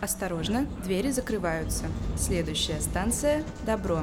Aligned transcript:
Осторожно, 0.00 0.64
двери 0.84 1.10
закрываются. 1.10 1.86
Следующая 2.16 2.80
станция– 2.80 3.42
Добро. 3.66 4.02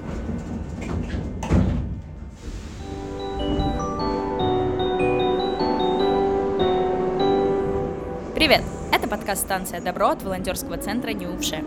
Привет! 8.36 8.62
Это 8.92 9.08
подкаст 9.08 9.44
«Станция 9.44 9.80
Добро» 9.80 10.10
от 10.10 10.22
волонтерского 10.22 10.78
центра 10.78 11.12
«Неувше». 11.12 11.64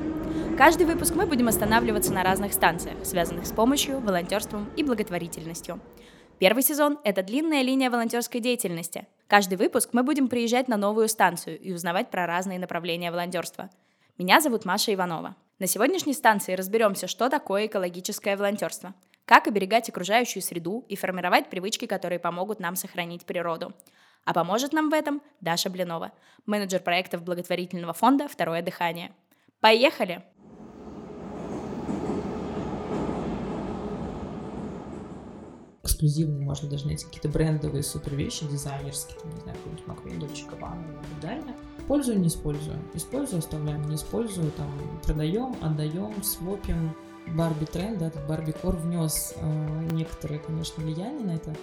Каждый 0.58 0.86
выпуск 0.86 1.14
мы 1.14 1.24
будем 1.24 1.48
останавливаться 1.48 2.12
на 2.12 2.22
разных 2.22 2.52
станциях, 2.52 2.98
связанных 3.04 3.46
с 3.46 3.52
помощью, 3.52 3.98
волонтерством 4.00 4.68
и 4.76 4.82
благотворительностью. 4.82 5.80
Первый 6.38 6.62
сезон– 6.62 6.98
это 7.04 7.22
длинная 7.22 7.62
линия 7.62 7.90
волонтерской 7.90 8.42
деятельности. 8.42 9.06
Каждый 9.26 9.56
выпуск 9.56 9.90
мы 9.92 10.02
будем 10.02 10.28
приезжать 10.28 10.68
на 10.68 10.76
новую 10.76 11.08
станцию 11.08 11.58
и 11.58 11.72
узнавать 11.72 12.10
про 12.10 12.26
разные 12.26 12.58
направления 12.58 13.10
волонтерства– 13.10 13.70
меня 14.18 14.40
зовут 14.40 14.64
Маша 14.64 14.92
Иванова. 14.92 15.36
На 15.60 15.68
сегодняшней 15.68 16.12
станции 16.12 16.54
разберемся, 16.54 17.06
что 17.06 17.28
такое 17.28 17.66
экологическое 17.66 18.36
волонтерство, 18.36 18.92
как 19.24 19.46
оберегать 19.46 19.88
окружающую 19.88 20.42
среду 20.42 20.84
и 20.88 20.96
формировать 20.96 21.48
привычки, 21.48 21.86
которые 21.86 22.18
помогут 22.18 22.58
нам 22.58 22.74
сохранить 22.74 23.24
природу. 23.24 23.72
А 24.24 24.34
поможет 24.34 24.72
нам 24.72 24.90
в 24.90 24.92
этом 24.92 25.22
Даша 25.40 25.70
Блинова, 25.70 26.10
менеджер 26.46 26.80
проектов 26.80 27.22
благотворительного 27.22 27.92
фонда 27.92 28.26
«Второе 28.26 28.60
дыхание». 28.60 29.12
Поехали! 29.60 30.24
Эксклюзивные, 35.88 36.44
можно 36.44 36.68
даже 36.68 36.86
найти 36.86 37.04
какие-то 37.06 37.28
брендовые 37.28 37.82
супер 37.82 38.14
вещи, 38.14 38.46
дизайнерские, 38.46 39.18
там, 39.20 39.30
не 39.34 39.40
знаю, 39.40 39.56
какой-нибудь 39.58 39.86
Маквин, 39.86 40.20
Дольче 40.20 40.44
Габбана 40.46 40.82
и 40.82 40.94
так 40.94 41.20
далее. 41.20 41.56
Использую, 41.78 42.20
не 42.20 42.28
использую. 42.28 42.78
Использую, 42.94 43.38
оставляем, 43.38 43.88
не 43.88 43.96
использую, 43.96 44.50
там, 44.52 44.70
продаем, 45.02 45.56
отдаем, 45.60 46.22
свопим. 46.22 46.94
Барби 47.34 47.66
тренд, 47.66 47.98
да, 47.98 48.06
этот 48.06 48.26
Барби 48.26 48.52
Кор 48.52 48.76
внес 48.76 49.34
э, 49.36 49.88
некоторые, 49.92 50.40
конечно, 50.40 50.82
влияние 50.82 51.26
на 51.26 51.30
это. 51.32 51.54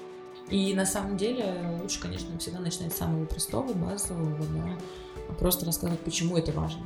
И 0.49 0.75
на 0.75 0.85
самом 0.85 1.17
деле 1.17 1.79
лучше, 1.81 1.99
конечно, 1.99 2.37
всегда 2.37 2.59
начинать 2.59 2.93
с 2.93 2.97
самого 2.97 3.25
простого, 3.25 3.73
базового, 3.73 4.45
да, 4.53 4.77
просто 5.39 5.65
рассказывать, 5.65 6.01
почему 6.01 6.37
это 6.37 6.51
важно. 6.51 6.83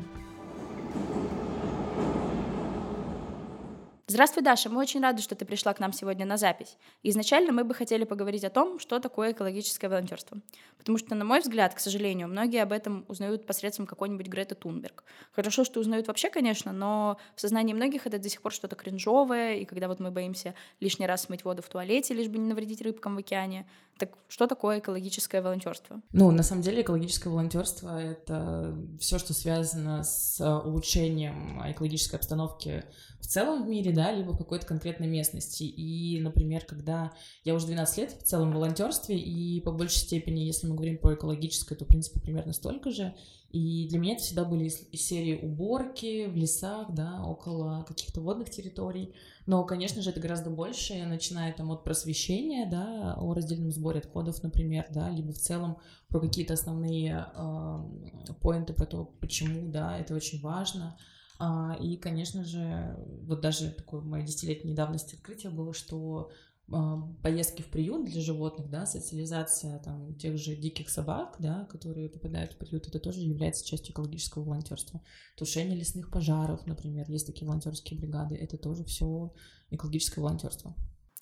Здравствуй, 4.10 4.44
Даша. 4.44 4.72
Мы 4.72 4.82
очень 4.82 5.02
рады, 5.02 5.22
что 5.22 5.36
ты 5.36 5.46
пришла 5.46 5.72
к 5.72 5.80
нам 5.80 5.94
сегодня 5.94 6.26
на 6.26 6.36
запись. 6.36 6.78
изначально 7.04 7.52
мы 7.52 7.64
бы 7.64 7.76
хотели 7.76 8.06
поговорить 8.06 8.44
о 8.44 8.50
том, 8.50 8.80
что 8.80 9.00
такое 9.00 9.34
экологическое 9.34 9.88
волонтерство. 9.88 10.40
Потому 10.80 10.98
что, 10.98 11.14
на 11.14 11.24
мой 11.24 11.42
взгляд, 11.42 11.76
к 11.76 11.80
сожалению, 11.80 12.28
многие 12.28 12.64
об 12.64 12.72
этом 12.72 13.06
узнают 13.08 13.46
посредством 13.46 13.86
какой-нибудь 13.86 14.26
Греты 14.26 14.56
Тунберг. 14.56 15.04
Хорошо, 15.32 15.64
что 15.64 15.80
узнают 15.80 16.08
вообще, 16.08 16.32
конечно, 16.32 16.72
но 16.72 17.20
в 17.36 17.42
сознании 17.42 17.76
многих 17.76 18.08
это 18.08 18.18
до 18.18 18.30
сих 18.30 18.42
пор 18.42 18.52
что-то 18.52 18.76
кринжовое, 18.76 19.58
и 19.58 19.66
когда 19.66 19.88
вот 19.88 20.00
мы 20.00 20.10
боимся 20.10 20.56
лишний 20.80 21.06
раз 21.06 21.26
смыть 21.26 21.46
воду 21.46 21.62
в 21.62 21.70
туалете, 21.70 22.16
лишь 22.16 22.30
бы 22.30 22.40
не 22.40 22.48
навредить 22.48 22.82
рыбкам 22.82 23.16
в 23.16 23.20
океане. 23.20 23.70
Так 24.00 24.18
что 24.30 24.48
такое 24.48 24.80
экологическое 24.80 25.42
волонтерство? 25.42 26.02
Ну, 26.14 26.32
на 26.32 26.42
самом 26.42 26.62
деле, 26.64 26.82
экологическое 26.82 27.32
волонтерство 27.32 28.02
это 28.02 28.74
все, 29.00 29.20
что 29.20 29.34
связано 29.34 30.04
с 30.04 30.40
улучшением 30.64 31.62
экологической 31.70 32.16
обстановки 32.16 32.86
в 33.20 33.28
целом 33.28 33.66
в 33.66 33.68
мире, 33.68 33.92
да, 34.00 34.14
либо 34.14 34.32
в 34.32 34.38
какой-то 34.38 34.66
конкретной 34.66 35.08
местности. 35.08 35.64
И, 35.64 36.22
например, 36.22 36.64
когда 36.64 37.12
я 37.44 37.54
уже 37.54 37.66
12 37.66 37.98
лет 37.98 38.14
в 38.14 38.24
целом 38.24 38.52
в 38.52 38.56
волонтерстве, 38.56 39.20
и 39.20 39.60
по 39.60 39.74
большей 39.74 39.98
степени, 39.98 40.40
если 40.40 40.68
мы 40.68 40.76
говорим 40.76 40.98
про 40.98 41.16
экологическое, 41.16 41.78
то, 41.78 41.84
в 41.84 41.90
принципе, 41.90 42.22
примерно 42.22 42.54
столько 42.54 42.92
же. 42.92 43.14
И 43.50 43.90
для 43.90 44.00
меня 44.00 44.14
это 44.14 44.24
всегда 44.24 44.46
были 44.46 44.70
серии 44.70 45.38
уборки 45.44 46.28
в 46.28 46.38
лесах, 46.38 46.94
да, 46.94 47.26
около 47.26 47.84
каких-то 47.86 48.22
водных 48.22 48.50
территорий. 48.50 49.14
Но, 49.46 49.66
конечно 49.66 50.02
же, 50.02 50.12
это 50.12 50.22
гораздо 50.22 50.50
больше, 50.50 51.06
начиная 51.06 51.52
там 51.52 51.70
от 51.72 51.84
просвещения, 51.84 52.70
да, 52.70 53.16
о 53.20 53.34
раздельном 53.34 53.74
сборе 53.74 54.00
отходов, 54.00 54.42
например, 54.44 54.86
да, 54.92 55.10
либо 55.10 55.34
в 55.34 55.40
целом 55.40 55.78
про 56.08 56.22
какие-то 56.22 56.54
основные 56.54 57.26
э, 57.36 58.34
про 58.40 58.86
то, 58.86 59.12
почему, 59.20 59.70
да, 59.70 60.00
это 60.00 60.16
очень 60.16 60.40
важно. 60.40 60.96
А, 61.40 61.78
и, 61.80 61.96
конечно 61.96 62.44
же, 62.44 62.96
вот 63.24 63.40
даже 63.40 63.72
такое 63.72 64.02
мое 64.02 64.24
десятилетней 64.24 64.76
давности 64.76 65.16
открытие 65.16 65.52
было, 65.52 65.74
что 65.74 66.32
а, 66.72 67.02
поездки 67.24 67.62
в 67.62 67.68
приют 67.68 68.06
для 68.06 68.22
животных, 68.22 68.70
да, 68.70 68.86
социализация 68.86 69.80
там 69.80 70.14
тех 70.16 70.38
же 70.38 70.56
диких 70.56 70.90
собак, 70.90 71.38
да, 71.40 71.66
которые 71.72 72.10
попадают 72.10 72.54
в 72.54 72.58
приют, 72.58 72.88
это 72.88 73.00
тоже 73.00 73.22
является 73.22 73.66
частью 73.66 73.94
экологического 73.94 74.44
волонтерства. 74.44 75.02
Тушение 75.38 75.78
лесных 75.78 76.12
пожаров, 76.12 76.68
например, 76.68 77.10
есть 77.10 77.26
такие 77.26 77.48
волонтерские 77.48 77.98
бригады, 77.98 78.36
это 78.36 78.58
тоже 78.58 78.84
все 78.84 79.34
экологическое 79.72 80.22
волонтерство. 80.22 80.76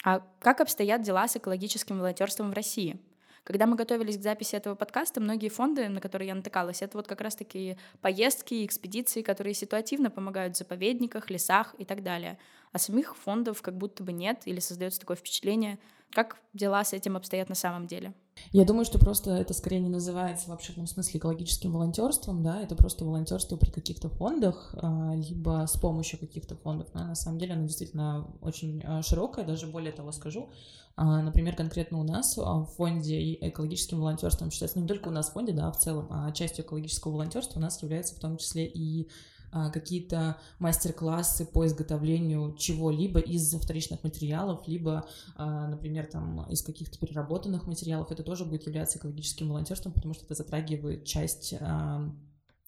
А 0.04 0.20
как 0.40 0.62
обстоят 0.62 1.04
дела 1.04 1.28
с 1.28 1.38
экологическим 1.38 2.00
волонтерством 2.00 2.50
в 2.50 2.54
России? 2.54 3.00
Когда 3.48 3.66
мы 3.66 3.78
готовились 3.78 4.18
к 4.18 4.22
записи 4.22 4.58
этого 4.58 4.76
подкаста, 4.76 5.22
многие 5.22 5.48
фонды, 5.48 5.88
на 5.88 6.02
которые 6.02 6.28
я 6.28 6.36
натыкалась, 6.36 6.82
это 6.82 6.98
вот 6.98 7.08
как 7.08 7.22
раз 7.22 7.34
такие 7.34 7.78
поездки, 8.02 8.66
экспедиции, 8.66 9.22
которые 9.22 9.54
ситуативно 9.54 10.12
помогают 10.12 10.56
в 10.56 10.58
заповедниках, 10.58 11.30
лесах 11.30 11.74
и 11.78 11.86
так 11.86 12.04
далее. 12.04 12.38
А 12.74 12.78
самих 12.78 13.16
фондов 13.16 13.62
как 13.62 13.78
будто 13.78 14.04
бы 14.04 14.12
нет, 14.12 14.42
или 14.44 14.60
создается 14.60 15.00
такое 15.00 15.16
впечатление. 15.16 15.80
Как 16.12 16.42
дела 16.52 16.84
с 16.84 16.92
этим 16.92 17.16
обстоят 17.16 17.48
на 17.48 17.56
самом 17.56 17.88
деле? 17.88 18.14
Я 18.52 18.66
думаю, 18.66 18.86
что 18.86 19.00
просто 19.00 19.32
это 19.32 19.54
скорее 19.54 19.80
не 19.80 19.90
называется 19.90 20.50
в 20.50 20.54
обширном 20.54 20.88
смысле 20.88 21.20
экологическим 21.20 21.72
волонтерством, 21.72 22.44
да, 22.44 22.62
это 22.62 22.76
просто 22.76 23.06
волонтерство 23.06 23.58
при 23.58 23.70
каких-то 23.70 24.10
фондах, 24.10 24.74
а, 24.78 25.14
либо 25.16 25.66
с 25.68 25.78
помощью 25.78 26.20
каких-то 26.20 26.56
фондов. 26.56 26.88
Но 26.94 27.06
на 27.06 27.16
самом 27.16 27.40
деле 27.40 27.54
оно 27.54 27.64
действительно 27.64 28.28
очень 28.42 28.82
а, 28.84 29.02
широкое, 29.02 29.46
даже 29.46 29.68
более 29.68 29.92
того 29.92 30.12
скажу. 30.12 30.50
А, 30.96 31.22
например, 31.22 31.56
конкретно 31.56 32.00
у 32.00 32.04
нас 32.04 32.36
в 32.38 32.66
фонде 32.76 33.34
экологическим 33.36 34.00
волонтерством 34.00 34.50
считается 34.50 34.80
не 34.80 34.88
только 34.88 35.10
у 35.10 35.12
нас 35.12 35.30
в 35.30 35.34
фонде, 35.34 35.54
да, 35.54 35.72
в 35.72 35.78
целом, 35.78 36.08
а 36.10 36.32
частью 36.32 36.66
экологического 36.66 37.12
волонтерства 37.12 37.60
у 37.60 37.62
нас 37.62 37.82
является 37.84 38.16
в 38.16 38.20
том 38.20 38.38
числе 38.38 38.66
и 38.66 39.08
какие-то 39.52 40.38
мастер-классы 40.60 41.46
по 41.46 41.66
изготовлению 41.66 42.56
чего-либо 42.58 43.20
из 43.20 43.54
вторичных 43.54 44.04
материалов, 44.04 44.68
либо, 44.68 45.08
а, 45.36 45.68
например, 45.68 46.06
там 46.06 46.46
из 46.50 46.62
каких-то 46.62 46.98
переработанных 47.00 47.66
материалов. 47.68 48.12
Это 48.12 48.24
тоже 48.24 48.46
будет 48.46 48.66
являться 48.66 49.00
экологическим 49.00 49.50
волонтерством, 49.50 49.94
потому 49.94 50.14
что 50.14 50.26
это 50.26 50.36
затрагивает 50.36 51.06
часть 51.06 51.56
а, 51.60 52.10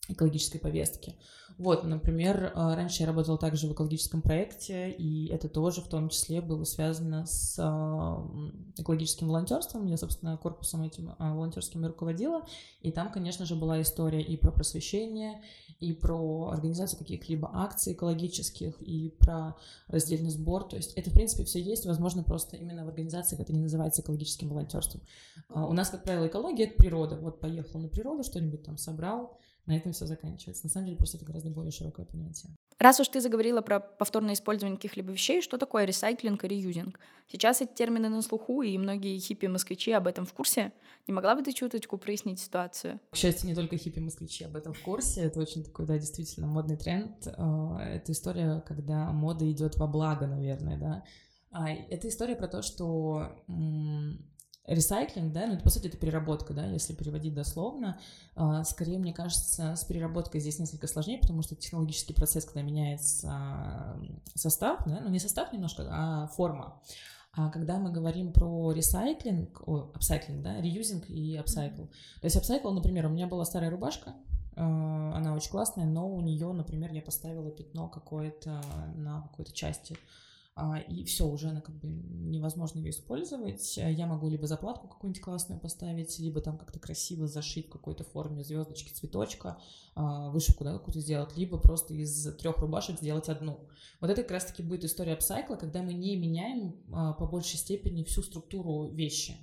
экологической 0.09 0.59
повестки. 0.59 1.16
Вот, 1.58 1.84
например, 1.84 2.53
раньше 2.56 3.03
я 3.03 3.08
работала 3.08 3.38
также 3.38 3.68
в 3.68 3.74
экологическом 3.74 4.22
проекте, 4.22 4.92
и 4.92 5.28
это 5.28 5.50
тоже 5.50 5.81
в 5.81 5.90
том 5.90 6.08
числе 6.08 6.40
было 6.40 6.64
связано 6.64 7.25
с 7.25 7.59
экологическим 8.78 9.28
волонтерством. 9.28 9.86
Я, 9.86 9.97
собственно, 9.97 10.38
корпусом 10.38 10.84
этим 10.84 11.16
волонтерским 11.20 11.86
руководила, 11.86 12.46
и 12.81 12.92
там, 12.94 13.12
конечно 13.12 13.46
же, 13.46 13.56
была 13.56 13.81
история 13.81 14.22
и 14.22 14.38
про 14.38 14.52
просвещение, 14.52 15.42
и 15.81 15.92
про 15.92 16.50
организацию 16.50 17.00
каких-либо 17.00 17.50
акций 17.53 17.91
экологических, 17.91 18.81
и 18.81 19.09
про 19.20 19.58
раздельный 19.88 20.30
сбор. 20.30 20.64
То 20.64 20.78
есть 20.78 20.94
это, 20.94 21.09
в 21.09 21.14
принципе, 21.14 21.44
все 21.44 21.62
есть, 21.62 21.86
возможно, 21.86 22.24
просто 22.24 22.56
именно 22.56 22.86
в 22.86 22.88
организациях 22.88 23.41
это 23.41 23.52
не 23.52 23.59
называется 23.59 24.02
экологическим 24.02 24.47
волонтерством. 24.47 25.02
А 25.50 25.68
у 25.68 25.74
нас, 25.74 25.90
как 25.90 26.03
правило, 26.03 26.28
экология— 26.28 26.64
это 26.68 26.76
природа. 26.78 27.18
Вот 27.18 27.41
поехал 27.41 27.81
на 27.81 27.90
природу, 27.90 28.24
что-нибудь 28.24 28.64
там 28.64 28.78
собрал, 28.78 29.38
на 29.69 29.78
этом 29.78 29.94
все 29.94 30.07
заканчивается. 30.07 30.66
На 30.66 30.69
самом 30.72 30.88
деле, 30.88 30.97
просто 30.97 31.18
это 31.18 31.25
гораздо 31.28 31.52
более 31.52 31.72
широкое 31.72 32.03
понятие. 32.06 32.52
Раз 32.80 33.00
уж 33.00 33.07
ты 33.07 33.22
заговорила 33.22 33.62
про 33.62 33.80
повторное 33.80 34.34
использование 34.34 34.78
каких-либо 34.78 35.12
вещей, 35.12 35.44
что 35.44 35.59
такое 35.59 35.85
ресайклинг 35.85 36.44
и 36.44 36.47
реюзинг? 36.47 37.00
Сейчас 37.31 37.62
эти 37.62 37.72
термины 37.72 38.09
на 38.09 38.24
слуху, 38.24 38.63
и 38.63 38.75
многие 38.79 39.19
хиппи-москвичи 39.19 39.91
об 39.91 40.08
этом 40.08 40.25
в 40.25 40.34
курсе. 40.34 40.74
Не 41.08 41.13
могла 41.13 41.35
бы 41.35 41.44
ты 41.44 41.53
чуточку 41.53 42.00
прояснить 42.00 42.40
ситуацию? 42.40 43.00
К 43.12 43.16
счастью, 43.16 43.47
не 43.47 43.56
только 43.56 43.78
хиппи-москвичи 43.78 44.46
об 44.46 44.56
этом 44.56 44.74
в 44.74 44.81
курсе. 44.81 45.22
Это 45.22 45.40
очень 45.40 45.64
такой, 45.64 45.85
да, 45.85 45.99
действительно 45.99 46.47
модный 46.47 46.78
тренд. 46.78 47.28
А, 47.38 47.79
это 47.79 48.11
история, 48.11 48.64
когда 48.66 49.11
мода 49.11 49.49
идет 49.52 49.76
во 49.76 49.85
благо, 49.85 50.26
наверное, 50.26 50.79
да. 50.79 51.03
А, 51.52 51.70
это 51.70 52.08
история 52.09 52.35
про 52.35 52.47
то, 52.47 52.64
что 52.64 53.35
ресайклинг, 54.69 55.33
да, 55.33 55.47
ну, 55.47 55.53
это, 55.53 55.63
по 55.63 55.69
сути, 55.69 55.87
это 55.87 55.97
переработка, 55.97 56.53
да, 56.53 56.66
если 56.66 56.93
переводить 56.93 57.33
дословно. 57.33 57.99
А, 58.35 58.63
скорее, 58.63 58.99
мне 58.99 59.13
кажется, 59.13 59.75
с 59.75 59.83
переработкой 59.83 60.39
здесь 60.41 60.59
несколько 60.59 60.87
сложнее, 60.87 61.17
потому 61.19 61.41
что 61.41 61.55
технологический 61.55 62.13
процесс, 62.13 62.45
когда 62.45 62.61
меняется 62.61 63.99
состав, 64.35 64.81
да, 64.85 64.99
ну, 65.01 65.09
не 65.09 65.19
состав 65.19 65.51
немножко, 65.51 65.87
а 65.89 66.27
форма. 66.27 66.81
А 67.33 67.49
когда 67.49 67.77
мы 67.77 67.91
говорим 67.91 68.31
про 68.31 68.71
recycling, 68.72 69.67
о, 69.67 69.91
upcycling, 69.96 70.43
да, 70.43 70.61
reusing 70.61 71.09
и 71.09 71.35
upcycle. 71.35 71.84
То 71.83 72.25
есть 72.25 72.35
upcycle, 72.35 72.72
например, 72.71 73.07
у 73.07 73.09
меня 73.09 73.27
была 73.27 73.45
старая 73.45 73.69
рубашка, 73.69 74.13
а, 74.55 75.13
она 75.16 75.33
очень 75.33 75.49
классная, 75.49 75.85
но 75.85 76.07
у 76.13 76.21
нее, 76.21 76.51
например, 76.53 76.91
я 76.91 77.01
поставила 77.01 77.49
пятно 77.49 77.87
какое-то 77.87 78.61
на 78.95 79.21
какой-то 79.21 79.51
части 79.51 79.97
и 80.88 81.03
все, 81.03 81.28
уже 81.28 81.50
она 81.50 81.61
как 81.61 81.76
бы 81.79 81.88
невозможно 81.88 82.79
ее 82.79 82.90
использовать. 82.90 83.78
Я 83.78 84.08
могу 84.08 84.29
либо 84.29 84.47
заплатку 84.47 84.88
какую-нибудь 84.88 85.22
классную 85.22 85.59
поставить, 85.59 86.17
либо 86.20 86.41
там 86.41 86.58
как-то 86.58 86.79
красиво 86.79 87.28
зашить 87.28 87.67
в 87.67 87.72
какой-то 87.72 88.03
форме 88.03 88.44
звездочки, 88.44 88.94
цветочка, 88.94 89.59
а, 89.96 90.29
вышивку, 90.29 90.64
да, 90.64 90.73
какую-то 90.73 91.00
сделать, 91.00 91.38
либо 91.38 91.58
просто 91.58 91.94
из 91.94 92.35
трех 92.38 92.58
рубашек 92.58 92.97
сделать 92.97 93.29
одну. 93.29 93.67
Вот 94.02 94.09
это 94.09 94.22
как 94.22 94.32
раз-таки 94.32 94.64
будет 94.64 94.84
история 94.84 95.14
апсайкла, 95.14 95.56
когда 95.56 95.82
мы 95.82 95.94
не 95.94 96.16
меняем 96.16 96.76
а, 96.91 97.14
по 97.14 97.26
большей 97.26 97.58
степени 97.58 98.03
всю 98.03 98.22
структуру 98.22 98.90
вещи. 98.90 99.38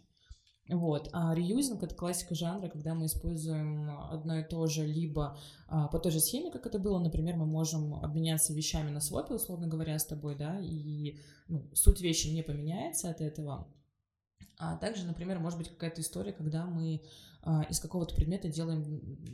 Вот. 0.69 1.09
А 1.13 1.33
реюзинг— 1.35 1.83
это 1.85 1.95
классика 1.95 2.35
жанра, 2.35 2.69
когда 2.69 2.95
мы 2.95 3.07
используем 3.07 3.89
одно 4.11 4.39
и 4.39 4.45
то 4.45 4.67
же, 4.67 4.85
либо 4.85 5.39
а, 5.69 5.87
по 5.87 6.01
той 6.01 6.11
же 6.11 6.19
схеме, 6.19 6.51
как 6.51 6.67
это 6.67 6.81
было, 6.81 6.99
например, 6.99 7.37
мы 7.37 7.47
можем 7.47 7.95
обменяться 7.95 8.53
вещами 8.53 8.91
на 8.91 9.01
свопе, 9.01 9.35
условно 9.35 9.69
говоря, 9.69 9.97
с 9.97 10.05
тобой, 10.05 10.35
да, 10.35 10.59
и 10.61 11.19
ну, 11.47 11.71
суть 11.73 12.01
вещи 12.01 12.29
не 12.29 12.43
поменяется 12.43 13.11
от 13.11 13.21
этого. 13.21 13.69
А 14.59 14.77
также, 14.77 15.07
например, 15.07 15.39
может 15.39 15.59
быть 15.59 15.69
какая-то 15.69 16.01
история, 16.01 16.33
когда 16.33 16.67
мы 16.67 17.03
а, 17.43 17.63
из 17.71 17.79
какого-то 17.79 18.17
предмета 18.17 18.49
делаем 18.49 18.83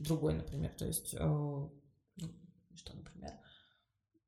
другой, 0.03 0.35
например, 0.35 0.75
то 0.77 0.85
есть, 0.85 1.15
а, 1.19 1.71
что, 2.75 2.95
например, 2.95 3.33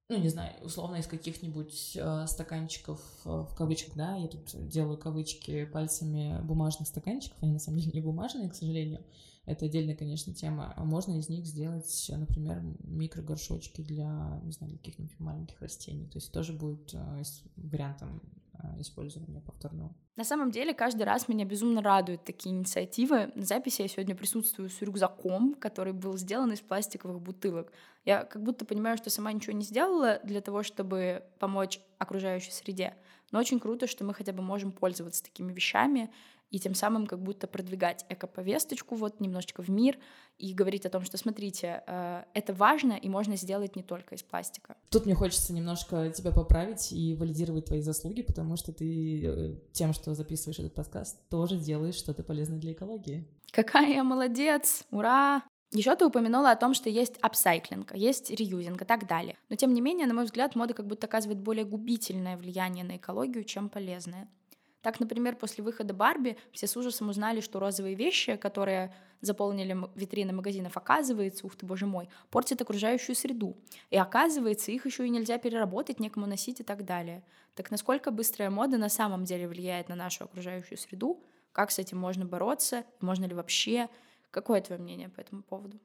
ну, 0.09 0.19
не 0.19 0.29
знаю, 0.29 0.53
условно 0.63 0.97
из 0.97 1.07
каких-нибудь 1.07 1.97
э, 1.97 2.27
стаканчиков 2.27 3.01
э, 3.25 3.29
в 3.29 3.55
кавычках, 3.57 3.95
да, 3.95 4.17
я 4.17 4.29
тут 4.29 4.69
делаю 4.69 4.99
кавычки 4.99 5.65
пальцами 5.65 6.43
бумажных 6.43 6.89
стаканчиков, 6.89 7.39
они 7.43 7.53
на 7.53 7.59
самом 7.59 7.79
деле 7.79 7.93
не 7.95 8.01
бумажные, 8.01 8.51
к 8.51 8.55
сожалению, 8.55 9.03
это 9.47 9.67
отдельная, 9.67 9.95
конечно, 9.95 10.33
тема. 10.33 10.73
А 10.77 10.85
можно 10.85 11.19
из 11.19 11.29
них 11.29 11.47
сделать, 11.47 12.07
например, 12.09 12.63
микрогоршочки 12.81 13.83
для, 13.83 14.41
не 14.43 14.53
знаю, 14.53 14.73
каких-нибудь 14.79 15.19
маленьких 15.21 15.61
растений. 15.61 16.07
То 16.07 16.17
есть 16.19 16.33
тоже 16.33 16.53
будет 16.53 16.95
э, 16.95 17.23
вариантом 17.57 18.23
использования 18.79 19.41
повторного. 19.41 19.95
На 20.17 20.25
самом 20.25 20.51
деле, 20.51 20.75
каждый 20.75 21.03
раз 21.03 21.29
меня 21.29 21.45
безумно 21.45 21.83
радуют 21.83 22.25
такие 22.25 22.55
инициативы. 22.55 23.33
На 23.35 23.45
записи 23.45 23.83
я 23.83 23.89
сегодня 23.89 24.15
присутствую 24.15 24.71
с 24.71 24.81
рюкзаком, 24.81 25.55
который 25.55 25.93
был 25.93 26.17
сделан 26.17 26.53
из 26.53 26.61
пластиковых 26.61 27.21
бутылок. 27.21 27.73
Я 28.05 28.25
как 28.25 28.43
будто 28.43 28.65
понимаю, 28.65 28.97
что 28.97 29.11
сама 29.11 29.33
ничего 29.33 29.57
не 29.57 29.65
сделала 29.65 30.21
для 30.25 30.41
того, 30.41 30.63
чтобы 30.63 31.25
помочь 31.39 31.81
окружающей 31.99 32.53
среде. 32.53 32.95
Но 33.33 33.41
очень 33.41 33.59
круто, 33.59 33.87
что 33.87 34.05
мы 34.05 34.15
хотя 34.15 34.33
бы 34.33 34.43
можем 34.43 34.71
пользоваться 34.71 35.23
такими 35.25 35.53
вещами, 35.53 36.13
и 36.55 36.61
тем 36.61 36.77
самым 36.77 37.09
как 37.09 37.21
будто 37.21 37.49
продвигать 37.49 38.07
эко-повесточку 38.09 38.95
вот 38.95 39.19
немножечко 39.19 39.61
в 39.61 39.71
мир 39.71 39.99
и 40.39 40.55
говорить 40.55 40.87
о 40.87 40.89
том, 40.89 41.03
что, 41.03 41.17
смотрите, 41.17 41.83
э, 41.85 42.23
это 42.33 42.55
важно 42.55 42.93
и 42.93 43.09
можно 43.09 43.37
сделать 43.37 43.75
не 43.75 43.83
только 43.83 44.15
из 44.15 44.23
пластика. 44.23 44.77
Тут 44.89 45.05
мне 45.05 45.17
хочется 45.17 45.53
немножко 45.53 46.11
тебя 46.11 46.31
поправить 46.31 46.93
и 46.93 47.17
валидировать 47.17 47.65
твои 47.65 47.81
заслуги, 47.81 48.23
потому 48.23 48.57
что 48.57 48.73
ты 48.73 49.27
э, 49.27 49.55
тем, 49.73 49.93
что 49.93 50.15
записываешь 50.15 50.61
этот 50.61 50.75
подкаст, 50.75 51.29
тоже 51.29 51.57
делаешь 51.57 51.97
что-то 51.97 52.23
полезное 52.23 52.61
для 52.61 52.71
экологии. 52.71 53.27
Какая 53.51 53.93
я 53.93 54.05
молодец! 54.05 54.85
Ура! 54.93 55.43
Еще 55.73 55.97
ты 55.97 56.07
упомянула 56.07 56.53
о 56.53 56.57
том, 56.57 56.73
что 56.73 56.89
есть 56.89 57.17
апсайклинг, 57.21 57.97
есть 57.97 58.31
реюзинг 58.31 58.83
и 58.83 58.85
так 58.85 59.09
далее. 59.09 59.37
Но 59.49 59.57
тем 59.57 59.75
не 59.75 59.81
менее, 59.81 60.07
на 60.07 60.15
мой 60.15 60.25
взгляд, 60.27 60.55
мода 60.55 60.73
как 60.73 60.87
будто 60.87 61.09
оказывает 61.09 61.41
более 61.41 61.65
губительное 61.65 62.37
влияние 62.37 62.85
на 62.85 62.97
экологию, 62.97 63.43
чем 63.43 63.69
полезное. 63.69 64.29
Так, 64.85 65.01
например, 65.01 65.35
после 65.35 65.65
выхода 65.65 65.95
Барби 65.95 66.37
все 66.53 66.67
с 66.67 66.77
ужасом 66.77 67.09
узнали, 67.09 67.41
что 67.41 67.59
розовые 67.59 67.95
вещи, 67.95 68.37
которые 68.37 68.93
заполнили 69.23 69.75
витрины 69.95 70.35
магазинов, 70.35 70.77
оказывается, 70.77 71.47
ух 71.47 71.57
ты, 71.57 71.65
боже 71.65 71.87
мой, 71.87 72.11
портят 72.31 72.61
окружающую 72.61 73.17
среду. 73.17 73.57
И 73.89 73.97
оказывается, 73.97 74.73
их 74.73 74.85
еще 74.85 75.07
и 75.07 75.09
нельзя 75.09 75.39
переработать, 75.39 76.01
некому 76.01 76.27
носить 76.27 76.61
и 76.61 76.65
так 76.65 76.85
далее. 76.85 77.25
Так 77.55 77.71
насколько 77.71 78.11
быстрая 78.11 78.51
мода 78.51 78.77
на 78.77 78.91
самом 78.91 79.25
деле 79.25 79.49
влияет 79.49 79.89
на 79.89 79.95
нашу 79.95 80.25
окружающую 80.25 80.77
среду? 80.77 81.19
Как 81.53 81.71
с 81.71 81.79
этим 81.79 81.97
можно 81.97 82.27
бороться? 82.27 82.85
Можно 83.01 83.25
ли 83.25 83.33
вообще? 83.35 83.89
Какое 84.31 84.61
твое 84.61 84.79
мнение 84.79 85.09
по 85.09 85.19
этому 85.19 85.43
поводу? 85.45 85.79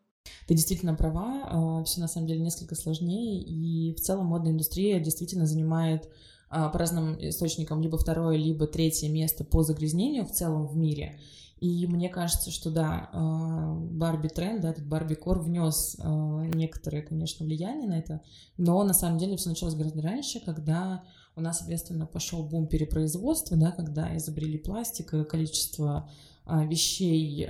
Ты 0.45 0.55
действительно 0.55 0.93
права, 0.93 1.47
а, 1.49 1.83
все 1.85 2.01
на 2.01 2.09
самом 2.09 2.27
деле 2.27 2.41
несколько 2.41 2.75
сложнее, 2.75 3.41
и 3.41 3.95
в 3.95 4.01
целом 4.01 4.25
модная 4.25 4.51
индустрия 4.51 4.99
действительно 4.99 5.45
занимает 5.45 6.11
по 6.49 6.71
разным 6.73 7.15
источникам 7.19 7.81
либо 7.81 7.97
второе, 7.97 8.37
либо 8.37 8.65
третье 8.67 9.09
место 9.09 9.43
по 9.43 9.63
загрязнению 9.63 10.25
в 10.25 10.31
целом 10.31 10.67
в 10.67 10.75
мире. 10.75 11.19
И 11.59 11.85
мне 11.87 12.07
кажется, 12.09 12.51
что 12.51 12.71
да, 12.71 13.09
а, 13.11 13.75
Барби 13.75 14.29
тренд, 14.29 14.61
да, 14.61 14.69
этот 14.69 14.87
Барби 14.87 15.15
Кор 15.15 15.39
внес 15.39 15.97
а, 15.99 16.45
некоторое, 16.45 17.01
конечно, 17.01 17.45
влияние 17.45 17.87
на 17.87 17.99
это, 17.99 18.21
но 18.57 18.81
на 18.83 18.93
самом 18.93 19.17
деле 19.17 19.35
все 19.35 19.49
началось 19.49 19.75
гораздо 19.75 20.01
раньше, 20.01 20.39
когда 20.39 21.03
у 21.35 21.41
нас, 21.41 21.59
соответственно, 21.59 22.05
пошел 22.05 22.43
бум 22.43 22.67
перепроизводства, 22.67 23.57
да, 23.57 23.71
когда 23.71 24.15
изобрели 24.17 24.57
пластик, 24.57 25.27
количество 25.27 26.09
вещей, 26.45 27.47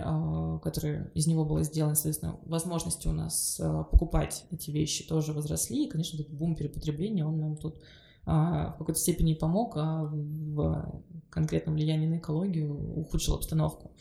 которые 0.61 1.09
из 1.15 1.25
него 1.25 1.45
было 1.45 1.63
сделано, 1.63 1.95
соответственно, 1.95 2.37
возможности 2.43 3.07
у 3.07 3.13
нас 3.13 3.59
покупать 3.91 4.45
эти 4.51 4.71
вещи 4.71 5.07
тоже 5.07 5.31
возросли, 5.31 5.85
и, 5.85 5.89
конечно, 5.89 6.17
этот 6.17 6.33
бум 6.33 6.55
перепотребления, 6.55 7.25
он 7.25 7.39
нам 7.39 7.55
тут 7.55 7.77
а, 7.77 7.79
в 8.29 8.75
какой-то 8.77 8.99
степени 8.99 9.33
помог, 9.33 9.73
а 9.75 10.03
в 10.03 11.03
конкретном 11.29 11.75
влиянии 11.75 12.07
на 12.07 12.17
экологию 12.17 12.99
ухудшил 12.99 13.35
обстановку. 13.35 13.91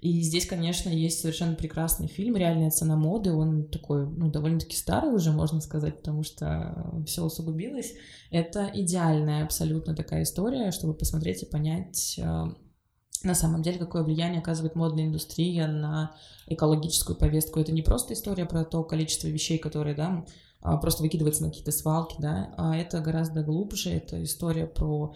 И 0.00 0.20
здесь, 0.20 0.46
конечно, 0.46 0.90
есть 0.90 1.20
совершенно 1.20 1.56
прекрасный 1.56 2.06
фильм 2.06 2.36
«Реальная 2.36 2.70
цена 2.70 2.96
моды». 2.96 3.32
Он 3.32 3.64
такой, 3.64 4.06
ну, 4.08 4.30
довольно-таки 4.30 4.76
старый 4.76 5.12
уже, 5.12 5.32
можно 5.32 5.60
сказать, 5.60 5.96
потому 5.96 6.22
что 6.22 7.02
все 7.04 7.24
усугубилось. 7.24 7.94
Это 8.30 8.70
идеальная 8.72 9.44
абсолютно 9.44 9.96
такая 9.96 10.22
история, 10.22 10.70
чтобы 10.70 10.94
посмотреть 10.94 11.42
и 11.42 11.46
понять 11.46 12.20
а, 12.22 12.54
на 13.24 13.34
самом 13.34 13.62
деле, 13.62 13.78
какое 13.78 14.04
влияние 14.04 14.40
оказывает 14.40 14.76
модная 14.76 15.06
индустрия 15.06 15.66
на 15.66 16.14
экологическую 16.46 17.16
повестку. 17.16 17.58
Это 17.58 17.72
не 17.72 17.82
просто 17.82 18.14
история 18.14 18.46
про 18.46 18.64
то 18.64 18.84
количество 18.84 19.26
вещей, 19.26 19.58
которые, 19.58 19.96
да, 19.96 20.06
а, 20.08 20.24
просто 20.60 21.02
выкидывается 21.02 21.42
на 21.42 21.48
какие-то 21.48 21.72
свалки, 21.72 22.16
да, 22.18 22.54
а 22.56 22.76
это 22.76 23.00
гораздо 23.00 23.42
глубже, 23.42 23.90
это 23.90 24.22
история 24.22 24.66
про 24.66 25.14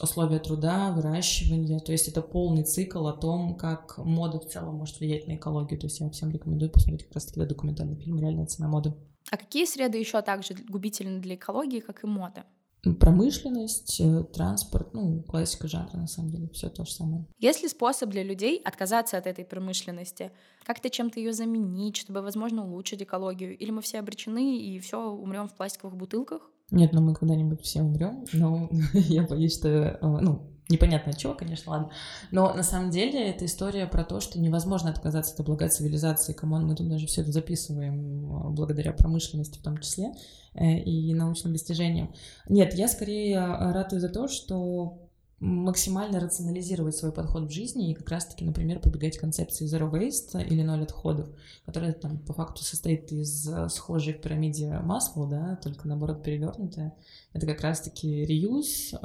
условия 0.00 0.38
труда, 0.38 0.92
выращивания, 0.92 1.80
то 1.80 1.90
есть 1.90 2.06
это 2.06 2.22
полный 2.22 2.62
цикл 2.62 3.06
о 3.08 3.12
том, 3.12 3.56
как 3.56 3.98
мода 3.98 4.38
в 4.38 4.46
целом 4.46 4.76
может 4.76 5.00
влиять 5.00 5.26
на 5.26 5.34
экологию, 5.34 5.80
то 5.80 5.86
есть 5.86 5.98
я 5.98 6.08
всем 6.10 6.30
рекомендую 6.30 6.70
посмотреть 6.70 7.06
как 7.06 7.14
раз-таки 7.14 7.40
документальный 7.40 7.96
фильм 7.96 8.20
«Реальная 8.20 8.46
цена 8.46 8.68
моды». 8.68 8.94
А 9.32 9.36
какие 9.36 9.64
среды 9.64 9.98
еще 9.98 10.22
также 10.22 10.54
губительны 10.68 11.20
для 11.20 11.34
экологии, 11.34 11.80
как 11.80 12.04
и 12.04 12.06
мода? 12.06 12.44
Промышленность, 12.94 14.00
э, 14.00 14.24
транспорт, 14.32 14.94
ну, 14.94 15.22
классика 15.22 15.68
жанра, 15.68 15.96
на 15.96 16.06
самом 16.06 16.30
деле, 16.30 16.48
все 16.48 16.68
то 16.68 16.84
же 16.84 16.92
самое. 16.92 17.26
Есть 17.38 17.62
ли 17.62 17.68
способ 17.68 18.10
для 18.10 18.22
людей 18.22 18.60
отказаться 18.64 19.18
от 19.18 19.26
этой 19.26 19.44
промышленности? 19.44 20.32
Как-то 20.64 20.90
чем-то 20.90 21.20
ее 21.20 21.32
заменить, 21.32 21.96
чтобы, 21.96 22.22
возможно, 22.22 22.66
улучшить 22.66 23.02
экологию? 23.02 23.56
Или 23.56 23.70
мы 23.70 23.82
все 23.82 23.98
обречены 23.98 24.58
и 24.58 24.78
все 24.80 25.10
умрем 25.10 25.48
в 25.48 25.54
пластиковых 25.54 25.96
бутылках? 25.96 26.50
Нет, 26.70 26.92
ну 26.92 27.00
мы 27.00 27.14
когда-нибудь 27.14 27.62
все 27.62 27.82
умрем, 27.82 28.24
но 28.32 28.68
я 28.92 29.22
боюсь, 29.22 29.58
что, 29.58 29.68
э, 29.68 29.98
ну, 30.00 30.55
непонятно 30.68 31.12
от 31.12 31.18
чего, 31.18 31.34
конечно, 31.34 31.72
ладно. 31.72 31.90
Но 32.30 32.52
на 32.52 32.62
самом 32.62 32.90
деле 32.90 33.28
это 33.30 33.44
история 33.44 33.86
про 33.86 34.04
то, 34.04 34.20
что 34.20 34.38
невозможно 34.40 34.90
отказаться 34.90 35.34
от 35.34 35.46
блага 35.46 35.68
цивилизации. 35.68 36.32
Come 36.32 36.51
on, 36.51 36.66
мы 36.66 36.74
тут 36.74 36.88
даже 36.88 37.06
все 37.06 37.22
это 37.22 37.32
записываем 37.32 38.26
э, 38.26 38.50
благодаря 38.50 38.92
промышленности 38.92 39.58
в 39.58 39.62
том 39.62 39.78
числе 39.78 40.12
э, 40.54 40.78
и 40.78 41.14
научным 41.14 41.52
достижениям. 41.52 42.14
Нет, 42.48 42.74
я 42.74 42.88
скорее 42.88 43.38
ратую 43.38 44.00
за 44.00 44.08
то, 44.08 44.28
что 44.28 45.02
максимально 45.38 46.18
рационализировать 46.18 46.96
свой 46.96 47.12
подход 47.12 47.44
в 47.44 47.52
жизни 47.52 47.90
и 47.90 47.94
как 47.94 48.08
раз-таки, 48.08 48.42
например, 48.42 48.80
побегать 48.80 49.18
концепции 49.18 49.66
zero 49.66 49.90
waste 49.90 50.42
или 50.42 50.62
ноль 50.62 50.84
отходов, 50.84 51.28
которая 51.66 51.92
там 51.92 52.18
по 52.18 52.32
факту 52.32 52.64
состоит 52.64 53.12
из 53.12 53.46
э, 53.46 53.68
схожей 53.68 54.14
в 54.14 54.20
пирамиде 54.20 54.78
масла, 54.78 55.28
да, 55.28 55.56
только 55.56 55.86
наоборот 55.88 56.22
перевернутая. 56.22 56.94
Это 57.34 57.46
как 57.46 57.60
раз-таки 57.60 58.24
reuse, 58.24 58.96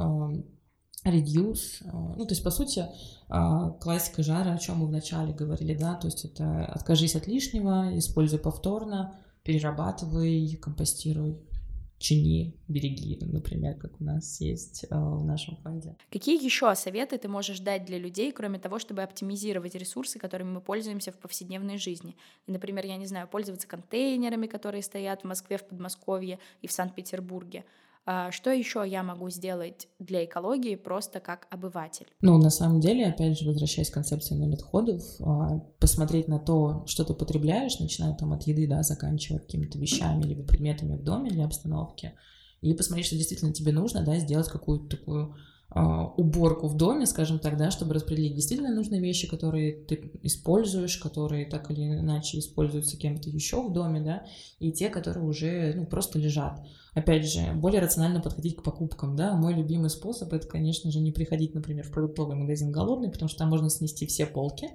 reduce, 1.05 1.83
ну, 1.91 2.25
то 2.25 2.31
есть, 2.31 2.43
по 2.43 2.51
сути, 2.51 2.85
а, 3.27 3.71
классика 3.71 4.23
жара, 4.23 4.53
о 4.53 4.57
чем 4.57 4.77
мы 4.77 4.87
вначале 4.87 5.33
говорили, 5.33 5.73
да, 5.73 5.95
то 5.95 6.07
есть 6.07 6.25
это 6.25 6.65
откажись 6.65 7.15
от 7.15 7.27
лишнего, 7.27 7.97
используй 7.97 8.39
повторно, 8.39 9.15
перерабатывай, 9.43 10.59
компостируй, 10.61 11.39
чини, 12.01 12.55
береги, 12.67 13.17
например, 13.21 13.75
как 13.75 14.01
у 14.01 14.03
нас 14.03 14.41
есть 14.41 14.85
а, 14.89 14.99
в 14.99 15.23
нашем 15.23 15.55
фонде. 15.57 15.95
Какие 16.11 16.43
еще 16.43 16.73
советы 16.75 17.17
ты 17.17 17.27
можешь 17.27 17.59
дать 17.59 17.85
для 17.85 17.97
людей, 17.97 18.31
кроме 18.31 18.59
того, 18.59 18.79
чтобы 18.79 19.03
оптимизировать 19.03 19.75
ресурсы, 19.75 20.19
которыми 20.19 20.51
мы 20.51 20.61
пользуемся 20.61 21.11
в 21.11 21.17
повседневной 21.17 21.77
жизни? 21.77 22.17
И, 22.47 22.51
например, 22.51 22.85
я 22.85 22.97
не 22.97 23.05
знаю, 23.05 23.27
пользоваться 23.27 23.67
контейнерами, 23.67 24.47
которые 24.47 24.81
стоят 24.81 25.21
в 25.21 25.27
Москве, 25.27 25.57
в 25.57 25.63
Подмосковье 25.63 26.39
и 26.61 26.67
в 26.67 26.71
Санкт-Петербурге, 26.71 27.65
что 28.31 28.51
еще 28.51 28.83
я 28.85 29.03
могу 29.03 29.29
сделать 29.29 29.87
для 29.99 30.25
экологии 30.25 30.75
просто 30.75 31.19
как 31.19 31.47
обыватель? 31.49 32.07
Ну, 32.21 32.37
на 32.37 32.49
самом 32.49 32.79
деле, 32.79 33.05
опять 33.05 33.39
же, 33.39 33.47
возвращаясь 33.47 33.89
к 33.89 33.93
концепции 33.93 34.35
ноль 34.35 34.55
а, 35.19 35.59
посмотреть 35.79 36.27
на 36.27 36.39
то, 36.39 36.83
что 36.87 37.03
ты 37.03 37.13
потребляешь, 37.13 37.79
начиная 37.79 38.15
там 38.15 38.33
от 38.33 38.43
еды, 38.43 38.67
да, 38.67 38.83
заканчивая 38.83 39.39
какими-то 39.39 39.77
вещами 39.77 40.23
либо 40.23 40.43
предметами 40.43 40.95
в 40.95 41.03
доме 41.03 41.29
для 41.29 41.45
обстановки, 41.45 42.13
или 42.61 42.73
посмотреть, 42.73 43.07
что 43.07 43.15
действительно 43.15 43.53
тебе 43.53 43.71
нужно, 43.71 44.03
да, 44.03 44.17
сделать 44.17 44.47
какую-то 44.47 44.97
такую 44.97 45.33
а, 45.33 45.35
уборку 45.73 46.67
в 46.67 46.75
доме, 46.75 47.05
скажем 47.05 47.39
так, 47.39 47.57
да, 47.57 47.71
чтобы 47.71 47.93
распределить 47.93 48.35
действительно 48.35 48.75
нужные 48.75 48.99
вещи, 48.99 49.27
которые 49.29 49.73
ты 49.73 50.11
используешь, 50.21 50.97
которые 50.97 51.45
так 51.45 51.71
или 51.71 51.81
иначе 51.81 52.39
используются 52.39 52.97
кем-то 52.97 53.29
еще 53.29 53.63
в 53.63 53.71
доме, 53.71 54.01
да, 54.01 54.25
и 54.59 54.73
те, 54.73 54.89
которые 54.89 55.25
уже 55.25 55.73
ну, 55.75 55.85
просто 55.85 56.19
лежат. 56.19 56.61
Опять 56.93 57.31
же, 57.31 57.53
более 57.53 57.79
рационально 57.79 58.19
подходить 58.19 58.57
к 58.57 58.63
покупкам, 58.63 59.15
да. 59.15 59.33
Мой 59.33 59.53
любимый 59.53 59.89
способ 59.89 60.33
это, 60.33 60.45
конечно 60.45 60.91
же, 60.91 60.99
не 60.99 61.13
приходить, 61.13 61.55
например, 61.55 61.85
в 61.85 61.91
продуктовый 61.91 62.35
магазин 62.35 62.69
голодный, 62.71 63.09
потому 63.09 63.29
что 63.29 63.39
там 63.39 63.49
можно 63.49 63.69
снести 63.69 64.05
все 64.05 64.25
полки, 64.25 64.71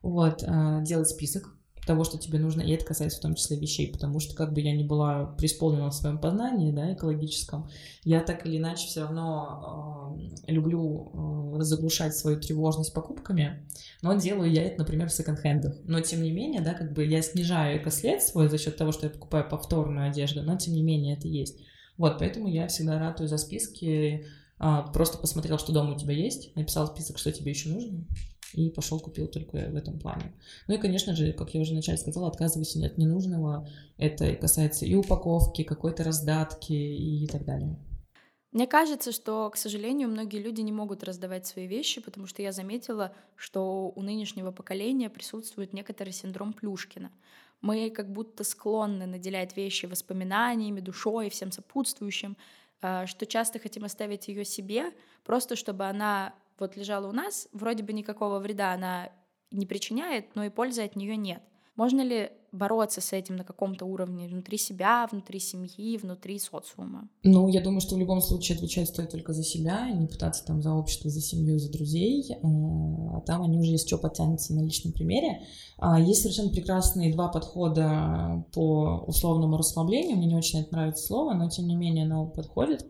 вот, 0.00 0.44
а, 0.46 0.80
делать 0.82 1.08
список 1.08 1.56
того, 1.86 2.04
что 2.04 2.18
тебе 2.18 2.38
нужно, 2.38 2.60
и 2.60 2.72
это 2.72 2.84
касается 2.84 3.18
в 3.18 3.22
том 3.22 3.34
числе 3.34 3.56
вещей, 3.56 3.90
потому 3.90 4.20
что 4.20 4.34
как 4.34 4.52
бы 4.52 4.60
я 4.60 4.76
не 4.76 4.84
была 4.84 5.26
преисполнена 5.38 5.90
в 5.90 5.94
своем 5.94 6.18
познании, 6.18 6.72
да, 6.72 6.92
экологическом, 6.92 7.68
я 8.02 8.20
так 8.20 8.44
или 8.44 8.58
иначе 8.58 8.86
все 8.88 9.02
равно 9.02 10.18
э, 10.46 10.52
люблю 10.52 11.56
э, 11.58 11.62
заглушать 11.62 12.14
свою 12.14 12.40
тревожность 12.40 12.92
покупками, 12.92 13.66
но 14.02 14.14
делаю 14.14 14.50
я 14.50 14.64
это, 14.64 14.80
например, 14.80 15.08
в 15.08 15.12
секонд-хендах. 15.12 15.76
Но 15.84 16.00
тем 16.00 16.22
не 16.22 16.32
менее, 16.32 16.60
да, 16.60 16.74
как 16.74 16.92
бы 16.92 17.04
я 17.04 17.22
снижаю 17.22 17.80
экослед 17.80 18.22
свой 18.22 18.48
за 18.48 18.58
счет 18.58 18.76
того, 18.76 18.92
что 18.92 19.06
я 19.06 19.10
покупаю 19.10 19.48
повторную 19.48 20.08
одежду, 20.08 20.42
но 20.42 20.56
тем 20.56 20.74
не 20.74 20.82
менее 20.82 21.16
это 21.16 21.28
есть. 21.28 21.58
Вот, 21.96 22.18
поэтому 22.18 22.48
я 22.48 22.66
всегда 22.66 22.98
ратую 22.98 23.28
за 23.28 23.38
списки, 23.38 24.26
а, 24.58 24.82
просто 24.82 25.18
посмотрел, 25.18 25.58
что 25.58 25.72
дома 25.72 25.94
у 25.94 25.98
тебя 25.98 26.14
есть, 26.14 26.54
написал 26.56 26.86
список, 26.86 27.18
что 27.18 27.30
тебе 27.30 27.52
еще 27.52 27.68
нужно, 27.68 28.04
и 28.52 28.70
пошел 28.70 29.00
купил 29.00 29.28
только 29.28 29.70
в 29.70 29.76
этом 29.76 29.98
плане. 29.98 30.34
Ну 30.68 30.74
и, 30.74 30.78
конечно 30.78 31.14
же, 31.14 31.32
как 31.32 31.54
я 31.54 31.60
уже 31.60 31.72
вначале 31.72 31.98
сказала, 31.98 32.28
отказывайся 32.28 32.84
от 32.84 32.98
ненужного. 32.98 33.68
Это 33.98 34.34
касается 34.36 34.86
и 34.86 34.94
упаковки, 34.94 35.62
какой-то 35.62 36.04
раздатки 36.04 36.72
и 36.72 37.26
так 37.26 37.44
далее. 37.44 37.76
Мне 38.52 38.66
кажется, 38.66 39.12
что, 39.12 39.50
к 39.50 39.56
сожалению, 39.56 40.08
многие 40.08 40.38
люди 40.38 40.62
не 40.62 40.72
могут 40.72 41.04
раздавать 41.04 41.46
свои 41.46 41.66
вещи, 41.66 42.00
потому 42.00 42.26
что 42.26 42.40
я 42.40 42.52
заметила, 42.52 43.12
что 43.34 43.92
у 43.94 44.00
нынешнего 44.00 44.50
поколения 44.50 45.10
присутствует 45.10 45.74
некоторый 45.74 46.10
синдром 46.10 46.54
Плюшкина. 46.54 47.10
Мы 47.60 47.90
как 47.90 48.10
будто 48.10 48.44
склонны 48.44 49.04
наделять 49.04 49.56
вещи 49.56 49.84
воспоминаниями, 49.86 50.80
душой 50.80 51.28
всем 51.28 51.52
сопутствующим, 51.52 52.36
э, 52.80 53.04
что 53.04 53.26
часто 53.26 53.58
хотим 53.58 53.84
оставить 53.84 54.28
ее 54.28 54.44
себе, 54.44 54.92
просто 55.22 55.54
чтобы 55.56 55.84
она 55.84 56.34
вот 56.58 56.76
лежала 56.76 57.08
у 57.08 57.12
нас, 57.12 57.48
вроде 57.52 57.82
бы 57.82 57.92
никакого 57.92 58.38
вреда 58.38 58.72
она 58.72 59.10
не 59.50 59.66
причиняет, 59.66 60.34
но 60.34 60.44
и 60.44 60.50
пользы 60.50 60.82
от 60.82 60.96
нее 60.96 61.16
нет. 61.16 61.42
Можно 61.76 62.00
ли 62.00 62.30
бороться 62.52 63.02
с 63.02 63.12
этим 63.12 63.36
на 63.36 63.44
каком-то 63.44 63.84
уровне 63.84 64.28
внутри 64.28 64.56
себя, 64.56 65.06
внутри 65.10 65.38
семьи, 65.38 65.98
внутри 65.98 66.38
социума? 66.38 67.08
Ну, 67.22 67.48
я 67.48 67.60
думаю, 67.60 67.82
что 67.82 67.96
в 67.96 67.98
любом 67.98 68.22
случае 68.22 68.56
отвечать 68.56 68.88
стоит 68.88 69.10
только 69.10 69.34
за 69.34 69.44
себя, 69.44 69.90
не 69.90 70.06
пытаться 70.06 70.44
там 70.46 70.62
за 70.62 70.72
общество, 70.72 71.10
за 71.10 71.20
семью, 71.20 71.58
за 71.58 71.70
друзей, 71.70 72.24
а 72.42 73.20
там 73.20 73.42
они 73.42 73.58
уже 73.58 73.72
есть 73.72 73.86
что 73.86 73.98
потянутся 73.98 74.54
на 74.54 74.64
личном 74.64 74.94
примере. 74.94 75.42
А 75.76 76.00
есть 76.00 76.22
совершенно 76.22 76.50
прекрасные 76.50 77.12
два 77.12 77.28
подхода 77.28 78.46
по 78.54 79.04
условному 79.06 79.58
расслаблению, 79.58 80.16
мне 80.16 80.28
не 80.28 80.36
очень 80.36 80.60
это 80.60 80.72
нравится 80.72 81.06
слово, 81.06 81.34
но 81.34 81.50
тем 81.50 81.66
не 81.66 81.76
менее 81.76 82.06
оно 82.06 82.26
подходит. 82.26 82.86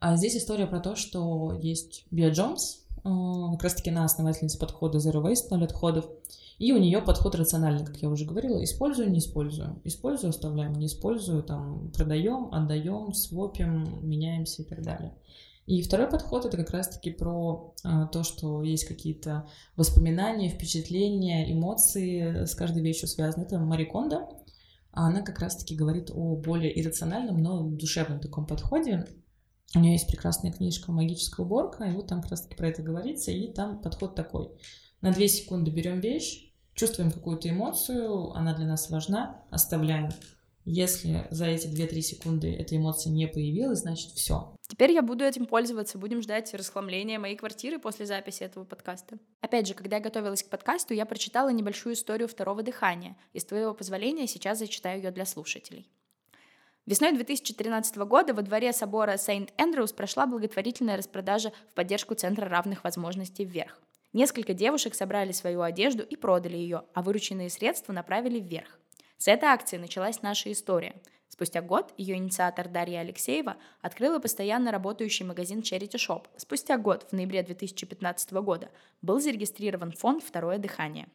А 0.00 0.16
здесь 0.16 0.36
история 0.36 0.66
про 0.66 0.80
то, 0.80 0.96
что 0.96 1.52
есть 1.62 2.06
Био 2.10 2.30
Джонс, 2.30 2.83
как 3.04 3.62
раз-таки 3.62 3.90
она 3.90 4.04
основательница 4.04 4.58
подхода 4.58 4.98
Zero 4.98 5.22
Waste, 5.22 5.48
ноль 5.50 5.64
отходов. 5.64 6.08
И 6.58 6.72
у 6.72 6.78
нее 6.78 7.02
подход 7.02 7.34
рациональный, 7.34 7.84
как 7.84 7.96
я 7.96 8.08
уже 8.08 8.24
говорила. 8.24 8.62
Использую, 8.62 9.10
не 9.10 9.18
использую. 9.18 9.80
Использую, 9.84 10.30
оставляем, 10.30 10.72
не 10.72 10.86
использую, 10.86 11.42
там, 11.42 11.90
продаем, 11.90 12.48
отдаем, 12.52 13.12
свопим, 13.12 14.08
меняемся 14.08 14.62
и 14.62 14.64
так 14.64 14.82
далее. 14.82 15.12
И 15.66 15.82
второй 15.82 16.08
подход 16.08 16.44
это 16.44 16.56
как 16.56 16.70
раз-таки 16.70 17.10
про 17.10 17.74
а, 17.82 18.06
то, 18.06 18.22
что 18.22 18.62
есть 18.62 18.84
какие-то 18.84 19.48
воспоминания, 19.76 20.50
впечатления, 20.50 21.50
эмоции 21.52 22.44
с 22.44 22.54
каждой 22.54 22.82
вещью 22.82 23.08
связаны. 23.08 23.44
Это 23.44 23.58
Мариконда. 23.58 24.28
Она 24.92 25.22
как 25.22 25.40
раз-таки 25.40 25.74
говорит 25.74 26.10
о 26.14 26.36
более 26.36 26.80
иррациональном, 26.80 27.42
но 27.42 27.62
душевном 27.62 28.20
таком 28.20 28.46
подходе. 28.46 29.06
У 29.74 29.80
нее 29.80 29.92
есть 29.92 30.06
прекрасная 30.08 30.52
книжка 30.52 30.92
«Магическая 30.92 31.44
уборка», 31.44 31.84
и 31.84 31.92
вот 31.92 32.06
там 32.06 32.22
как 32.22 32.30
раз-таки 32.30 32.54
про 32.54 32.68
это 32.68 32.82
говорится, 32.82 33.30
и 33.30 33.52
там 33.52 33.80
подход 33.80 34.14
такой. 34.14 34.50
На 35.00 35.12
две 35.12 35.28
секунды 35.28 35.70
берем 35.70 36.00
вещь, 36.00 36.52
чувствуем 36.74 37.10
какую-то 37.10 37.48
эмоцию, 37.48 38.30
она 38.32 38.54
для 38.54 38.66
нас 38.66 38.88
важна, 38.90 39.42
оставляем. 39.50 40.10
Если 40.66 41.26
за 41.30 41.44
эти 41.46 41.66
2-3 41.66 42.00
секунды 42.00 42.50
эта 42.50 42.74
эмоция 42.74 43.12
не 43.12 43.28
появилась, 43.28 43.80
значит 43.80 44.12
все. 44.12 44.56
Теперь 44.66 44.92
я 44.92 45.02
буду 45.02 45.22
этим 45.22 45.44
пользоваться, 45.44 45.98
будем 45.98 46.22
ждать 46.22 46.54
расхламления 46.54 47.18
моей 47.18 47.36
квартиры 47.36 47.78
после 47.78 48.06
записи 48.06 48.44
этого 48.44 48.64
подкаста. 48.64 49.18
Опять 49.42 49.68
же, 49.68 49.74
когда 49.74 49.96
я 49.96 50.02
готовилась 50.02 50.42
к 50.42 50.48
подкасту, 50.48 50.94
я 50.94 51.04
прочитала 51.04 51.50
небольшую 51.50 51.94
историю 51.94 52.28
второго 52.28 52.62
дыхания, 52.62 53.16
и 53.34 53.40
с 53.40 53.44
твоего 53.44 53.74
позволения 53.74 54.26
сейчас 54.26 54.58
зачитаю 54.58 55.02
ее 55.02 55.10
для 55.10 55.26
слушателей. 55.26 55.90
Весной 56.86 57.12
2013 57.12 57.96
года 57.96 58.34
во 58.34 58.42
дворе 58.42 58.70
собора 58.74 59.16
Сейнт-Эндрюс 59.16 59.94
прошла 59.94 60.26
благотворительная 60.26 60.98
распродажа 60.98 61.50
в 61.70 61.74
поддержку 61.74 62.14
Центра 62.14 62.46
равных 62.46 62.84
возможностей 62.84 63.46
вверх. 63.46 63.80
Несколько 64.12 64.52
девушек 64.52 64.94
собрали 64.94 65.32
свою 65.32 65.62
одежду 65.62 66.02
и 66.02 66.14
продали 66.14 66.58
ее, 66.58 66.82
а 66.92 67.00
вырученные 67.00 67.48
средства 67.48 67.94
направили 67.94 68.38
вверх. 68.38 68.78
С 69.16 69.28
этой 69.28 69.46
акции 69.46 69.78
началась 69.78 70.20
наша 70.20 70.52
история. 70.52 70.94
Спустя 71.30 71.62
год 71.62 71.94
ее 71.96 72.16
инициатор 72.16 72.68
Дарья 72.68 73.00
Алексеева 73.00 73.56
открыла 73.80 74.18
постоянно 74.18 74.70
работающий 74.70 75.24
магазин 75.24 75.60
Charity 75.60 75.96
Shop. 75.96 76.26
Спустя 76.36 76.76
год, 76.76 77.06
в 77.10 77.14
ноябре 77.14 77.42
2015 77.42 78.32
года, 78.34 78.68
был 79.00 79.20
зарегистрирован 79.20 79.92
фонд 79.92 80.22
«Второе 80.22 80.58
дыхание». 80.58 81.08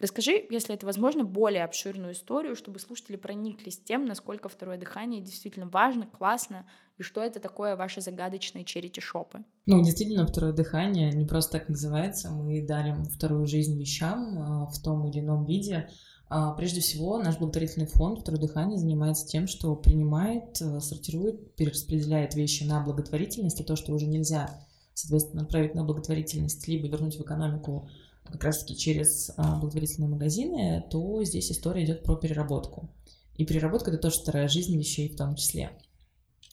Расскажи, 0.00 0.46
если 0.50 0.74
это 0.74 0.86
возможно, 0.86 1.24
более 1.24 1.64
обширную 1.64 2.12
историю, 2.12 2.54
чтобы 2.54 2.78
слушатели 2.78 3.16
прониклись 3.16 3.80
тем, 3.80 4.04
насколько 4.04 4.48
второе 4.48 4.78
дыхание 4.78 5.20
действительно 5.20 5.66
важно, 5.66 6.06
классно, 6.06 6.66
и 6.98 7.02
что 7.02 7.20
это 7.20 7.40
такое 7.40 7.74
ваши 7.74 8.00
загадочные 8.00 8.64
черити-шопы. 8.64 9.44
Ну, 9.66 9.82
действительно, 9.82 10.26
второе 10.26 10.52
дыхание 10.52 11.10
не 11.10 11.24
просто 11.24 11.58
так 11.58 11.68
называется. 11.68 12.30
Мы 12.30 12.64
дарим 12.64 13.04
вторую 13.04 13.46
жизнь 13.46 13.78
вещам 13.78 14.38
а, 14.38 14.66
в 14.66 14.80
том 14.80 15.04
или 15.08 15.18
ином 15.20 15.44
виде. 15.44 15.88
А, 16.28 16.52
прежде 16.52 16.80
всего, 16.80 17.18
наш 17.18 17.38
благотворительный 17.38 17.86
фонд 17.86 18.20
«Второе 18.20 18.40
дыхание» 18.40 18.78
занимается 18.78 19.26
тем, 19.26 19.46
что 19.46 19.74
принимает, 19.74 20.60
э, 20.60 20.78
сортирует, 20.80 21.56
перераспределяет 21.56 22.34
вещи 22.34 22.64
на 22.64 22.84
благотворительность, 22.84 23.60
и 23.60 23.64
то, 23.64 23.76
что 23.76 23.94
уже 23.94 24.06
нельзя, 24.06 24.66
соответственно, 24.92 25.44
отправить 25.44 25.74
на 25.74 25.84
благотворительность, 25.84 26.68
либо 26.68 26.86
вернуть 26.86 27.16
в 27.16 27.22
экономику 27.22 27.88
как 28.32 28.44
раз-таки 28.44 28.76
через 28.76 29.30
а, 29.36 29.56
благотворительные 29.56 30.08
магазины, 30.08 30.84
то 30.90 31.22
здесь 31.24 31.50
история 31.50 31.84
идет 31.84 32.02
про 32.02 32.16
переработку. 32.16 32.90
И 33.36 33.44
переработка— 33.44 33.90
это 33.92 33.98
тоже 33.98 34.20
вторая 34.20 34.48
жизнь 34.48 34.76
вещей 34.76 35.08
в 35.08 35.16
том 35.16 35.36
числе. 35.36 35.70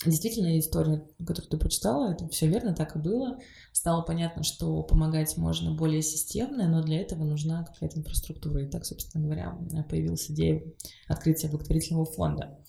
Действительно, 0.05 0.59
история, 0.59 1.03
которую 1.25 1.49
ты 1.49 1.57
прочитала, 1.57 2.11
это 2.11 2.27
все 2.27 2.47
верно, 2.47 2.75
так 2.75 2.95
и 2.95 2.99
было. 2.99 3.39
Стало 3.71 4.01
понятно, 4.01 4.43
что 4.43 4.83
помогать 4.83 5.37
можно 5.37 5.73
более 5.73 6.01
системно, 6.01 6.67
но 6.67 6.83
для 6.83 6.99
этого 6.99 7.23
нужна 7.23 7.63
какая-то 7.63 7.99
инфраструктура. 7.99 8.63
И 8.63 8.69
так, 8.69 8.85
собственно 8.85 9.23
говоря, 9.23 9.57
появилась 9.89 10.29
идея 10.29 10.61
открытия 11.07 11.47
благотворительного 11.47 12.05
фонда. 12.05 12.59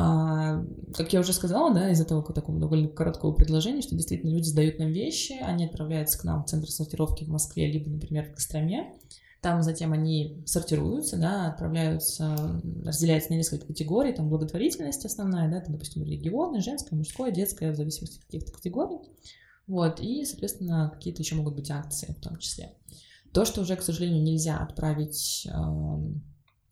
А, 0.00 0.64
как 0.94 1.12
я 1.12 1.18
уже 1.18 1.32
сказала, 1.32 1.74
да, 1.74 1.90
из 1.90 2.00
этого 2.00 2.22
такого 2.22 2.60
довольно 2.60 2.86
короткого 2.86 3.32
предложения, 3.32 3.82
что 3.82 3.96
действительно 3.96 4.30
люди 4.30 4.46
сдают 4.46 4.78
нам 4.78 4.92
вещи, 4.92 5.32
они 5.42 5.64
отправляются 5.64 6.20
к 6.20 6.22
нам 6.22 6.44
в 6.44 6.46
центр 6.46 6.70
сортировки 6.70 7.24
в 7.24 7.28
Москве, 7.28 7.68
либо, 7.68 7.90
например, 7.90 8.26
в 8.26 8.32
Костроме. 8.32 8.94
Там 9.42 9.60
затем 9.64 9.92
они 9.92 10.40
сортируются, 10.46 11.16
да, 11.16 11.48
отправляются, 11.48 12.60
разделяются 12.84 13.32
на 13.32 13.38
несколько 13.38 13.66
категорий, 13.66 14.12
там 14.12 14.28
благотворительность 14.28 15.04
основная, 15.04 15.50
да, 15.50 15.60
там, 15.60 15.72
допустим, 15.72 16.04
регионы, 16.04 16.60
женское, 16.60 16.94
мужское, 16.94 17.32
детское, 17.32 17.72
в 17.72 17.76
зависимости 17.76 18.18
от 18.18 18.24
каких-то 18.24 18.52
категорий. 18.52 18.98
Вот, 19.66 19.98
и, 19.98 20.24
соответственно, 20.24 20.92
какие-то 20.94 21.22
еще 21.22 21.34
могут 21.34 21.56
быть 21.56 21.72
акции 21.72 22.14
в 22.16 22.22
том 22.22 22.36
числе. 22.38 22.72
То, 23.32 23.44
что 23.44 23.62
уже, 23.62 23.74
к 23.74 23.82
сожалению, 23.82 24.22
нельзя 24.22 24.58
отправить 24.58 25.48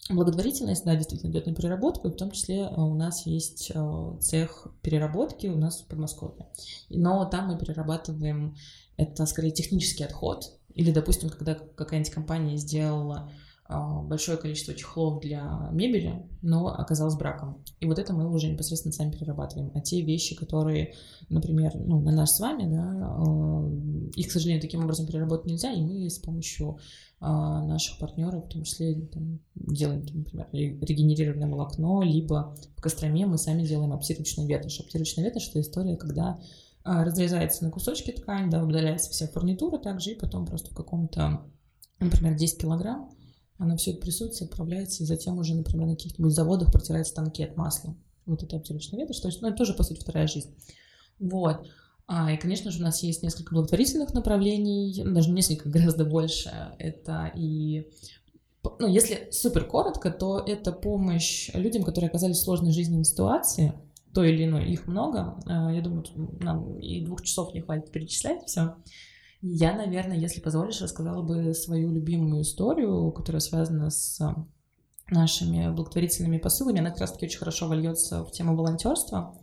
Благотворительность, 0.08 0.84
да, 0.84 0.94
действительно 0.94 1.32
идет 1.32 1.46
на 1.46 1.54
переработку, 1.54 2.06
и 2.06 2.12
в 2.12 2.16
том 2.16 2.30
числе 2.30 2.60
э, 2.60 2.74
у 2.76 2.94
нас 2.94 3.26
есть 3.26 3.72
э, 3.74 4.16
цех 4.20 4.68
переработки 4.80 5.48
у 5.48 5.56
нас 5.56 5.80
в 5.80 5.86
Подмосковье. 5.86 6.46
Но 6.90 7.24
там 7.24 7.48
мы 7.48 7.58
перерабатываем, 7.58 8.56
это 8.96 9.26
скорее 9.26 9.50
технический 9.50 10.04
отход, 10.04 10.52
или, 10.74 10.92
допустим, 10.92 11.30
когда 11.30 11.54
какая-нибудь 11.54 12.12
компания 12.12 12.56
сделала 12.56 13.30
а, 13.68 14.00
большое 14.02 14.38
количество 14.38 14.74
чехлов 14.74 15.20
для 15.20 15.68
мебели, 15.72 16.22
но 16.40 16.68
оказалось 16.68 17.16
браком. 17.16 17.64
И 17.80 17.86
вот 17.86 17.98
это 17.98 18.12
мы 18.12 18.30
уже 18.30 18.48
непосредственно 18.48 18.92
сами 18.92 19.10
перерабатываем. 19.10 19.72
А 19.74 19.80
те 19.80 20.02
вещи, 20.02 20.36
которые, 20.36 20.94
например, 21.30 21.72
ну, 21.74 22.00
на 22.00 22.12
нас 22.12 22.36
с 22.36 22.40
вами, 22.40 22.72
да, 22.72 24.10
их, 24.14 24.28
к 24.28 24.30
сожалению, 24.30 24.62
таким 24.62 24.84
образом 24.84 25.06
переработать 25.06 25.46
нельзя, 25.46 25.72
и 25.72 25.80
мы 25.80 26.08
с 26.08 26.18
помощью 26.18 26.78
наших 27.20 27.98
партнеров, 27.98 28.44
в 28.44 28.48
том 28.48 28.64
числе 28.64 28.94
там, 29.06 29.40
делаем, 29.54 30.04
например, 30.12 30.48
регенерированное 30.52 31.48
волокно, 31.48 32.02
либо 32.02 32.54
в 32.76 32.82
Костроме 32.82 33.26
мы 33.26 33.38
сами 33.38 33.66
делаем 33.66 33.92
обтирочную 33.92 34.48
ветошь. 34.48 34.80
Обтирочная 34.80 35.24
ветошь— 35.24 35.48
это 35.50 35.60
история, 35.60 35.96
когда 35.96 36.38
разрезается 36.84 37.64
на 37.64 37.70
кусочки 37.70 38.12
ткань, 38.12 38.50
да, 38.50 38.62
удаляется 38.62 39.10
вся 39.10 39.26
фурнитура 39.26 39.78
также, 39.78 40.12
и 40.12 40.18
потом 40.18 40.46
просто 40.46 40.70
в 40.70 40.74
каком-то, 40.74 41.42
например, 41.98 42.36
10 42.36 42.60
килограмм 42.60 43.10
она 43.58 43.76
все 43.76 43.92
это 43.92 44.02
присутствие 44.02 44.46
отправляется, 44.46 45.02
и 45.02 45.06
затем 45.06 45.38
уже, 45.38 45.54
например, 45.54 45.86
на 45.86 45.96
каких-нибудь 45.96 46.34
заводах 46.34 46.70
протирают 46.70 47.08
станки 47.08 47.42
от 47.42 47.56
масла. 47.56 47.96
Вот 48.26 48.42
это 48.42 48.56
обтирочная 48.56 49.00
ветошь, 49.00 49.20
то 49.20 49.28
есть, 49.28 49.40
ну, 49.40 49.48
это 49.48 49.56
тоже, 49.56 49.72
по 49.72 49.82
сути, 49.82 50.00
вторая 50.00 50.26
жизнь. 50.26 50.54
Вот. 51.18 51.66
А, 52.08 52.32
и, 52.32 52.36
конечно 52.36 52.70
же, 52.70 52.80
у 52.80 52.82
нас 52.82 53.02
есть 53.02 53.22
несколько 53.22 53.54
благотворительных 53.54 54.14
направлений, 54.14 55.02
даже 55.04 55.30
несколько, 55.30 55.68
гораздо 55.68 56.04
больше. 56.04 56.50
Это 56.78 57.32
и 57.34 57.88
ну, 58.78 58.88
если 58.88 59.28
супер 59.30 59.64
коротко, 59.64 60.10
то 60.10 60.40
это 60.40 60.72
помощь 60.72 61.50
людям, 61.54 61.84
которые 61.84 62.08
оказались 62.08 62.38
в 62.38 62.42
сложной 62.44 62.72
жизненной 62.72 63.04
ситуации, 63.04 63.74
то 64.12 64.24
или 64.24 64.44
иной, 64.44 64.70
их 64.70 64.86
много. 64.86 65.38
А, 65.46 65.72
я 65.72 65.80
думаю, 65.80 66.04
нам 66.40 66.78
и 66.78 67.04
двух 67.04 67.22
часов 67.22 67.54
не 67.54 67.60
хватит 67.60 67.90
перечислять 67.90 68.44
все. 68.46 68.76
Я, 69.42 69.76
наверное, 69.76 70.16
если 70.16 70.40
позволишь, 70.40 70.80
рассказала 70.80 71.22
бы 71.22 71.54
свою 71.54 71.92
любимую 71.92 72.42
историю, 72.42 73.12
которая 73.12 73.40
связана 73.40 73.90
с 73.90 74.18
нашими 75.10 75.70
благотворительными 75.70 76.38
посылами. 76.38 76.80
Она 76.80 76.90
как 76.90 77.00
раз-таки 77.00 77.26
очень 77.26 77.38
хорошо 77.38 77.68
вольется 77.68 78.24
в 78.24 78.32
тему 78.32 78.56
волонтерства. 78.56 79.38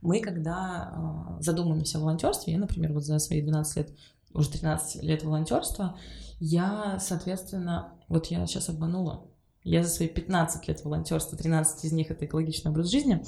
Мы, 0.00 0.20
когда 0.20 1.36
э, 1.38 1.42
задумываемся 1.42 1.98
о 1.98 2.02
волонтерстве, 2.02 2.52
я, 2.52 2.58
например, 2.58 2.92
вот 2.92 3.04
за 3.04 3.18
свои 3.18 3.42
12 3.42 3.76
лет, 3.76 3.90
уже 4.32 4.50
13 4.50 5.02
лет 5.02 5.24
волонтерства, 5.24 5.98
я, 6.38 6.98
соответственно, 7.00 7.94
вот 8.08 8.26
я 8.26 8.46
сейчас 8.46 8.68
обманула 8.68 9.26
я 9.66 9.82
за 9.82 9.90
свои 9.90 10.08
15 10.08 10.68
лет 10.68 10.84
волонтерства, 10.84 11.36
13 11.36 11.84
из 11.84 11.92
них 11.92 12.10
это 12.10 12.24
экологичный 12.24 12.70
образ 12.70 12.88
жизни, 12.88 13.22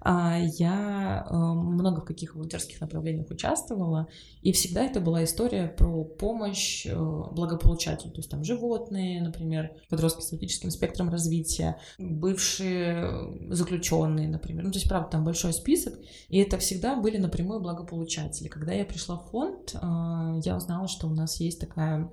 а, 0.00 0.36
я 0.38 1.26
э, 1.30 1.34
много 1.34 2.00
в 2.00 2.04
каких 2.04 2.34
волонтерских 2.34 2.80
направлениях 2.80 3.30
участвовала, 3.30 4.08
и 4.42 4.52
всегда 4.52 4.84
это 4.84 5.00
была 5.00 5.22
история 5.22 5.68
про 5.68 6.04
помощь 6.04 6.84
э, 6.84 6.94
благополучателю, 6.94 8.10
то 8.10 8.18
есть 8.18 8.30
там 8.30 8.42
животные, 8.42 9.22
например, 9.22 9.70
подростки 9.88 10.22
с 10.22 10.32
аутическим 10.32 10.70
спектром 10.70 11.10
развития, 11.10 11.78
бывшие 11.98 13.52
заключенные, 13.52 14.28
например, 14.28 14.64
ну 14.64 14.72
то 14.72 14.78
есть 14.78 14.88
правда 14.88 15.10
там 15.10 15.24
большой 15.24 15.52
список, 15.52 15.94
и 16.28 16.38
это 16.38 16.58
всегда 16.58 16.96
были 16.96 17.18
напрямую 17.18 17.60
благополучатели. 17.60 18.48
Когда 18.48 18.72
я 18.72 18.84
пришла 18.84 19.16
в 19.16 19.30
фонд, 19.30 19.74
э, 19.74 20.40
я 20.44 20.56
узнала, 20.56 20.88
что 20.88 21.06
у 21.06 21.14
нас 21.14 21.38
есть 21.38 21.60
такая 21.60 22.10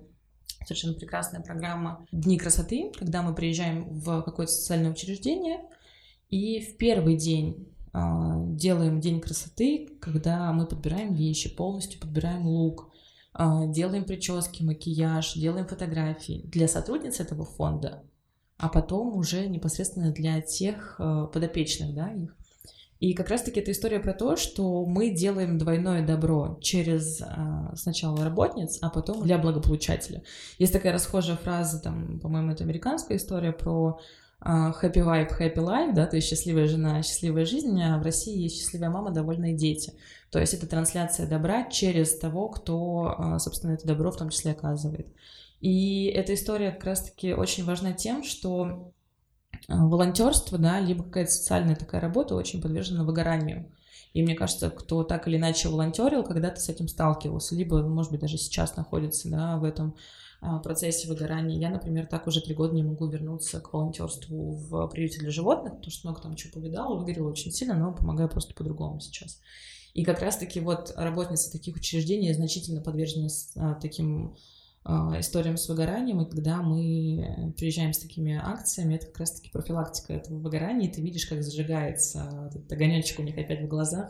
совершенно 0.66 0.94
прекрасная 0.94 1.42
программа 1.42 2.06
«Дни 2.12 2.38
красоты», 2.38 2.92
когда 2.98 3.22
мы 3.22 3.34
приезжаем 3.34 3.90
в 3.90 4.22
какое-то 4.22 4.52
социальное 4.52 4.92
учреждение, 4.92 5.62
и 6.30 6.62
в 6.62 6.78
первый 6.78 7.18
день 7.18 7.68
э, 7.94 8.00
делаем 8.48 9.00
день 9.00 9.20
красоты, 9.20 9.90
когда 10.00 10.52
мы 10.54 10.66
подбираем 10.66 11.14
вещи, 11.14 11.54
полностью 11.54 12.00
подбираем 12.00 12.48
лук, 12.48 12.90
э, 13.38 13.44
делаем 13.68 14.06
прически, 14.06 14.64
макияж, 14.64 15.34
делаем 15.34 15.68
фотографии 15.68 16.42
для 16.46 16.68
сотрудниц 16.68 17.20
этого 17.20 17.46
фонда, 17.46 18.04
а 18.58 18.70
потом 18.70 19.18
уже 19.18 19.48
непосредственно 19.48 20.12
для 20.12 20.42
тех 20.42 20.96
э, 21.00 21.28
подопечных, 21.34 21.94
да, 21.94 22.12
их. 22.12 22.36
И 23.02 23.16
как 23.16 23.30
раз-таки 23.30 23.60
это 23.60 23.72
история 23.72 24.00
про 24.00 24.14
то, 24.14 24.36
что 24.36 24.86
мы 24.86 25.10
делаем 25.10 25.58
двойное 25.58 26.06
добро 26.06 26.60
через 26.62 27.20
а, 27.24 27.74
сначала 27.76 28.24
работниц, 28.24 28.78
а 28.80 28.92
потом 28.92 29.24
для 29.24 29.40
благополучателя. 29.40 30.22
Есть 30.60 30.72
такая 30.72 30.94
расхожая 30.94 31.36
фраза, 31.36 31.82
там, 31.82 32.20
по-моему, 32.20 32.52
это 32.52 32.64
американская 32.64 33.18
история 33.18 33.54
про 33.54 34.00
а, 34.40 34.72
happy 34.80 35.04
wife, 35.04 35.32
happy 35.40 35.56
life, 35.56 35.94
да, 35.96 36.06
то 36.06 36.16
есть 36.16 36.28
счастливая 36.28 36.68
жена, 36.68 37.02
счастливая 37.02 37.46
жизнь, 37.46 37.82
а 37.82 37.98
в 37.98 38.04
России 38.04 38.38
есть 38.38 38.60
счастливая 38.60 38.92
мама, 38.92 39.10
довольные 39.10 39.56
дети. 39.56 39.94
То 40.30 40.40
есть 40.40 40.54
это 40.54 40.68
трансляция 40.68 41.26
добра 41.26 41.64
через 41.72 42.16
того, 42.20 42.50
кто, 42.50 43.16
а, 43.18 43.40
собственно, 43.40 43.72
это 43.72 43.88
добро 43.88 44.12
в 44.12 44.18
том 44.18 44.30
числе 44.30 44.52
оказывает. 44.52 45.08
И 45.60 46.06
эта 46.06 46.36
история 46.36 46.70
как 46.70 46.84
раз-таки 46.84 47.34
очень 47.34 47.66
важна 47.66 47.94
тем, 47.94 48.24
что 48.24 48.94
волонтерство, 49.68 50.58
да, 50.58 50.80
либо 50.80 51.04
какая-то 51.04 51.32
социальная 51.32 51.76
такая 51.76 52.02
работа 52.02 52.36
очень 52.36 52.62
подвержена 52.62 53.04
выгоранию. 53.04 53.72
И 54.14 54.22
мне 54.22 54.36
кажется, 54.36 54.70
кто 54.70 55.04
так 55.04 55.28
или 55.28 55.38
иначе 55.38 55.70
волонтерил, 55.70 56.24
когда-то 56.24 56.60
с 56.60 56.68
этим 56.68 56.88
сталкивался, 56.88 57.56
либо, 57.56 57.82
может 57.82 58.12
быть, 58.12 58.22
даже 58.22 58.38
сейчас 58.38 58.76
находится 58.76 59.30
да, 59.30 59.58
в 59.58 59.64
этом 59.64 59.96
а, 60.42 60.60
процессе 60.60 61.08
выгорания. 61.08 61.58
Я, 61.58 61.70
например, 61.70 62.08
так 62.08 62.28
уже 62.28 62.42
три 62.42 62.54
года 62.54 62.74
не 62.74 62.84
могу 62.84 63.08
вернуться 63.08 63.62
к 63.62 63.72
волонтерству 63.72 64.52
в 64.52 64.88
приюте 64.88 65.20
для 65.20 65.32
животных, 65.32 65.76
потому 65.76 65.92
что 65.92 66.08
много 66.08 66.22
там 66.22 66.36
чего 66.36 66.54
повидала, 66.54 66.98
выгорела 66.98 67.30
очень 67.30 67.52
сильно, 67.52 67.76
но 67.76 67.94
помогаю 67.94 68.28
просто 68.28 68.54
по-другому 68.54 69.00
сейчас. 69.00 69.40
И 69.94 70.04
как 70.04 70.22
раз-таки 70.22 70.60
вот 70.60 70.94
работницы 70.96 71.52
таких 71.52 71.76
учреждений 71.76 72.34
значительно 72.34 72.82
подвержены 72.82 73.30
а, 73.56 73.76
таким 73.76 74.36
историям 74.84 75.58
с 75.58 75.70
выгоранием, 75.70 76.22
и 76.22 76.30
когда 76.30 76.62
мы 76.62 77.54
приезжаем 77.58 77.94
с 77.94 78.00
такими 78.00 78.36
акциями, 78.36 78.96
это 78.96 79.08
как 79.08 79.20
раз-таки 79.20 79.52
профилактика 79.52 80.14
этого 80.14 80.40
выгорания, 80.40 80.90
и 80.90 80.92
ты 80.92 81.02
видишь, 81.02 81.28
как 81.28 81.44
зажигается 81.44 82.50
этот 82.50 82.72
огонечек 82.72 83.20
у 83.20 83.24
них 83.24 83.38
опять 83.38 83.62
в 83.62 83.68
глазах, 83.68 84.10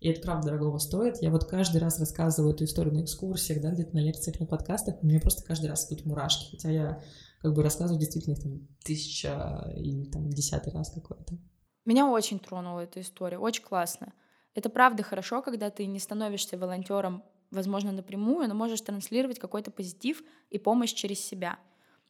и 0.00 0.08
это 0.08 0.20
правда 0.22 0.48
дорогого 0.48 0.78
стоит. 0.78 1.22
Я 1.22 1.30
вот 1.30 1.44
каждый 1.44 1.78
раз 1.78 1.98
рассказываю 1.98 2.54
эту 2.54 2.64
историю 2.64 2.94
на 2.94 3.02
экскурсиях, 3.02 3.60
да, 3.60 3.70
где-то 3.70 3.94
на 3.94 4.00
лекциях, 4.00 4.40
на 4.40 4.46
подкастах, 4.46 5.02
у 5.02 5.06
меня 5.06 5.20
просто 5.20 5.44
каждый 5.44 5.68
раз 5.68 5.90
идут 5.90 6.06
мурашки, 6.06 6.50
хотя 6.50 6.70
я 6.70 7.02
как 7.42 7.54
бы 7.54 7.62
рассказываю 7.62 8.00
действительно 8.00 8.34
их 8.34 8.42
там 8.42 8.66
тысяча 8.84 9.70
и 9.76 10.06
там 10.10 10.30
десятый 10.30 10.72
раз 10.72 10.90
какой-то. 10.90 11.38
Меня 11.84 12.10
очень 12.10 12.38
тронула 12.38 12.80
эта 12.80 13.00
история, 13.00 13.38
очень 13.38 13.62
классно. 13.62 14.12
Это 14.54 14.70
правда 14.70 15.02
хорошо, 15.02 15.42
когда 15.42 15.70
ты 15.70 15.86
не 15.86 15.98
становишься 15.98 16.56
волонтером 16.56 17.22
возможно, 17.50 17.92
напрямую, 17.92 18.48
но 18.48 18.54
можешь 18.54 18.80
транслировать 18.80 19.38
какой-то 19.38 19.70
позитив 19.70 20.22
и 20.50 20.58
помощь 20.58 20.92
через 20.92 21.20
себя. 21.20 21.58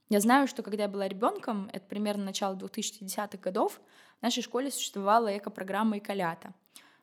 Я 0.08 0.20
знаю, 0.20 0.46
что 0.46 0.62
когда 0.62 0.84
я 0.84 0.88
была 0.88 1.08
ребенком, 1.08 1.68
это 1.72 1.84
примерно 1.86 2.24
начало 2.24 2.54
2010-х 2.54 3.38
годов, 3.38 3.80
в 4.20 4.22
нашей 4.22 4.42
школе 4.42 4.70
существовала 4.70 5.36
эко-программа 5.36 5.98
«Эколята». 5.98 6.54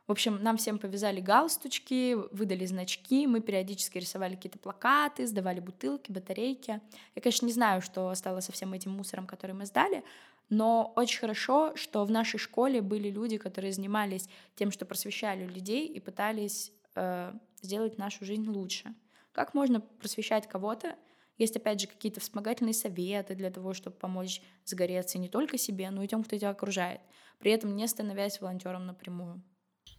В 0.08 0.12
общем, 0.12 0.42
нам 0.42 0.58
всем 0.58 0.80
повязали 0.80 1.22
галстучки, 1.22 2.16
выдали 2.32 2.66
значки, 2.66 3.26
мы 3.26 3.40
периодически 3.40 4.00
рисовали 4.00 4.36
какие-то 4.36 4.60
плакаты, 4.60 5.26
сдавали 5.26 5.62
бутылки, 5.62 6.12
батарейки. 6.12 6.82
Я, 7.16 7.22
конечно, 7.22 7.46
не 7.46 7.54
знаю, 7.54 7.82
что 7.82 8.14
стало 8.16 8.42
со 8.42 8.52
всем 8.52 8.74
этим 8.74 8.92
мусором, 8.92 9.26
который 9.26 9.54
мы 9.54 9.66
сдали, 9.66 10.04
но 10.50 10.92
очень 10.98 11.20
хорошо, 11.20 11.74
что 11.76 12.04
в 12.04 12.12
нашей 12.12 12.38
школе 12.38 12.82
были 12.82 13.10
люди, 13.10 13.38
которые 13.38 13.72
занимались 13.72 14.28
тем, 14.56 14.72
что 14.72 14.86
просвещали 14.86 15.46
людей 15.46 15.88
и 15.88 16.02
пытались 16.02 16.74
э, 16.96 17.34
сделать 17.64 17.98
нашу 17.98 18.26
жизнь 18.26 18.48
лучше. 18.48 18.94
Как 19.32 19.56
можно 19.56 19.82
просвещать 19.82 20.48
кого-то? 20.48 20.96
Есть, 21.38 21.58
опять 21.58 21.82
же, 21.82 21.88
какие-то 21.88 22.20
вспомогательные 22.20 22.74
советы 22.74 23.34
для 23.34 23.50
того, 23.50 23.74
чтобы 23.74 23.96
помочь 23.98 24.42
загореться 24.64 25.18
не 25.18 25.30
только 25.30 25.58
себе, 25.58 25.90
но 25.90 26.04
и 26.04 26.08
тем, 26.08 26.24
кто 26.24 26.38
тебя 26.38 26.52
окружает, 26.52 27.02
при 27.40 27.52
этом 27.52 27.76
не 27.76 27.88
становясь 27.88 28.40
волонтером 28.40 28.86
напрямую. 28.86 29.42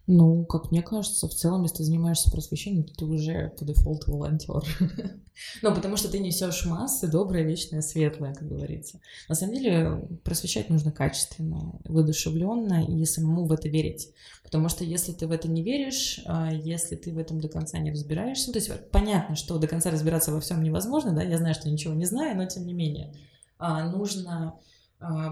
Ну, 0.07 0.45
как 0.45 0.71
мне 0.71 0.83
кажется, 0.83 1.27
в 1.27 1.33
целом, 1.33 1.63
если 1.63 1.77
ты 1.77 1.83
занимаешься 1.83 2.29
просвещением, 2.29 2.83
ты 2.83 3.05
уже 3.05 3.51
по 3.57 3.65
дефолту 3.65 4.11
волонтер. 4.11 4.63
Ну, 5.61 5.75
потому 5.75 5.97
что 5.97 6.09
ты 6.09 6.19
несешь 6.19 6.65
массы, 6.65 7.09
доброе, 7.11 7.43
вечное, 7.43 7.81
светлое, 7.81 8.33
как 8.33 8.47
говорится. 8.47 9.01
На 9.27 9.35
самом 9.35 9.55
деле, 9.55 10.07
просвещать 10.23 10.69
нужно 10.69 10.93
качественно, 10.93 11.77
воодушевленно 11.83 12.85
и 12.85 13.03
самому 13.03 13.45
в 13.45 13.51
это 13.51 13.67
верить. 13.67 14.13
Потому 14.43 14.69
что 14.69 14.85
если 14.85 15.11
ты 15.11 15.27
в 15.27 15.31
это 15.33 15.49
не 15.49 15.61
веришь, 15.61 16.21
а, 16.25 16.53
если 16.53 16.95
ты 16.95 17.11
в 17.11 17.17
этом 17.17 17.41
до 17.41 17.49
конца 17.49 17.79
не 17.79 17.91
разбираешься, 17.91 18.53
то 18.53 18.59
есть 18.59 18.71
понятно, 18.91 19.35
что 19.35 19.57
до 19.57 19.67
конца 19.67 19.91
разбираться 19.91 20.31
во 20.31 20.39
всем 20.39 20.63
невозможно, 20.63 21.11
да, 21.11 21.21
я 21.21 21.37
знаю, 21.37 21.53
что 21.53 21.69
ничего 21.69 21.93
не 21.93 22.05
знаю, 22.05 22.37
но 22.37 22.45
тем 22.45 22.65
не 22.65 22.73
менее, 22.73 23.13
а, 23.57 23.89
нужно 23.89 24.57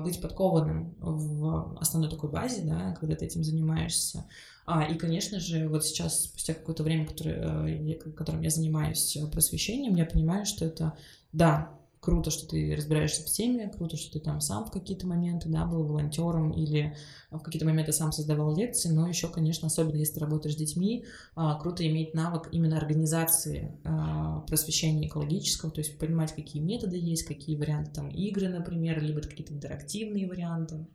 быть 0.03 0.21
подкованным 0.21 0.95
в 0.99 1.77
основной 1.79 2.09
такой 2.09 2.29
базе, 2.29 2.63
да, 2.63 2.95
когда 2.99 3.15
ты 3.15 3.25
этим 3.25 3.43
занимаешься. 3.43 4.25
А, 4.65 4.83
и, 4.85 4.97
конечно 4.97 5.39
же, 5.39 5.67
вот 5.67 5.85
сейчас, 5.85 6.23
спустя 6.23 6.53
какое-то 6.53 6.83
время, 6.83 7.05
которое, 7.05 7.67
э, 7.67 7.95
которым 8.11 8.41
я 8.41 8.49
занимаюсь 8.49 9.17
э, 9.17 9.27
просвещением, 9.27 9.95
я 9.95 10.05
понимаю, 10.05 10.45
что 10.45 10.63
это, 10.63 10.97
да, 11.33 11.77
круто, 12.03 12.31
что 12.31 12.45
ты 12.45 12.75
разбираешься 12.75 13.23
в 13.23 13.27
теме, 13.27 13.69
круто, 13.69 13.95
что 13.95 14.11
ты 14.11 14.19
там 14.19 14.41
сам 14.41 14.65
в 14.65 14.71
какие-то 14.71 15.07
моменты, 15.07 15.47
да, 15.47 15.65
был 15.65 15.85
волонтером 15.85 16.51
или 16.51 16.97
в 17.31 17.39
какие-то 17.39 17.65
моменты 17.65 17.93
сам 17.93 18.11
создавал 18.11 18.53
лекции, 18.53 18.89
но 18.89 19.07
еще, 19.07 19.29
конечно, 19.29 19.67
особенно 19.67 19.95
если 19.95 20.15
ты 20.15 20.19
работаешь 20.19 20.55
с 20.55 20.57
детьми, 20.57 21.05
а, 21.35 21.57
круто 21.57 21.87
иметь 21.87 22.13
навык 22.13 22.49
именно 22.51 22.77
организации 22.77 23.79
а, 23.85 24.41
просвещения 24.41 25.07
экологического, 25.07 25.71
то 25.71 25.79
есть 25.79 25.97
понимать, 25.97 26.33
какие 26.35 26.61
методы 26.61 26.97
есть, 26.97 27.23
какие 27.23 27.55
варианты 27.55 27.91
там 27.91 28.09
игры, 28.09 28.49
например, 28.49 29.01
либо 29.01 29.21
какие-то 29.21 29.53
интерактивные 29.53 30.27
варианты. 30.27 30.85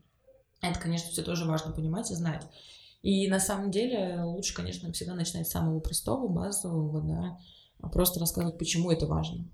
Это, 0.61 0.79
конечно, 0.79 1.11
все 1.11 1.23
тоже 1.23 1.47
важно 1.47 1.73
понимать 1.73 2.11
и 2.11 2.15
знать. 2.15 2.47
И 3.01 3.29
на 3.29 3.41
самом 3.41 3.71
деле 3.71 4.21
лучше, 4.25 4.55
конечно, 4.55 4.93
всегда 4.93 5.15
начинать 5.15 5.49
с 5.49 5.53
самого 5.53 5.81
простого, 5.81 6.29
базового, 6.29 7.01
да, 7.01 7.39
а 7.81 7.89
просто 7.89 8.21
рассказывать, 8.21 8.59
почему 8.59 8.91
это 8.91 9.07
важно. 9.07 9.47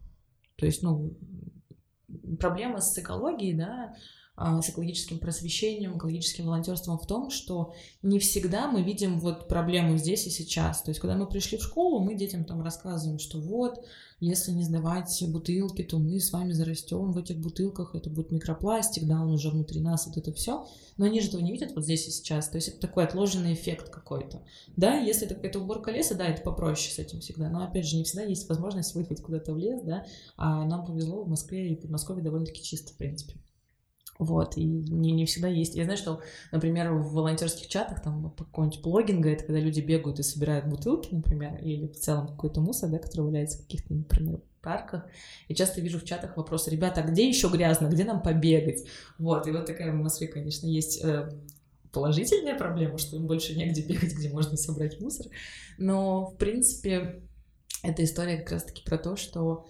То 0.56 0.66
есть, 0.66 0.82
ну, 0.82 1.16
проблема 2.38 2.80
с 2.80 2.96
экологией, 2.98 3.56
да, 3.56 3.94
с 4.36 4.68
экологическим 4.68 5.18
просвещением, 5.18 5.96
экологическим 5.96 6.46
волонтерством 6.46 6.98
в 6.98 7.06
том, 7.06 7.30
что 7.30 7.72
не 8.02 8.18
всегда 8.18 8.66
мы 8.66 8.82
видим 8.82 9.20
вот 9.20 9.46
проблему 9.46 9.96
здесь 9.96 10.26
и 10.26 10.30
сейчас. 10.30 10.82
То 10.82 10.90
есть, 10.90 11.00
когда 11.00 11.16
мы 11.16 11.28
пришли 11.28 11.56
в 11.56 11.62
школу, 11.62 12.00
мы 12.00 12.16
детям 12.16 12.44
там 12.44 12.60
рассказываем, 12.60 13.20
что 13.20 13.38
вот, 13.38 13.84
если 14.18 14.50
не 14.50 14.64
сдавать 14.64 15.22
бутылки, 15.28 15.82
то 15.82 15.98
мы 15.98 16.18
с 16.18 16.32
вами 16.32 16.52
зарастем 16.52 17.12
в 17.12 17.18
этих 17.18 17.38
бутылках, 17.38 17.94
это 17.94 18.10
будет 18.10 18.32
микропластик, 18.32 19.06
да, 19.06 19.20
он 19.20 19.30
уже 19.30 19.50
внутри 19.50 19.80
нас, 19.80 20.06
вот 20.06 20.16
это 20.16 20.32
все. 20.32 20.66
Но 20.96 21.04
они 21.04 21.20
же 21.20 21.28
этого 21.28 21.40
не 21.40 21.52
видят 21.52 21.72
вот 21.76 21.84
здесь 21.84 22.08
и 22.08 22.10
сейчас. 22.10 22.48
То 22.48 22.56
есть 22.56 22.68
это 22.68 22.80
такой 22.80 23.04
отложенный 23.04 23.54
эффект 23.54 23.90
какой-то. 23.90 24.42
Да, 24.76 24.98
если 24.98 25.26
это 25.26 25.36
какая-то 25.36 25.60
уборка 25.60 25.92
леса, 25.92 26.16
да, 26.16 26.26
это 26.26 26.42
попроще 26.42 26.92
с 26.92 26.98
этим 26.98 27.20
всегда. 27.20 27.50
Но 27.50 27.64
опять 27.64 27.86
же, 27.86 27.96
не 27.96 28.04
всегда 28.04 28.22
есть 28.22 28.48
возможность 28.48 28.94
выехать 28.94 29.22
куда-то 29.22 29.52
в 29.52 29.58
лес, 29.58 29.80
да. 29.82 30.06
А 30.36 30.64
нам 30.64 30.84
повезло 30.84 31.22
в 31.22 31.28
Москве 31.28 31.72
и 31.72 31.76
Подмосковье 31.76 32.24
довольно-таки 32.24 32.62
чисто, 32.62 32.92
в 32.92 32.96
принципе. 32.96 33.34
Вот, 34.18 34.56
и 34.56 34.64
не, 34.64 35.12
не 35.12 35.26
всегда 35.26 35.48
есть. 35.48 35.74
Я 35.74 35.84
знаю, 35.84 35.98
что, 35.98 36.20
например, 36.52 36.92
в 36.92 37.12
волонтерских 37.12 37.66
чатах, 37.66 38.00
там, 38.00 38.30
какого-нибудь 38.30 38.82
блогинга, 38.82 39.30
это 39.30 39.44
когда 39.44 39.60
люди 39.60 39.80
бегают 39.80 40.20
и 40.20 40.22
собирают 40.22 40.66
бутылки, 40.66 41.12
например, 41.12 41.58
или 41.60 41.88
в 41.88 41.96
целом 41.96 42.28
какой-то 42.28 42.60
мусор, 42.60 42.90
да, 42.90 42.98
который 42.98 43.22
валяется 43.22 43.58
в 43.58 43.62
каких-то, 43.62 43.92
например, 43.92 44.40
парках. 44.62 45.04
Я 45.48 45.54
часто 45.54 45.80
вижу 45.80 45.98
в 45.98 46.04
чатах 46.04 46.36
вопросы, 46.36 46.70
ребята, 46.70 47.02
а 47.02 47.06
где 47.06 47.28
еще 47.28 47.48
грязно, 47.48 47.86
где 47.86 48.04
нам 48.04 48.22
побегать? 48.22 48.84
Вот, 49.18 49.46
и 49.46 49.50
вот 49.50 49.66
такая 49.66 49.92
в 49.92 49.96
Москве, 49.96 50.26
конечно, 50.26 50.66
есть 50.66 51.04
э, 51.04 51.30
положительная 51.92 52.56
проблема, 52.56 52.98
что 52.98 53.16
им 53.16 53.26
больше 53.26 53.54
негде 53.56 53.82
бегать, 53.82 54.14
где 54.14 54.30
можно 54.30 54.56
собрать 54.56 55.00
мусор. 55.00 55.26
Но, 55.78 56.26
в 56.26 56.36
принципе, 56.36 57.22
эта 57.82 58.04
история 58.04 58.38
как 58.38 58.52
раз-таки 58.52 58.82
про 58.82 58.96
то, 58.96 59.16
что 59.16 59.66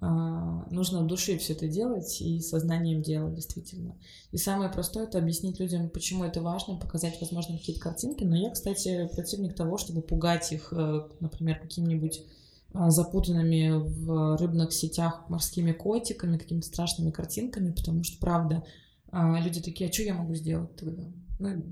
нужно 0.00 1.02
в 1.02 1.06
душе 1.06 1.38
все 1.38 1.54
это 1.54 1.66
делать 1.66 2.20
и 2.20 2.40
сознанием 2.40 3.02
делать, 3.02 3.34
действительно. 3.34 3.96
И 4.30 4.36
самое 4.38 4.70
простое— 4.70 5.04
это 5.08 5.18
объяснить 5.18 5.58
людям, 5.58 5.90
почему 5.90 6.24
это 6.24 6.40
важно, 6.40 6.76
показать, 6.76 7.20
возможно, 7.20 7.58
какие-то 7.58 7.82
картинки. 7.82 8.24
Но 8.24 8.36
я, 8.36 8.50
кстати, 8.50 9.08
противник 9.12 9.54
того, 9.56 9.76
чтобы 9.76 10.02
пугать 10.02 10.52
их, 10.52 10.72
э, 10.72 11.08
например, 11.20 11.58
какими-нибудь 11.58 12.22
а, 12.74 12.90
запутанными 12.90 13.70
в 13.70 14.36
рыбных 14.36 14.72
сетях 14.72 15.24
морскими 15.28 15.72
котиками, 15.72 16.36
какими-то 16.36 16.66
страшными 16.66 17.10
картинками, 17.10 17.72
потому 17.72 18.04
что, 18.04 18.18
правда, 18.20 18.62
а, 19.10 19.40
люди 19.40 19.60
такие, 19.60 19.88
а 19.88 19.92
что 19.92 20.02
я 20.02 20.14
могу 20.14 20.34
сделать 20.34 20.76
тогда? 20.76 21.02
Ну, 21.38 21.64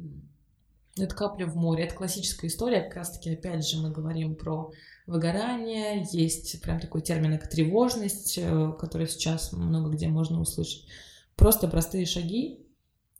это 0.98 1.14
капля 1.14 1.46
в 1.46 1.54
море. 1.54 1.84
Это 1.84 1.94
классическая 1.94 2.46
история, 2.46 2.80
как 2.80 2.96
раз-таки, 2.96 3.30
опять 3.30 3.66
же, 3.66 3.78
мы 3.78 3.90
говорим 3.90 4.34
про 4.36 4.70
выгорание, 5.06 6.04
есть 6.12 6.60
прям 6.62 6.80
такой 6.80 7.00
термин, 7.00 7.38
как 7.38 7.48
тревожность, 7.48 8.38
э, 8.38 8.72
который 8.78 9.08
сейчас 9.08 9.52
много 9.52 9.90
где 9.90 10.08
можно 10.08 10.40
услышать. 10.40 10.86
Просто 11.36 11.68
простые 11.68 12.06
шаги 12.06 12.66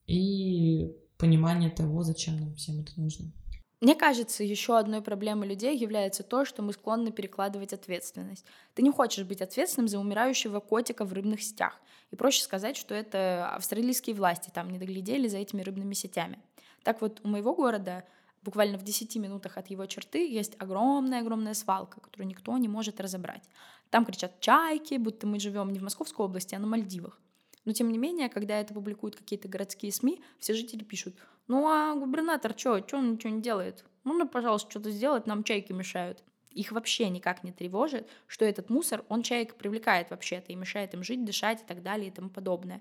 и 0.06 0.92
понимание 1.18 1.70
того, 1.70 2.02
зачем 2.02 2.38
нам 2.38 2.54
всем 2.54 2.80
это 2.80 2.92
нужно. 3.00 3.32
Мне 3.80 3.94
кажется, 3.94 4.42
еще 4.42 4.78
одной 4.78 5.02
проблемой 5.02 5.48
людей 5.48 5.76
является 5.76 6.22
то, 6.22 6.46
что 6.46 6.62
мы 6.62 6.72
склонны 6.72 7.12
перекладывать 7.12 7.74
ответственность. 7.74 8.46
Ты 8.74 8.82
не 8.82 8.90
хочешь 8.90 9.24
быть 9.26 9.42
ответственным 9.42 9.86
за 9.86 9.98
умирающего 9.98 10.60
котика 10.60 11.04
в 11.04 11.12
рыбных 11.12 11.42
сетях. 11.42 11.78
И 12.10 12.16
проще 12.16 12.42
сказать, 12.42 12.76
что 12.76 12.94
это 12.94 13.50
австралийские 13.54 14.16
власти 14.16 14.50
там 14.52 14.70
не 14.70 14.78
доглядели 14.78 15.28
за 15.28 15.38
этими 15.38 15.60
рыбными 15.60 15.92
сетями. 15.92 16.38
Так 16.84 17.02
вот, 17.02 17.20
у 17.22 17.28
моего 17.28 17.54
города 17.54 18.04
буквально 18.46 18.78
в 18.78 18.82
10 18.82 19.16
минутах 19.16 19.58
от 19.58 19.68
его 19.68 19.84
черты 19.86 20.26
есть 20.26 20.54
огромная-огромная 20.58 21.54
свалка, 21.54 22.00
которую 22.00 22.28
никто 22.28 22.56
не 22.56 22.68
может 22.68 23.00
разобрать. 23.00 23.42
Там 23.90 24.04
кричат 24.04 24.40
чайки, 24.40 24.94
будто 24.94 25.26
мы 25.26 25.40
живем 25.40 25.72
не 25.72 25.80
в 25.80 25.82
Московской 25.82 26.24
области, 26.24 26.54
а 26.54 26.58
на 26.58 26.66
Мальдивах. 26.66 27.20
Но 27.64 27.72
тем 27.72 27.90
не 27.90 27.98
менее, 27.98 28.28
когда 28.28 28.58
это 28.60 28.72
публикуют 28.72 29.16
какие-то 29.16 29.48
городские 29.48 29.92
СМИ, 29.92 30.22
все 30.38 30.54
жители 30.54 30.84
пишут, 30.84 31.16
ну 31.48 31.66
а 31.66 31.94
губернатор 31.94 32.54
что, 32.56 32.78
что 32.86 32.98
он 32.98 33.12
ничего 33.12 33.34
не 33.34 33.42
делает? 33.42 33.84
Ну, 34.04 34.16
ну, 34.16 34.28
пожалуйста, 34.28 34.70
что-то 34.70 34.90
сделать, 34.92 35.26
нам 35.26 35.42
чайки 35.42 35.72
мешают. 35.72 36.22
Их 36.50 36.70
вообще 36.70 37.10
никак 37.10 37.42
не 37.42 37.50
тревожит, 37.50 38.08
что 38.28 38.44
этот 38.44 38.70
мусор, 38.70 39.04
он 39.08 39.22
чаек 39.22 39.56
привлекает 39.56 40.10
вообще-то 40.10 40.52
и 40.52 40.54
мешает 40.54 40.94
им 40.94 41.02
жить, 41.02 41.24
дышать 41.24 41.62
и 41.62 41.64
так 41.66 41.82
далее 41.82 42.08
и 42.08 42.12
тому 42.12 42.30
подобное. 42.30 42.80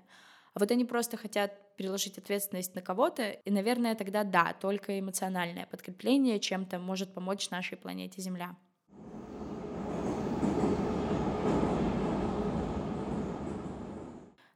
А 0.56 0.58
вот 0.58 0.70
они 0.70 0.86
просто 0.86 1.18
хотят 1.18 1.52
переложить 1.76 2.16
ответственность 2.16 2.74
на 2.74 2.80
кого-то, 2.80 3.28
и, 3.28 3.50
наверное, 3.50 3.94
тогда 3.94 4.24
да, 4.24 4.56
только 4.58 4.98
эмоциональное 4.98 5.66
подкрепление 5.66 6.40
чем-то 6.40 6.78
может 6.78 7.12
помочь 7.12 7.50
нашей 7.50 7.76
планете 7.76 8.22
Земля. 8.22 8.56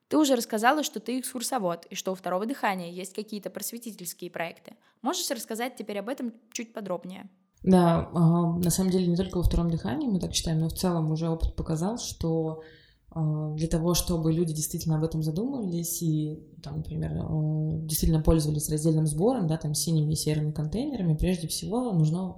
Ты 0.08 0.16
уже 0.16 0.36
рассказала, 0.36 0.82
что 0.82 1.00
ты 1.00 1.20
экскурсовод, 1.20 1.84
и 1.90 1.94
что 1.94 2.12
у 2.12 2.14
второго 2.14 2.46
дыхания 2.46 2.90
есть 2.90 3.14
какие-то 3.14 3.50
просветительские 3.50 4.30
проекты. 4.30 4.76
Можешь 5.02 5.30
рассказать 5.30 5.76
теперь 5.76 5.98
об 5.98 6.08
этом 6.08 6.32
чуть 6.52 6.72
подробнее? 6.72 7.28
Да, 7.62 8.08
на 8.14 8.70
самом 8.70 8.90
деле 8.90 9.06
не 9.06 9.16
только 9.16 9.36
во 9.36 9.42
втором 9.42 9.70
дыхании 9.70 10.08
мы 10.08 10.18
так 10.18 10.32
считаем, 10.32 10.60
но 10.60 10.70
в 10.70 10.72
целом 10.72 11.12
уже 11.12 11.28
опыт 11.28 11.54
показал, 11.56 11.98
что 11.98 12.62
для 13.12 13.66
того, 13.66 13.94
чтобы 13.94 14.32
люди 14.32 14.54
действительно 14.54 14.96
об 14.96 15.02
этом 15.02 15.22
задумывались 15.22 16.00
и, 16.00 16.38
там, 16.62 16.78
например, 16.78 17.10
а, 17.16 17.78
действительно 17.82 18.22
пользовались 18.22 18.68
раздельным 18.68 19.06
сбором, 19.06 19.48
да, 19.48 19.56
там, 19.56 19.74
синими 19.74 20.12
и 20.12 20.16
серыми 20.16 20.52
контейнерами, 20.52 21.16
прежде 21.16 21.48
всего 21.48 21.92
нужно 21.92 22.36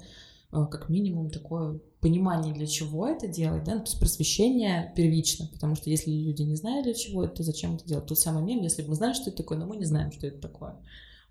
а, 0.51 0.65
как 0.65 0.89
минимум 0.89 1.29
такое 1.29 1.79
понимание, 2.01 2.55
для 2.55 2.67
чего 2.67 3.07
это 3.07 3.29
делать, 3.29 3.65
да, 3.65 3.75
ну, 3.75 3.81
то 3.81 3.87
есть 3.87 3.99
просвещение 3.99 4.95
первично, 4.97 5.47
потому 5.53 5.75
что 5.75 5.91
если 5.91 6.11
люди 6.11 6.41
не 6.41 6.57
знают, 6.57 6.85
для 6.85 6.95
чего 6.95 7.25
это, 7.25 7.37
то 7.37 7.43
зачем 7.43 7.75
это 7.75 7.85
делать? 7.85 8.07
Тот 8.07 8.19
самый 8.19 8.43
мем, 8.43 8.63
если 8.63 8.81
бы 8.81 8.91
мы 8.91 8.95
знали, 8.95 9.13
что 9.13 9.29
это 9.29 9.37
такое, 9.43 9.59
но 9.59 9.67
мы 9.67 9.77
не 9.77 9.85
знаем, 9.85 10.11
что 10.11 10.27
это 10.27 10.41
такое. 10.41 10.77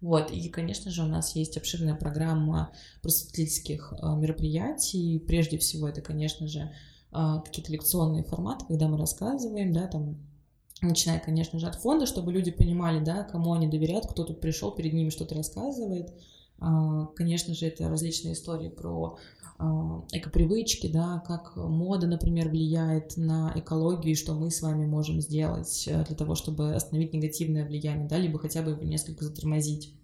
Вот, 0.02 0.32
и, 0.32 0.50
конечно 0.50 0.92
же, 0.92 1.04
у 1.04 1.08
нас 1.08 1.36
есть 1.36 1.58
обширная 1.58 1.96
программа 1.96 2.72
просветительских 3.02 3.94
мероприятий. 4.02 5.20
Прежде 5.20 5.60
всего, 5.60 5.88
это, 5.88 6.02
конечно 6.02 6.48
же, 6.48 6.60
а, 6.60 6.72
какие-то 7.12 7.72
лекционные 7.72 8.24
форматы, 8.24 8.66
когда 8.66 8.88
мы 8.88 8.98
рассказываем, 8.98 9.74
да, 9.74 9.88
там, 9.88 10.18
начиная, 10.82 11.20
конечно 11.20 11.60
же, 11.60 11.68
от 11.68 11.76
фонда, 11.76 12.06
чтобы 12.06 12.32
люди 12.32 12.52
понимали, 12.52 13.04
да, 13.04 13.24
кому 13.24 13.54
они 13.54 13.68
доверяют, 13.68 14.08
кто 14.08 14.24
тут 14.24 14.42
пришел, 14.42 14.72
перед 14.72 14.94
ними 14.94 15.10
что-то 15.10 15.36
рассказывает. 15.36 16.14
А, 16.60 17.08
конечно 17.16 17.54
же, 17.54 17.66
это 17.66 17.90
различные 17.90 18.34
истории 18.34 18.70
про 18.70 19.18
а, 19.58 20.04
экопривычки, 20.12 20.88
да, 20.88 21.24
как 21.28 21.56
мода, 21.56 22.08
например, 22.08 22.50
влияет 22.50 23.18
на 23.18 23.52
экологию, 23.56 24.14
и 24.14 24.18
что 24.18 24.34
мы 24.34 24.52
с 24.52 24.62
вами 24.62 24.86
можем 24.86 25.22
сделать 25.22 25.88
э, 25.88 26.04
для 26.06 26.16
того, 26.16 26.36
чтобы 26.36 26.74
остановить 26.74 27.14
негативное 27.14 27.66
влияние, 27.66 28.08
да, 28.08 28.18
либо 28.18 28.40
хотя 28.40 28.62
бы 28.62 28.78
несколько 28.84 29.26
затормозить. 29.26 29.96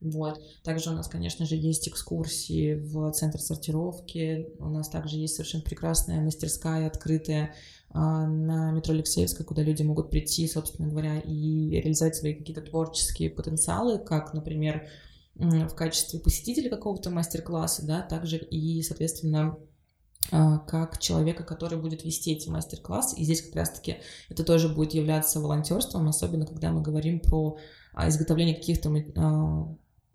Вот. 0.00 0.40
Также 0.62 0.90
у 0.90 0.92
нас, 0.92 1.08
конечно 1.08 1.46
же, 1.46 1.56
есть 1.56 1.88
экскурсии 1.88 2.74
в 2.74 3.10
центр 3.12 3.40
сортировки. 3.40 4.48
У 4.58 4.68
нас 4.68 4.88
также 4.88 5.16
есть 5.16 5.34
совершенно 5.34 5.64
прекрасная 5.64 6.20
мастерская, 6.20 6.86
открытая 6.86 7.54
а, 7.90 8.26
на 8.26 8.72
метро 8.72 8.92
Алексеевской, 8.92 9.46
куда 9.46 9.62
люди 9.62 9.82
могут 9.82 10.10
прийти, 10.10 10.46
собственно 10.48 10.88
говоря, 10.88 11.18
и 11.20 11.70
реализовать 11.70 12.16
свои 12.16 12.34
какие-то 12.34 12.62
творческие 12.62 13.30
потенциалы, 13.30 13.98
как, 13.98 14.34
например, 14.34 14.86
в 15.34 15.74
качестве 15.74 16.18
посетителя 16.18 16.70
какого-то 16.70 17.10
мастер-класса, 17.10 17.86
да, 17.86 18.02
также 18.02 18.38
и, 18.38 18.82
соответственно, 18.82 19.58
а, 20.32 20.58
как 20.58 20.98
человека, 20.98 21.44
который 21.44 21.78
будет 21.78 22.04
вести 22.04 22.32
эти 22.32 22.48
мастер-классы. 22.48 23.16
И 23.16 23.24
здесь 23.24 23.42
как 23.42 23.54
раз-таки 23.54 23.98
это 24.28 24.44
тоже 24.44 24.68
будет 24.68 24.94
являться 24.94 25.40
волонтерством, 25.40 26.08
особенно 26.08 26.46
когда 26.46 26.70
мы 26.72 26.82
говорим 26.82 27.20
про 27.20 27.58
а, 27.94 28.08
изготовление 28.08 28.56
каких-то 28.56 28.90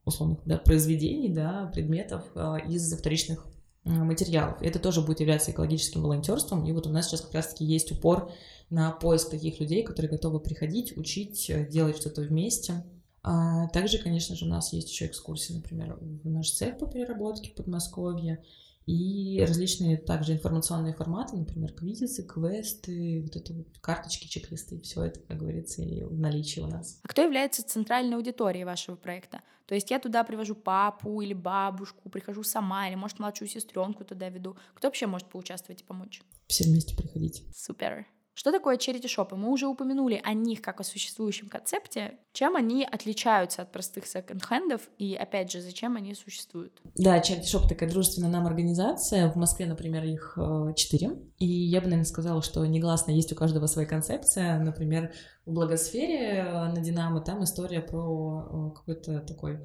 условных 0.05 0.39
да, 0.45 0.57
произведений, 0.57 1.29
да, 1.29 1.69
предметов 1.73 2.23
э, 2.35 2.57
из 2.67 2.93
вторичных 2.93 3.45
материалов. 3.83 4.61
Это 4.61 4.77
тоже 4.77 5.01
будет 5.01 5.21
являться 5.21 5.51
экологическим 5.51 6.03
волонтерством. 6.03 6.65
И 6.65 6.71
вот 6.71 6.85
у 6.85 6.91
нас 6.91 7.07
сейчас 7.07 7.21
как 7.21 7.33
раз-таки 7.33 7.65
есть 7.65 7.91
упор 7.91 8.31
на 8.69 8.91
поиск 8.91 9.29
таких 9.29 9.59
людей, 9.59 9.83
которые 9.83 10.09
готовы 10.09 10.39
приходить, 10.39 10.97
учить, 10.97 11.49
э, 11.49 11.67
делать 11.67 11.97
что-то 11.97 12.21
вместе. 12.21 12.85
А 13.23 13.67
также, 13.67 13.99
конечно 13.99 14.35
же, 14.35 14.45
у 14.45 14.49
нас 14.49 14.73
есть 14.73 14.89
еще 14.89 15.05
экскурсии, 15.05 15.53
например, 15.53 15.97
в 15.99 16.29
наш 16.29 16.51
цех 16.51 16.77
по 16.79 16.87
переработке 16.87 17.51
в 17.51 17.55
Подмосковье. 17.55 18.43
И 18.85 19.43
различные 19.47 19.97
также 19.97 20.33
информационные 20.33 20.93
форматы, 20.93 21.37
например, 21.37 21.73
квизисы, 21.73 22.23
квесты, 22.23 23.21
вот 23.21 23.35
это 23.35 23.53
вот 23.53 23.67
карточки, 23.79 24.27
чек-листы, 24.27 24.79
все 24.81 25.03
это, 25.03 25.19
как 25.21 25.37
говорится, 25.37 25.81
и 25.83 26.03
в 26.03 26.19
наличии 26.19 26.59
у 26.59 26.67
нас. 26.67 26.99
А 27.03 27.07
кто 27.07 27.21
является 27.21 27.63
центральной 27.63 28.15
аудиторией 28.15 28.65
вашего 28.65 28.95
проекта? 28.95 29.41
То 29.65 29.75
есть 29.75 29.89
я 29.89 29.99
туда 29.99 30.23
привожу 30.23 30.55
папу 30.55 31.21
или 31.21 31.33
бабушку, 31.33 32.09
прихожу 32.09 32.43
сама, 32.43 32.87
или, 32.87 32.95
может, 32.95 33.19
младшую 33.19 33.47
сестренку 33.47 34.03
туда 34.03 34.29
веду. 34.29 34.57
Кто 34.73 34.87
вообще 34.87 35.07
может 35.07 35.29
поучаствовать 35.29 35.81
и 35.81 35.85
помочь? 35.85 36.21
Все 36.47 36.65
вместе 36.65 36.95
приходите. 36.95 37.43
Супер. 37.55 38.05
Что 38.33 38.51
такое 38.51 38.77
charity-шопы? 38.77 39.35
Мы 39.35 39.49
уже 39.49 39.67
упомянули 39.67 40.21
о 40.23 40.33
них 40.33 40.61
как 40.61 40.79
о 40.79 40.83
существующем 40.83 41.49
концепте. 41.49 42.17
Чем 42.31 42.55
они 42.55 42.85
отличаются 42.85 43.61
от 43.61 43.71
простых 43.71 44.07
секонд-хендов 44.07 44.81
и, 44.97 45.15
опять 45.15 45.51
же, 45.51 45.61
зачем 45.61 45.97
они 45.97 46.15
существуют? 46.15 46.81
Да, 46.95 47.19
charity-шоп 47.19 47.67
такая 47.67 47.89
дружественная 47.89 48.29
нам 48.29 48.47
организация. 48.47 49.29
В 49.29 49.35
Москве, 49.35 49.65
например, 49.65 50.05
их 50.05 50.37
э, 50.37 50.73
четыре. 50.75 51.19
И 51.39 51.45
я 51.45 51.81
бы, 51.81 51.87
наверное, 51.87 52.05
сказала, 52.05 52.41
что 52.41 52.65
негласно 52.65 53.11
есть 53.11 53.33
у 53.33 53.35
каждого 53.35 53.67
своя 53.67 53.87
концепция. 53.87 54.57
Например, 54.59 55.13
в 55.45 55.51
Благосфере 55.51 56.37
э, 56.37 56.67
на 56.69 56.79
Динамо 56.79 57.19
там 57.19 57.43
история 57.43 57.81
про 57.81 58.71
э, 58.71 58.75
какой-то 58.75 59.19
такой 59.19 59.59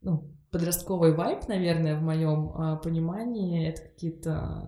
ну, 0.00 0.30
подростковый 0.50 1.14
вайп, 1.14 1.46
наверное, 1.46 1.98
в 1.98 2.02
моем 2.02 2.80
понимании. 2.82 3.68
Это 3.68 3.82
какие-то 3.82 4.66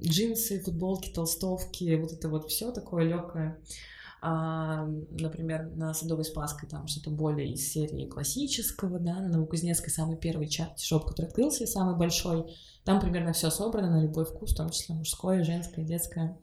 джинсы, 0.00 0.60
футболки, 0.60 1.10
толстовки, 1.10 1.94
вот 1.96 2.12
это 2.12 2.28
вот 2.28 2.48
все 2.50 2.72
такое 2.72 3.04
легкое. 3.04 3.58
А, 4.20 4.84
например, 5.10 5.70
на 5.76 5.94
Садовой 5.94 6.24
Спасской 6.24 6.68
там 6.68 6.88
что-то 6.88 7.10
более 7.10 7.52
из 7.52 7.72
серии 7.72 8.08
классического, 8.08 8.98
да, 8.98 9.20
на 9.20 9.28
Новокузнецкой 9.28 9.90
самый 9.90 10.16
первый 10.16 10.48
чат-шоп, 10.48 11.06
который 11.06 11.26
открылся, 11.26 11.66
самый 11.66 11.96
большой. 11.96 12.52
Там 12.84 13.00
примерно 13.00 13.32
все 13.32 13.50
собрано 13.50 13.90
на 13.90 14.02
любой 14.02 14.24
вкус, 14.24 14.52
в 14.52 14.56
том 14.56 14.70
числе 14.70 14.96
мужское, 14.96 15.44
женское, 15.44 15.84
детское. 15.84 16.36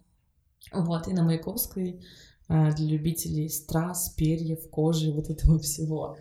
Вот, 0.71 1.07
и 1.07 1.13
на 1.13 1.23
Маяковской 1.23 2.01
а, 2.47 2.71
для 2.71 2.87
любителей 2.87 3.49
страз, 3.49 4.09
перьев, 4.09 4.69
кожи, 4.69 5.11
вот 5.11 5.29
этого 5.29 5.59
всего. 5.59 6.17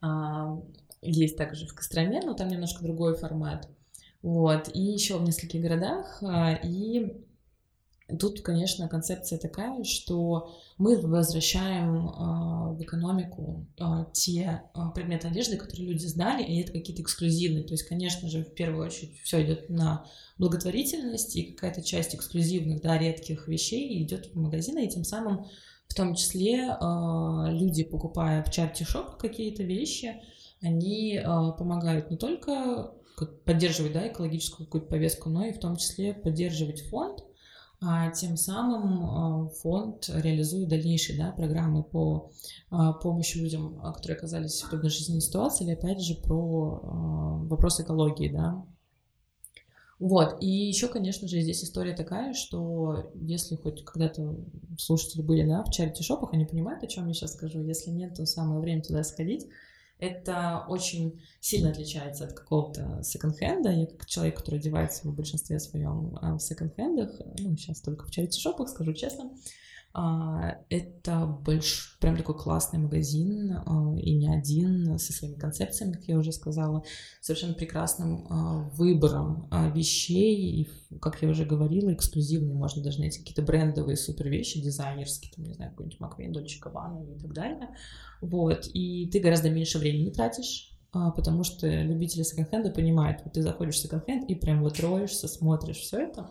А, 0.00 0.58
есть 1.02 1.36
также 1.36 1.66
в 1.66 1.74
Костроме, 1.74 2.22
но 2.22 2.32
там 2.32 2.48
немножко 2.48 2.82
другой 2.82 3.14
формат. 3.16 3.68
Вот, 4.24 4.70
и 4.72 4.80
еще 4.80 5.18
в 5.18 5.22
нескольких 5.22 5.60
городах. 5.60 6.22
А, 6.22 6.54
и 6.54 7.12
тут, 8.18 8.40
конечно, 8.40 8.88
концепция 8.88 9.38
такая, 9.38 9.84
что 9.84 10.50
мы 10.78 10.98
возвращаем 10.98 12.08
а, 12.08 12.72
в 12.72 12.82
экономику 12.82 13.66
а, 13.78 14.06
те 14.14 14.62
предметы 14.94 15.28
одежды, 15.28 15.58
которые 15.58 15.90
люди 15.90 16.06
сдали, 16.06 16.42
и 16.42 16.62
это 16.62 16.72
какие-то 16.72 17.02
эксклюзивные. 17.02 17.64
То 17.64 17.74
есть, 17.74 17.86
конечно 17.86 18.30
же, 18.30 18.44
в 18.44 18.54
первую 18.54 18.86
очередь 18.86 19.20
все 19.22 19.44
идет 19.44 19.68
на 19.68 20.06
благотворительность, 20.38 21.36
и 21.36 21.52
какая-то 21.52 21.82
часть 21.82 22.14
эксклюзивных, 22.14 22.80
да, 22.80 22.96
редких 22.96 23.46
вещей 23.46 24.02
идет 24.02 24.30
в 24.32 24.40
магазины, 24.40 24.86
и 24.86 24.88
тем 24.88 25.04
самым 25.04 25.48
в 25.86 25.92
том 25.94 26.14
числе 26.14 26.78
люди, 27.50 27.84
покупая 27.84 28.42
в 28.42 28.50
чарте 28.50 28.86
шоп 28.86 29.18
какие-то 29.18 29.64
вещи, 29.64 30.14
они 30.62 31.20
помогают 31.58 32.10
не 32.10 32.16
только 32.16 32.94
поддерживать 33.44 33.92
да, 33.92 34.08
экологическую 34.08 34.66
какую-то 34.66 34.88
повестку, 34.88 35.30
но 35.30 35.44
и 35.44 35.52
в 35.52 35.60
том 35.60 35.76
числе 35.76 36.14
поддерживать 36.14 36.82
фонд, 36.88 37.24
а 37.80 38.10
тем 38.10 38.36
самым 38.36 39.04
а, 39.04 39.48
фонд 39.48 40.08
реализует 40.08 40.68
дальнейшие 40.68 41.18
да, 41.18 41.32
программы 41.32 41.82
по 41.82 42.30
а, 42.70 42.92
помощи 42.92 43.36
людям, 43.38 43.78
а, 43.82 43.92
которые 43.92 44.16
оказались 44.16 44.62
в 44.62 44.70
трудной 44.70 44.90
жизненной 44.90 45.20
ситуации, 45.20 45.64
или 45.64 45.72
опять 45.72 46.00
же 46.00 46.14
про 46.14 46.80
вопрос 47.44 47.80
экологии, 47.80 48.28
да. 48.28 48.64
Вот, 50.00 50.38
и 50.40 50.48
еще, 50.48 50.88
конечно 50.88 51.28
же, 51.28 51.40
здесь 51.40 51.62
история 51.62 51.94
такая, 51.94 52.34
что 52.34 53.12
если 53.14 53.54
хоть 53.54 53.84
когда-то 53.84 54.36
слушатели 54.78 55.22
были, 55.22 55.46
да, 55.46 55.62
в 55.62 55.70
чарити-шопах, 55.70 56.32
они 56.32 56.46
понимают, 56.46 56.82
о 56.82 56.86
чем 56.86 57.06
я 57.06 57.14
сейчас 57.14 57.34
скажу, 57.34 57.62
если 57.62 57.90
нет, 57.90 58.14
то 58.14 58.26
самое 58.26 58.60
время 58.60 58.82
туда 58.82 59.04
сходить, 59.04 59.46
это 59.98 60.64
очень 60.68 61.22
сильно 61.40 61.70
отличается 61.70 62.24
от 62.24 62.32
какого-то 62.32 63.02
секонд-хенда. 63.02 63.70
Я 63.70 63.86
как 63.86 64.06
человек, 64.06 64.36
который 64.36 64.58
одевается 64.58 65.08
в 65.08 65.14
большинстве 65.14 65.58
своем 65.60 66.18
а, 66.20 66.34
в 66.34 66.40
секонд-хендах, 66.40 67.20
ну, 67.38 67.56
сейчас 67.56 67.80
только 67.80 68.04
в 68.06 68.10
чарити-шопах, 68.10 68.68
скажу 68.68 68.92
честно, 68.92 69.30
это 69.94 71.26
больш... 71.26 71.96
прям 72.00 72.16
такой 72.16 72.36
классный 72.36 72.80
магазин, 72.80 73.52
а, 73.64 73.94
и 73.96 74.12
не 74.14 74.28
один, 74.28 74.98
со 74.98 75.12
своими 75.12 75.36
концепциями, 75.36 75.92
как 75.92 76.04
я 76.04 76.18
уже 76.18 76.32
сказала, 76.32 76.82
совершенно 77.20 77.54
прекрасным 77.54 78.26
выбором 78.72 79.48
вещей, 79.72 80.62
и, 80.62 80.68
как 80.98 81.22
я 81.22 81.28
уже 81.28 81.44
говорила, 81.44 81.94
эксклюзивные, 81.94 82.54
можно 82.54 82.82
даже 82.82 82.98
найти 82.98 83.20
какие-то 83.20 83.42
брендовые 83.42 83.96
супер 83.96 84.28
вещи, 84.28 84.60
дизайнерские, 84.60 85.32
там, 85.32 85.44
не 85.44 85.54
знаю, 85.54 85.70
какой-нибудь 85.70 86.00
Маквейн, 86.00 86.32
Дольче 86.32 86.58
Габбана 86.60 87.04
и 87.04 87.18
так 87.18 87.32
далее. 87.32 87.68
Вот, 88.20 88.68
и 88.74 89.08
ты 89.12 89.20
гораздо 89.20 89.50
меньше 89.50 89.78
времени 89.78 90.10
тратишь, 90.10 90.76
потому 90.92 91.44
что 91.44 91.68
любители 91.68 92.22
секонд-хенда 92.22 92.70
понимают, 92.70 93.20
вот 93.24 93.34
ты 93.34 93.42
заходишь 93.42 93.76
в 93.76 93.78
секонд-хенд 93.78 94.28
и 94.28 94.34
прям 94.34 94.62
вот 94.62 94.80
роешься, 94.80 95.28
смотришь 95.28 95.78
все 95.78 96.00
это, 96.00 96.28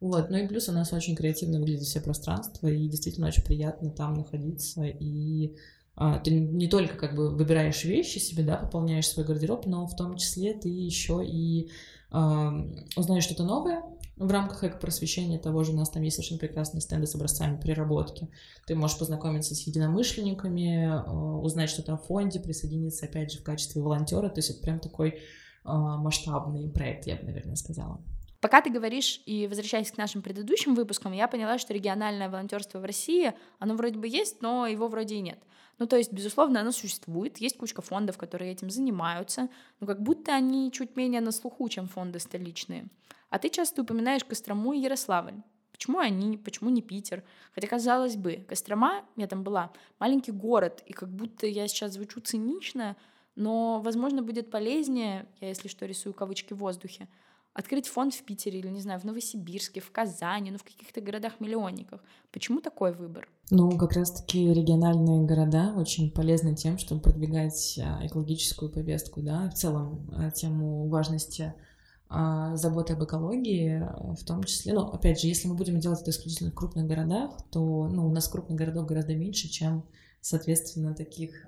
вот, 0.00 0.30
ну 0.30 0.38
и 0.38 0.46
плюс 0.46 0.68
у 0.68 0.72
нас 0.72 0.92
очень 0.92 1.14
креативно 1.14 1.58
выглядит 1.58 1.86
все 1.86 2.00
пространство, 2.00 2.68
и 2.68 2.88
действительно 2.88 3.28
очень 3.28 3.44
приятно 3.44 3.90
там 3.90 4.14
находиться, 4.14 4.84
и 4.84 5.54
а, 5.94 6.18
ты 6.18 6.30
не 6.30 6.68
только 6.68 6.96
как 6.96 7.14
бы 7.14 7.30
выбираешь 7.30 7.84
вещи 7.84 8.18
себе, 8.18 8.42
да, 8.42 8.56
пополняешь 8.56 9.08
свой 9.08 9.26
гардероб, 9.26 9.66
но 9.66 9.86
в 9.86 9.94
том 9.96 10.16
числе 10.16 10.54
ты 10.54 10.68
еще 10.68 11.22
и 11.24 11.70
а, 12.10 12.54
узнаешь 12.96 13.24
что-то 13.24 13.44
новое, 13.44 13.82
в 14.20 14.30
рамках 14.30 14.64
эко-просвещения 14.64 15.38
того 15.38 15.64
же 15.64 15.72
у 15.72 15.76
нас 15.76 15.88
там 15.88 16.02
есть 16.02 16.16
совершенно 16.16 16.40
прекрасные 16.40 16.82
стенды 16.82 17.06
с 17.06 17.14
образцами 17.14 17.58
переработки. 17.58 18.28
Ты 18.66 18.74
можешь 18.74 18.98
познакомиться 18.98 19.54
с 19.54 19.66
единомышленниками, 19.66 20.88
а, 20.90 21.38
узнать 21.38 21.70
что-то 21.70 21.94
о 21.94 21.96
фонде, 21.96 22.38
присоединиться, 22.38 23.06
опять 23.06 23.32
же, 23.32 23.38
в 23.38 23.42
качестве 23.42 23.80
волонтера. 23.80 24.28
То 24.28 24.40
есть 24.40 24.50
это 24.50 24.60
прям 24.60 24.78
такой 24.78 25.20
а, 25.64 25.96
масштабный 25.96 26.68
проект, 26.68 27.06
я 27.06 27.16
бы, 27.16 27.22
наверное, 27.22 27.56
сказала. 27.56 27.98
Пока 28.40 28.62
ты 28.62 28.70
говоришь 28.70 29.20
и 29.26 29.46
возвращаясь 29.46 29.92
к 29.92 29.98
нашим 29.98 30.22
предыдущим 30.22 30.74
выпускам, 30.74 31.12
я 31.12 31.28
поняла, 31.28 31.58
что 31.58 31.74
региональное 31.74 32.30
волонтерство 32.30 32.78
в 32.78 32.84
России, 32.84 33.34
оно 33.58 33.74
вроде 33.74 33.98
бы 33.98 34.08
есть, 34.08 34.40
но 34.40 34.66
его 34.66 34.88
вроде 34.88 35.16
и 35.16 35.20
нет. 35.20 35.38
Ну, 35.78 35.86
то 35.86 35.96
есть, 35.96 36.12
безусловно, 36.12 36.60
оно 36.60 36.72
существует, 36.72 37.38
есть 37.38 37.56
кучка 37.56 37.82
фондов, 37.82 38.18
которые 38.18 38.52
этим 38.52 38.70
занимаются, 38.70 39.48
но 39.80 39.86
как 39.86 40.02
будто 40.02 40.34
они 40.34 40.72
чуть 40.72 40.96
менее 40.96 41.20
на 41.20 41.32
слуху, 41.32 41.68
чем 41.68 41.86
фонды 41.86 42.18
столичные. 42.18 42.86
А 43.28 43.38
ты 43.38 43.48
часто 43.48 43.82
упоминаешь 43.82 44.24
Кострому 44.24 44.72
и 44.72 44.80
Ярославль. 44.80 45.42
Почему 45.72 45.98
они, 45.98 46.36
почему 46.36 46.68
не 46.68 46.82
Питер? 46.82 47.22
Хотя, 47.54 47.66
казалось 47.66 48.16
бы, 48.16 48.44
Кострома, 48.46 49.04
я 49.16 49.26
там 49.26 49.42
была, 49.42 49.72
маленький 49.98 50.32
город, 50.32 50.82
и 50.86 50.92
как 50.92 51.08
будто 51.10 51.46
я 51.46 51.66
сейчас 51.68 51.94
звучу 51.94 52.20
цинично, 52.20 52.96
но, 53.34 53.80
возможно, 53.80 54.22
будет 54.22 54.50
полезнее, 54.50 55.26
я, 55.40 55.48
если 55.48 55.68
что, 55.68 55.86
рисую 55.86 56.12
кавычки 56.12 56.52
в 56.52 56.58
воздухе, 56.58 57.08
открыть 57.52 57.88
фонд 57.88 58.14
в 58.14 58.22
Питере 58.22 58.60
или, 58.60 58.68
не 58.68 58.80
знаю, 58.80 59.00
в 59.00 59.04
Новосибирске, 59.04 59.80
в 59.80 59.90
Казани, 59.90 60.50
ну, 60.50 60.58
в 60.58 60.64
каких-то 60.64 61.00
городах-миллионниках. 61.00 62.02
Почему 62.32 62.60
такой 62.60 62.92
выбор? 62.92 63.28
Ну, 63.50 63.76
как 63.76 63.92
раз-таки 63.92 64.52
региональные 64.52 65.26
города 65.26 65.74
очень 65.76 66.10
полезны 66.10 66.54
тем, 66.54 66.78
чтобы 66.78 67.00
продвигать 67.00 67.78
а, 67.82 68.06
экологическую 68.06 68.70
повестку, 68.70 69.20
да, 69.20 69.50
в 69.50 69.54
целом 69.54 70.08
а, 70.12 70.30
тему 70.30 70.88
важности 70.88 71.54
а, 72.08 72.56
заботы 72.56 72.92
об 72.92 73.02
экологии, 73.02 73.84
в 74.14 74.24
том 74.24 74.44
числе, 74.44 74.72
ну, 74.72 74.82
опять 74.82 75.20
же, 75.20 75.26
если 75.26 75.48
мы 75.48 75.54
будем 75.54 75.80
делать 75.80 76.02
это 76.02 76.10
исключительно 76.10 76.50
в 76.50 76.54
крупных 76.54 76.86
городах, 76.86 77.36
то, 77.50 77.88
ну, 77.88 78.06
у 78.06 78.12
нас 78.12 78.28
крупных 78.28 78.58
городов 78.58 78.86
гораздо 78.86 79.14
меньше, 79.16 79.48
чем, 79.48 79.84
соответственно, 80.20 80.94
таких 80.94 81.46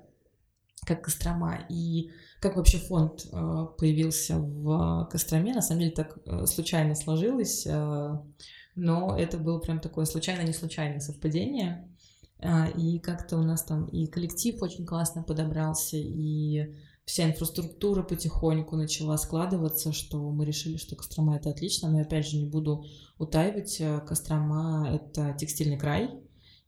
как 0.85 1.03
Кострома. 1.03 1.65
И 1.69 2.11
как 2.39 2.57
вообще 2.57 2.77
фонд 2.77 3.25
э, 3.31 3.65
появился 3.77 4.37
в 4.37 5.07
Костроме, 5.11 5.53
на 5.53 5.61
самом 5.61 5.81
деле 5.81 5.91
так 5.93 6.17
э, 6.25 6.45
случайно 6.45 6.93
сложилось, 6.95 7.65
э, 7.65 8.17
но 8.75 9.17
это 9.17 9.37
было 9.37 9.59
прям 9.59 9.79
такое 9.79 10.05
случайно-не 10.05 10.53
случайное 10.53 10.99
совпадение. 10.99 11.89
И 12.77 12.99
как-то 12.99 13.37
у 13.37 13.41
нас 13.41 13.63
там 13.63 13.85
и 13.85 14.05
коллектив 14.07 14.61
очень 14.61 14.85
классно 14.85 15.23
подобрался, 15.23 15.95
и 15.95 16.75
вся 17.05 17.23
инфраструктура 17.29 18.03
потихоньку 18.03 18.75
начала 18.75 19.17
складываться, 19.17 19.93
что 19.93 20.29
мы 20.29 20.43
решили, 20.43 20.75
что 20.75 20.97
Кострома— 20.97 21.35
это 21.37 21.51
отлично, 21.51 21.89
но 21.89 22.01
опять 22.01 22.27
же 22.27 22.35
не 22.35 22.45
буду 22.45 22.83
утаивать, 23.17 23.81
Кострома— 24.05 24.89
это 24.91 25.33
текстильный 25.39 25.77
край, 25.77 26.09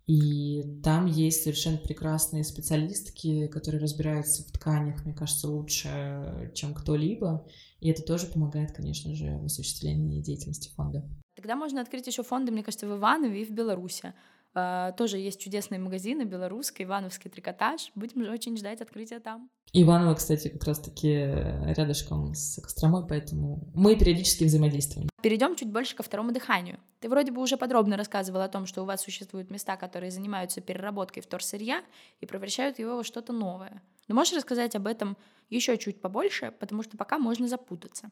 и 0.07 0.79
там 0.83 1.07
есть 1.07 1.43
совершенно 1.43 1.77
прекрасные 1.77 2.43
специалистки, 2.43 3.47
которые 3.47 3.81
разбираются 3.81 4.43
в 4.43 4.51
тканях, 4.51 5.03
мне 5.03 5.15
кажется, 5.15 5.49
лучше, 5.49 6.51
чем 6.53 6.75
кто-либо. 6.75 7.47
И 7.79 7.89
это 7.89 8.03
тоже 8.03 8.27
помогает, 8.27 8.71
конечно 8.71 9.15
же, 9.15 9.37
в 9.37 9.45
осуществлении 9.45 10.21
деятельности 10.21 10.71
фонда. 10.75 11.03
Тогда 11.35 11.55
можно 11.55 11.81
открыть 11.81 12.07
еще 12.07 12.23
фонды, 12.23 12.51
мне 12.51 12.63
кажется, 12.63 12.87
в 12.87 12.97
Иванове 12.97 13.41
и 13.41 13.45
в 13.45 13.51
Беларуси. 13.51 14.13
А, 14.55 14.93
тоже 14.93 15.17
есть 15.17 15.39
чудесные 15.39 15.79
магазины, 15.79 16.23
белорусский, 16.23 16.85
Ивановский 16.85 17.29
трикотаж. 17.29 17.91
Будем 17.93 18.29
очень 18.31 18.57
ждать 18.57 18.81
открытия 18.81 19.19
там. 19.19 19.49
Иваново, 19.73 20.15
кстати, 20.15 20.47
как 20.47 20.63
раз-таки 20.63 21.09
рядышком 21.75 22.33
с 22.33 22.61
Костромой, 22.61 23.05
поэтому 23.05 23.69
мы 23.73 23.97
периодически 23.97 24.45
взаимодействуем. 24.45 25.09
Перейдем 25.21 25.55
чуть 25.55 25.69
больше 25.69 25.95
ко 25.95 26.03
второму 26.03 26.31
дыханию. 26.31 26.79
Ты 27.01 27.09
вроде 27.09 27.31
бы 27.31 27.41
уже 27.41 27.57
подробно 27.57 27.97
рассказывал 27.97 28.41
о 28.41 28.47
том, 28.47 28.65
что 28.65 28.83
у 28.83 28.85
вас 28.85 29.01
существуют 29.01 29.51
места, 29.51 29.75
которые 29.75 30.11
занимаются 30.11 30.61
переработкой 30.61 31.21
вторсырья 31.21 31.83
и 32.21 32.25
превращают 32.25 32.79
его 32.79 32.95
во 32.95 33.03
что-то 33.03 33.33
новое. 33.33 33.81
Но 34.07 34.15
можешь 34.15 34.33
рассказать 34.33 34.75
об 34.75 34.87
этом 34.87 35.17
еще 35.49 35.77
чуть 35.77 35.99
побольше, 35.99 36.53
потому 36.59 36.83
что 36.83 36.95
пока 36.95 37.19
можно 37.19 37.47
запутаться. 37.47 38.09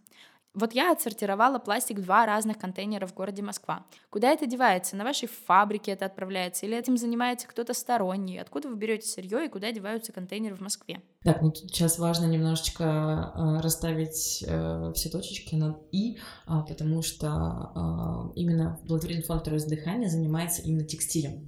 Вот 0.53 0.73
я 0.73 0.91
отсортировала 0.91 1.57
пластик 1.57 1.97
в 1.97 2.03
два 2.03 2.27
разных 2.27 2.59
контейнера 2.59 3.07
в 3.07 3.13
городе 3.15 3.41
Москва. 3.41 3.85
Куда 4.11 4.31
это 4.31 4.45
девается? 4.45 4.95
На 4.95 5.03
вашей 5.03 5.27
фабрике 5.27 5.91
это 5.91 6.05
отправляется? 6.05 6.65
Или 6.67 6.77
этим 6.77 6.95
занимается 6.95 7.47
кто-то 7.47 7.73
сторонний? 7.73 8.39
Откуда 8.39 8.67
вы 8.69 8.75
берете 8.75 9.07
сырье 9.07 9.45
и 9.45 9.49
куда 9.49 9.71
деваются 9.71 10.11
контейнеры 10.11 10.55
в 10.55 10.61
Москве? 10.61 11.01
Так, 11.23 11.41
ну 11.41 11.51
сейчас 11.55 11.97
важно 11.97 12.25
немножечко 12.25 12.83
э, 12.83 13.61
расставить 13.61 14.43
э, 14.47 14.91
все 14.93 15.09
точечки 15.09 15.55
над 15.55 15.77
«и», 15.91 16.17
э, 16.17 16.51
потому 16.67 17.01
что 17.01 18.31
э, 18.35 18.39
именно 18.39 18.79
благотворительный 18.83 19.25
фонд 19.25 19.41
«Второе 19.41 19.65
дыхание» 19.65 20.09
занимается 20.09 20.61
именно 20.61 20.83
текстилем. 20.83 21.47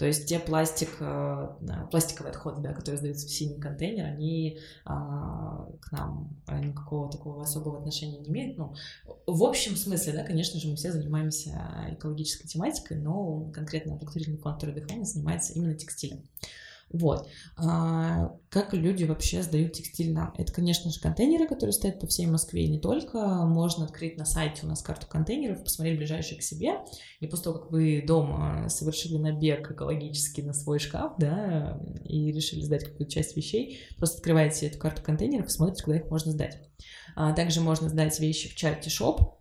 То 0.00 0.06
есть 0.06 0.26
те 0.26 0.38
пластик, 0.38 0.88
э, 1.00 1.48
пластиковые 1.90 2.30
отходы, 2.30 2.62
да, 2.62 2.72
которые 2.72 2.96
сдаются 2.96 3.26
в 3.26 3.30
синий 3.30 3.60
контейнер, 3.60 4.06
они 4.06 4.58
а, 4.86 5.68
к 5.78 5.92
нам 5.92 6.40
никакого 6.48 7.12
такого 7.12 7.42
особого 7.42 7.80
отношения 7.80 8.16
не 8.16 8.30
имеют. 8.30 8.56
Ну, 8.56 8.72
в 9.26 9.44
общем 9.44 9.76
смысле, 9.76 10.14
да, 10.14 10.24
конечно 10.24 10.58
же, 10.58 10.68
мы 10.68 10.76
все 10.76 10.90
занимаемся 10.90 11.50
экологической 11.90 12.48
тематикой, 12.48 12.96
но 12.96 13.50
конкретно 13.52 13.92
благотворительный 13.92 14.38
фонд 14.38 14.56
«Второе 14.56 14.80
дыхание» 14.80 15.04
занимается 15.04 15.52
именно 15.52 15.74
текстилем. 15.74 16.22
Вот. 16.92 17.28
А, 17.56 18.36
как 18.48 18.74
люди 18.74 19.04
вообще 19.04 19.42
сдают 19.42 19.74
текстиль 19.74 20.12
нам? 20.12 20.34
Это, 20.36 20.52
конечно 20.52 20.90
же, 20.90 21.00
контейнеры, 21.00 21.46
которые 21.46 21.72
стоят 21.72 22.00
по 22.00 22.06
всей 22.06 22.26
Москве, 22.26 22.64
и 22.64 22.68
не 22.68 22.80
только. 22.80 23.18
Можно 23.18 23.84
открыть 23.84 24.16
на 24.16 24.24
сайте 24.24 24.66
у 24.66 24.68
нас 24.68 24.82
карту 24.82 25.06
контейнеров, 25.06 25.62
посмотреть 25.62 25.98
ближайшие 25.98 26.38
к 26.38 26.42
себе, 26.42 26.80
и 27.20 27.26
после 27.26 27.44
того, 27.44 27.58
как 27.60 27.70
вы 27.70 28.02
дома 28.04 28.68
совершили 28.68 29.18
набег 29.18 29.70
экологически 29.70 30.40
на 30.40 30.52
свой 30.52 30.80
шкаф, 30.80 31.14
да, 31.18 31.80
и 32.04 32.32
решили 32.32 32.62
сдать 32.62 32.84
какую-то 32.84 33.12
часть 33.12 33.36
вещей, 33.36 33.80
просто 33.96 34.18
открываете 34.18 34.66
эту 34.66 34.78
карту 34.78 35.02
контейнеров 35.02 35.46
и 35.46 35.50
смотрите, 35.50 35.84
куда 35.84 35.96
их 35.98 36.10
можно 36.10 36.32
сдать. 36.32 36.58
А 37.14 37.32
также 37.32 37.60
можно 37.60 37.88
сдать 37.88 38.18
вещи 38.18 38.48
в 38.48 38.56
чарте 38.56 38.90
шоп, 38.90 39.38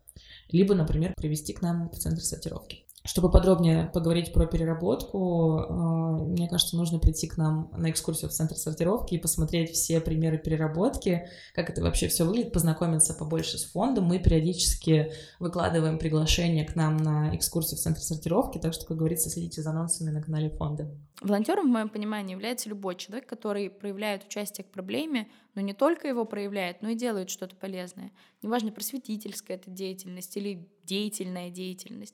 либо, 0.52 0.76
например, 0.76 1.14
привезти 1.16 1.54
к 1.54 1.62
нам 1.62 1.90
в 1.90 1.98
центр 1.98 2.22
сортировки. 2.22 2.86
Чтобы 3.10 3.32
подробнее 3.32 3.90
поговорить 3.92 4.32
про 4.34 4.46
переработку, 4.46 5.66
э, 5.68 6.26
мне 6.26 6.48
кажется, 6.48 6.78
нужно 6.78 7.00
прийти 7.00 7.26
к 7.26 7.38
нам 7.38 7.72
на 7.76 7.90
экскурсию 7.90 8.30
в 8.30 8.34
центр 8.34 8.56
сортировки 8.56 9.16
и 9.16 9.18
посмотреть 9.18 9.72
все 9.72 10.00
примеры 10.00 10.38
переработки, 10.38 11.28
как 11.56 11.72
это 11.72 11.82
вообще 11.82 12.08
все 12.08 12.24
выглядит, 12.24 12.54
познакомиться 12.54 13.16
побольше 13.16 13.58
с 13.58 13.66
фондом. 13.66 14.04
Мы 14.04 14.20
периодически 14.20 15.12
выкладываем 15.40 15.98
приглашение 15.98 16.66
к 16.66 16.76
нам 16.76 16.98
на 16.98 17.36
экскурсию 17.36 17.80
в 17.80 17.82
центр 17.82 18.00
сортировки, 18.00 18.60
так 18.60 18.76
что, 18.76 18.86
как 18.86 18.98
говорится, 18.98 19.32
следите 19.32 19.64
за 19.64 19.72
анонсами 19.72 20.12
на 20.12 20.22
канале 20.22 20.52
фонда. 20.52 20.92
Волонтером, 21.20 21.66
в 21.66 21.72
моем 21.72 21.90
понимании, 21.90 22.34
является 22.34 22.70
любой 22.70 22.94
человек, 22.94 23.28
который 23.28 23.72
проявляет 23.72 24.26
участие 24.28 24.66
к 24.66 24.72
проблеме, 24.72 25.30
но 25.56 25.62
не 25.62 25.74
только 25.74 26.08
его 26.08 26.26
проявляет, 26.26 26.84
но 26.84 26.90
и 26.90 26.96
делает 26.96 27.32
что-то 27.32 27.56
полезное. 27.56 28.12
Неважно, 28.44 28.72
просветительская 28.72 29.58
это 29.58 29.72
деятельность 29.72 30.38
или 30.38 30.70
деятельная 30.84 31.50
деятельность. 31.50 32.14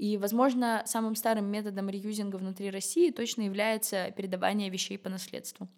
И, 0.00 0.16
возможно, 0.16 0.82
самым 0.86 1.14
старым 1.14 1.44
методом 1.44 1.90
реюзинга 1.90 2.36
внутри 2.36 2.70
России 2.70 3.10
точно 3.10 3.42
является 3.42 4.10
передавание 4.12 4.70
вещей 4.70 4.96
по 4.96 5.10
наследству. 5.10 5.68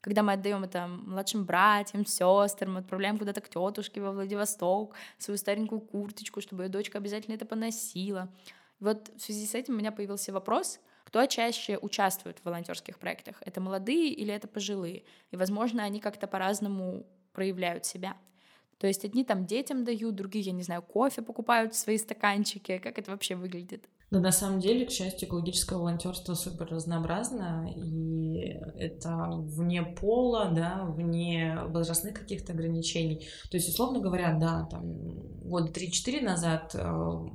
Когда 0.00 0.22
мы 0.22 0.34
отдаем 0.34 0.62
это 0.62 0.86
младшим 0.86 1.44
братьям, 1.44 2.06
сестрам, 2.06 2.76
отправляем 2.76 3.18
куда-то 3.18 3.40
к 3.40 3.48
тетушке 3.48 4.00
во 4.00 4.12
Владивосток 4.12 4.94
свою 5.18 5.38
старенькую 5.38 5.80
курточку, 5.80 6.40
чтобы 6.40 6.62
ее 6.62 6.68
дочка 6.68 6.98
обязательно 6.98 7.34
это 7.34 7.46
поносила. 7.46 8.32
Вот 8.78 9.10
в 9.16 9.20
связи 9.20 9.44
с 9.44 9.56
этим 9.56 9.74
у 9.74 9.78
меня 9.78 9.90
появился 9.90 10.32
вопрос, 10.32 10.78
кто 11.02 11.26
чаще 11.26 11.76
участвует 11.76 12.38
в 12.38 12.44
волонтерских 12.44 13.00
проектах? 13.00 13.42
Это 13.44 13.60
молодые 13.60 14.10
или 14.10 14.32
это 14.32 14.46
пожилые? 14.46 15.02
И, 15.32 15.36
возможно, 15.36 15.82
они 15.82 15.98
как-то 15.98 16.28
по-разному 16.28 17.04
проявляют 17.32 17.86
себя. 17.86 18.16
То 18.78 18.86
есть 18.86 19.04
одни 19.04 19.24
там 19.24 19.46
детям 19.46 19.84
дают, 19.84 20.14
другие, 20.14 20.44
я 20.44 20.52
не 20.52 20.62
знаю, 20.62 20.82
кофе 20.82 21.22
покупают 21.22 21.74
в 21.74 21.78
свои 21.78 21.98
стаканчики. 21.98 22.78
Как 22.78 22.98
это 22.98 23.10
вообще 23.10 23.34
выглядит? 23.36 23.88
Да, 24.10 24.20
на 24.20 24.32
самом 24.32 24.60
деле, 24.60 24.86
к 24.86 24.90
счастью, 24.90 25.28
экологическое 25.28 25.76
волонтерство 25.78 26.34
супер 26.34 26.68
разнообразно, 26.70 27.68
и 27.74 28.60
это 28.78 29.28
вне 29.30 29.82
пола, 29.82 30.52
да, 30.54 30.84
вне 30.84 31.58
возрастных 31.66 32.14
каких-то 32.14 32.52
ограничений. 32.52 33.26
То 33.50 33.56
есть, 33.56 33.68
условно 33.68 34.00
говоря, 34.00 34.36
да, 34.38 34.68
там 34.70 34.82
года 35.42 35.72
3-4 35.72 36.20
назад, 36.20 36.74
э, 36.74 37.28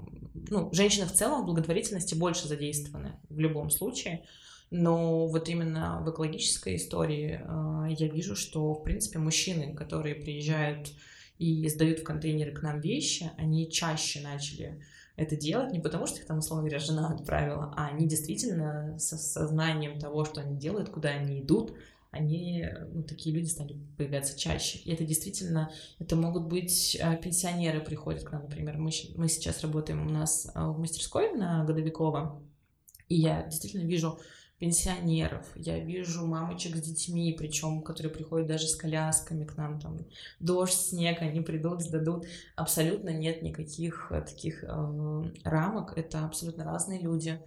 ну, 0.49 0.69
женщины 0.71 1.05
в 1.05 1.11
целом 1.11 1.41
в 1.41 1.47
благотворительности 1.47 2.15
больше 2.15 2.47
задействованы 2.47 3.19
в 3.29 3.39
любом 3.39 3.71
случае. 3.71 4.23
Но 4.71 5.27
вот 5.27 5.49
именно 5.49 6.01
в 6.05 6.11
экологической 6.11 6.75
истории 6.75 7.41
э, 7.43 7.93
я 7.93 8.07
вижу, 8.07 8.35
что, 8.35 8.73
в 8.73 8.83
принципе, 8.83 9.19
мужчины, 9.19 9.73
которые 9.73 10.15
приезжают 10.15 10.91
и 11.39 11.67
сдают 11.69 11.99
в 11.99 12.03
контейнеры 12.03 12.51
к 12.51 12.61
нам 12.61 12.79
вещи, 12.79 13.31
они 13.37 13.71
чаще 13.71 14.21
начали 14.21 14.79
это 15.19 15.35
делать 15.35 15.73
не 15.73 15.79
потому, 15.81 16.07
что 16.07 16.19
их 16.19 16.25
там, 16.25 16.37
условно 16.37 16.63
говоря, 16.63 16.79
жена 16.79 17.09
отправила, 17.09 17.73
а 17.75 17.87
они 17.87 18.07
действительно 18.07 18.97
со 18.97 19.17
сознанием 19.17 19.99
того, 19.99 20.23
что 20.23 20.39
они 20.39 20.57
делают, 20.57 20.89
куда 20.89 21.09
они 21.09 21.41
идут, 21.41 21.73
они, 22.11 22.65
ну, 22.93 23.03
такие 23.03 23.35
люди 23.35 23.47
стали 23.47 23.75
появляться 23.97 24.39
чаще. 24.39 24.79
И 24.79 24.91
это 24.91 25.03
действительно, 25.03 25.71
это 25.99 26.15
могут 26.15 26.47
быть 26.47 26.97
а, 27.01 27.15
пенсионеры 27.17 27.81
приходят 27.81 28.23
к 28.23 28.31
нам, 28.31 28.43
например. 28.43 28.77
Мы, 28.77 28.91
мы 29.15 29.27
сейчас 29.27 29.61
работаем 29.61 30.07
у 30.07 30.09
нас 30.09 30.49
а, 30.55 30.71
в 30.71 30.79
мастерской 30.79 31.33
на 31.33 31.65
Годовикова, 31.65 32.41
и 33.09 33.15
я 33.15 33.43
действительно 33.43 33.85
вижу 33.85 34.19
пенсионеров, 34.59 35.45
я 35.55 35.79
вижу 35.79 36.25
мамочек 36.25 36.75
с 36.75 36.81
детьми, 36.81 37.33
причем, 37.37 37.81
которые 37.81 38.13
приходят 38.13 38.47
даже 38.47 38.67
с 38.67 38.75
колясками 38.75 39.45
к 39.45 39.55
нам, 39.55 39.79
там, 39.79 39.97
дождь, 40.39 40.73
снег, 40.73 41.21
они 41.21 41.39
придут, 41.41 41.81
сдадут. 41.81 42.25
Абсолютно 42.55 43.09
нет 43.09 43.41
никаких 43.41 44.11
э, 44.11 44.21
таких 44.21 44.63
э, 44.63 45.23
рамок, 45.43 45.97
это 45.97 46.25
абсолютно 46.25 46.65
разные 46.65 46.99
люди. 46.99 47.39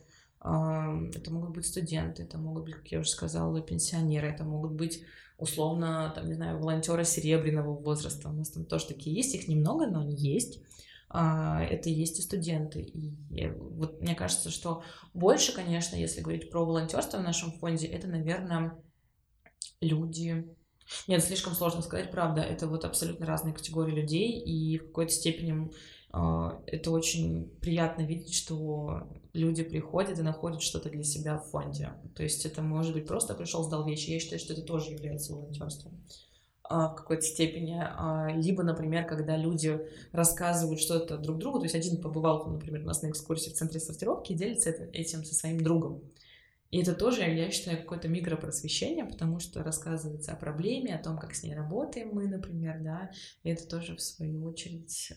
Э, 0.42 1.10
это 1.14 1.30
могут 1.30 1.50
быть 1.50 1.66
студенты, 1.66 2.22
это 2.22 2.38
могут 2.38 2.64
быть, 2.64 2.74
как 2.76 2.88
я 2.88 3.00
уже 3.00 3.10
сказала, 3.10 3.60
пенсионеры, 3.60 4.28
это 4.28 4.44
могут 4.44 4.72
быть 4.72 5.02
условно, 5.36 6.12
там, 6.14 6.26
не 6.28 6.34
знаю, 6.34 6.58
волонтеры 6.58 7.04
серебряного 7.04 7.74
возраста. 7.74 8.28
У 8.28 8.32
нас 8.32 8.48
там 8.50 8.64
тоже 8.64 8.86
такие 8.86 9.14
есть, 9.14 9.34
их 9.34 9.48
немного, 9.48 9.86
но 9.86 10.00
они 10.00 10.14
есть. 10.14 10.60
А, 11.14 11.62
это 11.62 11.90
есть 11.90 12.18
и 12.18 12.22
студенты. 12.22 12.80
И 12.80 13.46
вот 13.48 14.00
мне 14.00 14.14
кажется, 14.14 14.50
что 14.50 14.82
больше, 15.12 15.52
конечно, 15.52 15.94
если 15.94 16.22
говорить 16.22 16.50
про 16.50 16.64
волонтерство 16.64 17.18
в 17.18 17.22
нашем 17.22 17.52
фонде, 17.52 17.86
это, 17.86 18.08
наверное, 18.08 18.82
люди. 19.80 20.46
Нет, 21.06 21.22
слишком 21.22 21.52
сложно 21.52 21.82
сказать, 21.82 22.10
правда. 22.10 22.40
Это 22.40 22.66
вот 22.66 22.86
абсолютно 22.86 23.26
разные 23.26 23.54
категории 23.54 23.94
людей, 23.94 24.40
и 24.40 24.78
в 24.78 24.86
какой-то 24.86 25.12
степени 25.12 25.70
а, 26.12 26.62
это 26.66 26.90
очень 26.90 27.46
приятно 27.60 28.02
видеть, 28.02 28.34
что 28.34 29.06
люди 29.34 29.62
приходят 29.62 30.18
и 30.18 30.22
находят 30.22 30.62
что-то 30.62 30.88
для 30.88 31.04
себя 31.04 31.36
в 31.36 31.50
фонде. 31.50 31.92
То 32.16 32.22
есть 32.22 32.46
это 32.46 32.62
может 32.62 32.94
быть 32.94 33.06
просто 33.06 33.34
пришел, 33.34 33.62
сдал 33.64 33.86
вещи. 33.86 34.10
Я 34.10 34.18
считаю, 34.18 34.40
что 34.40 34.54
это 34.54 34.62
тоже 34.62 34.92
является 34.92 35.34
волонтерством. 35.34 36.02
А, 36.72 36.88
в 36.88 36.94
какой-то 36.94 37.22
степени, 37.22 37.78
а, 37.78 38.28
либо, 38.34 38.62
например, 38.62 39.04
когда 39.04 39.36
люди 39.36 39.78
рассказывают 40.12 40.80
что-то 40.80 41.18
друг 41.18 41.36
другу, 41.36 41.58
то 41.58 41.66
есть 41.66 41.74
один 41.74 42.00
побывал, 42.00 42.46
например, 42.46 42.80
у 42.80 42.86
нас 42.86 43.02
на 43.02 43.10
экскурсии 43.10 43.50
в 43.50 43.54
центре 43.54 43.78
сортировки 43.78 44.32
и 44.32 44.34
делится 44.34 44.70
этим 44.70 45.22
со 45.22 45.34
своим 45.34 45.60
другом. 45.60 46.02
И 46.70 46.80
это 46.80 46.94
тоже, 46.94 47.24
я 47.24 47.50
считаю, 47.50 47.76
какое-то 47.76 48.08
микропросвещение, 48.08 49.04
потому 49.04 49.38
что 49.38 49.62
рассказывается 49.62 50.32
о 50.32 50.36
проблеме, 50.36 50.94
о 50.94 51.02
том, 51.02 51.18
как 51.18 51.34
с 51.34 51.42
ней 51.42 51.54
работаем 51.54 52.08
мы, 52.14 52.26
например, 52.26 52.80
да, 52.80 53.10
и 53.42 53.50
это 53.50 53.68
тоже, 53.68 53.94
в 53.94 54.00
свою 54.00 54.42
очередь, 54.46 55.12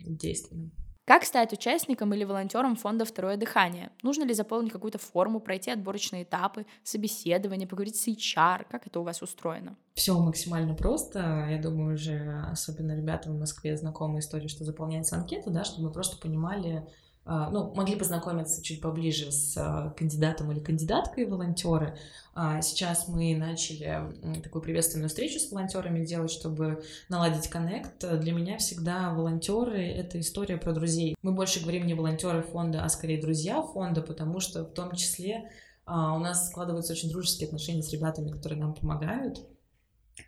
действенно. 0.00 0.70
Как 1.10 1.24
стать 1.24 1.52
участником 1.52 2.14
или 2.14 2.22
волонтером 2.22 2.76
фонда 2.76 3.04
«Второе 3.04 3.36
дыхание»? 3.36 3.90
Нужно 4.04 4.22
ли 4.22 4.32
заполнить 4.32 4.70
какую-то 4.70 4.98
форму, 4.98 5.40
пройти 5.40 5.72
отборочные 5.72 6.22
этапы, 6.22 6.66
собеседование, 6.84 7.66
поговорить 7.66 7.96
с 7.96 8.06
HR? 8.06 8.66
Как 8.70 8.86
это 8.86 9.00
у 9.00 9.02
вас 9.02 9.20
устроено? 9.20 9.74
Все 9.94 10.16
максимально 10.16 10.76
просто. 10.76 11.48
Я 11.50 11.60
думаю, 11.60 11.96
уже 11.96 12.44
особенно 12.52 12.96
ребята 12.96 13.28
в 13.28 13.36
Москве 13.36 13.76
знакомы 13.76 14.20
истории, 14.20 14.46
что 14.46 14.62
заполняется 14.62 15.16
анкета, 15.16 15.50
да, 15.50 15.64
чтобы 15.64 15.88
мы 15.88 15.92
просто 15.92 16.16
понимали, 16.16 16.86
ну, 17.26 17.72
могли 17.74 17.96
познакомиться 17.96 18.62
чуть 18.62 18.80
поближе 18.80 19.30
с 19.30 19.56
а, 19.56 19.90
кандидатом 19.90 20.50
или 20.50 20.60
кандидаткой 20.60 21.26
волонтеры. 21.26 21.96
А, 22.34 22.62
сейчас 22.62 23.08
мы 23.08 23.36
начали 23.36 24.40
такую 24.42 24.62
приветственную 24.62 25.08
встречу 25.08 25.38
с 25.38 25.50
волонтерами 25.50 26.04
делать, 26.04 26.30
чтобы 26.30 26.82
наладить 27.08 27.48
коннект. 27.48 27.98
Для 28.00 28.32
меня 28.32 28.58
всегда 28.58 29.12
волонтеры— 29.12 29.80
это 29.86 30.18
история 30.18 30.56
про 30.56 30.72
друзей. 30.72 31.14
Мы 31.22 31.32
больше 31.32 31.60
говорим 31.60 31.86
не 31.86 31.94
волонтеры 31.94 32.42
фонда, 32.42 32.84
а 32.84 32.88
скорее 32.88 33.20
друзья 33.20 33.62
фонда, 33.62 34.02
потому 34.02 34.40
что 34.40 34.64
в 34.64 34.72
том 34.72 34.94
числе 34.94 35.50
у 35.86 36.18
нас 36.18 36.48
складываются 36.48 36.92
очень 36.92 37.10
дружеские 37.10 37.48
отношения 37.48 37.82
с 37.82 37.92
ребятами, 37.92 38.30
которые 38.30 38.60
нам 38.60 38.74
помогают. 38.74 39.40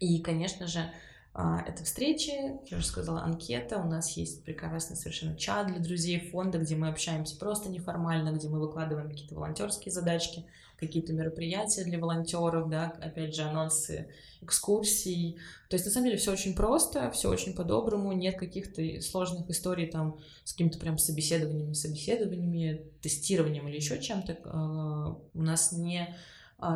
И, 0.01 0.21
конечно 0.21 0.67
же, 0.67 0.81
а, 0.81 0.93
это 1.35 1.85
встречи, 1.85 2.33
я 2.71 2.77
уже 2.77 2.87
сказала, 2.87 3.23
анкета, 3.23 3.79
у 3.79 3.89
нас 3.89 4.17
есть 4.17 4.45
прекрасный 4.45 4.97
совершенно 4.97 5.35
чат 5.37 5.69
для 5.69 5.79
друзей 5.79 6.31
фонда, 6.31 6.59
где 6.59 6.77
мы 6.77 6.89
общаемся 6.89 7.39
просто 7.39 7.71
неформально, 7.71 8.33
где 8.33 8.49
мы 8.49 8.61
выкладываем 8.61 9.09
какие-то 9.09 9.35
волонтерские 9.35 9.93
задачки, 9.93 10.45
какие-то 10.79 11.13
мероприятия 11.13 11.85
для 11.85 11.99
волонтеров, 11.99 12.69
да, 12.69 12.93
опять 13.01 13.35
же, 13.35 13.43
анонсы 13.43 14.09
экскурсий. 14.43 15.39
То 15.71 15.77
есть, 15.77 15.87
на 15.87 15.93
самом 15.93 16.07
деле, 16.07 16.19
все 16.19 16.33
очень 16.33 16.55
просто, 16.55 17.11
все 17.13 17.31
очень 17.31 17.55
по-доброму, 17.55 18.13
нет 18.13 18.37
каких-то 18.37 19.01
сложных 19.01 19.49
историй 19.49 19.87
там 19.87 20.19
с 20.45 20.53
какими-то 20.53 20.79
прям 20.79 20.99
собеседованиями, 20.99 21.73
собеседованиями, 21.73 22.83
тестированием 23.01 23.69
или 23.69 23.77
еще 23.77 24.03
чем-то. 24.03 24.39
А, 24.45 25.17
у 25.33 25.43
нас 25.43 25.73
не 25.73 26.01
а, 26.01 26.17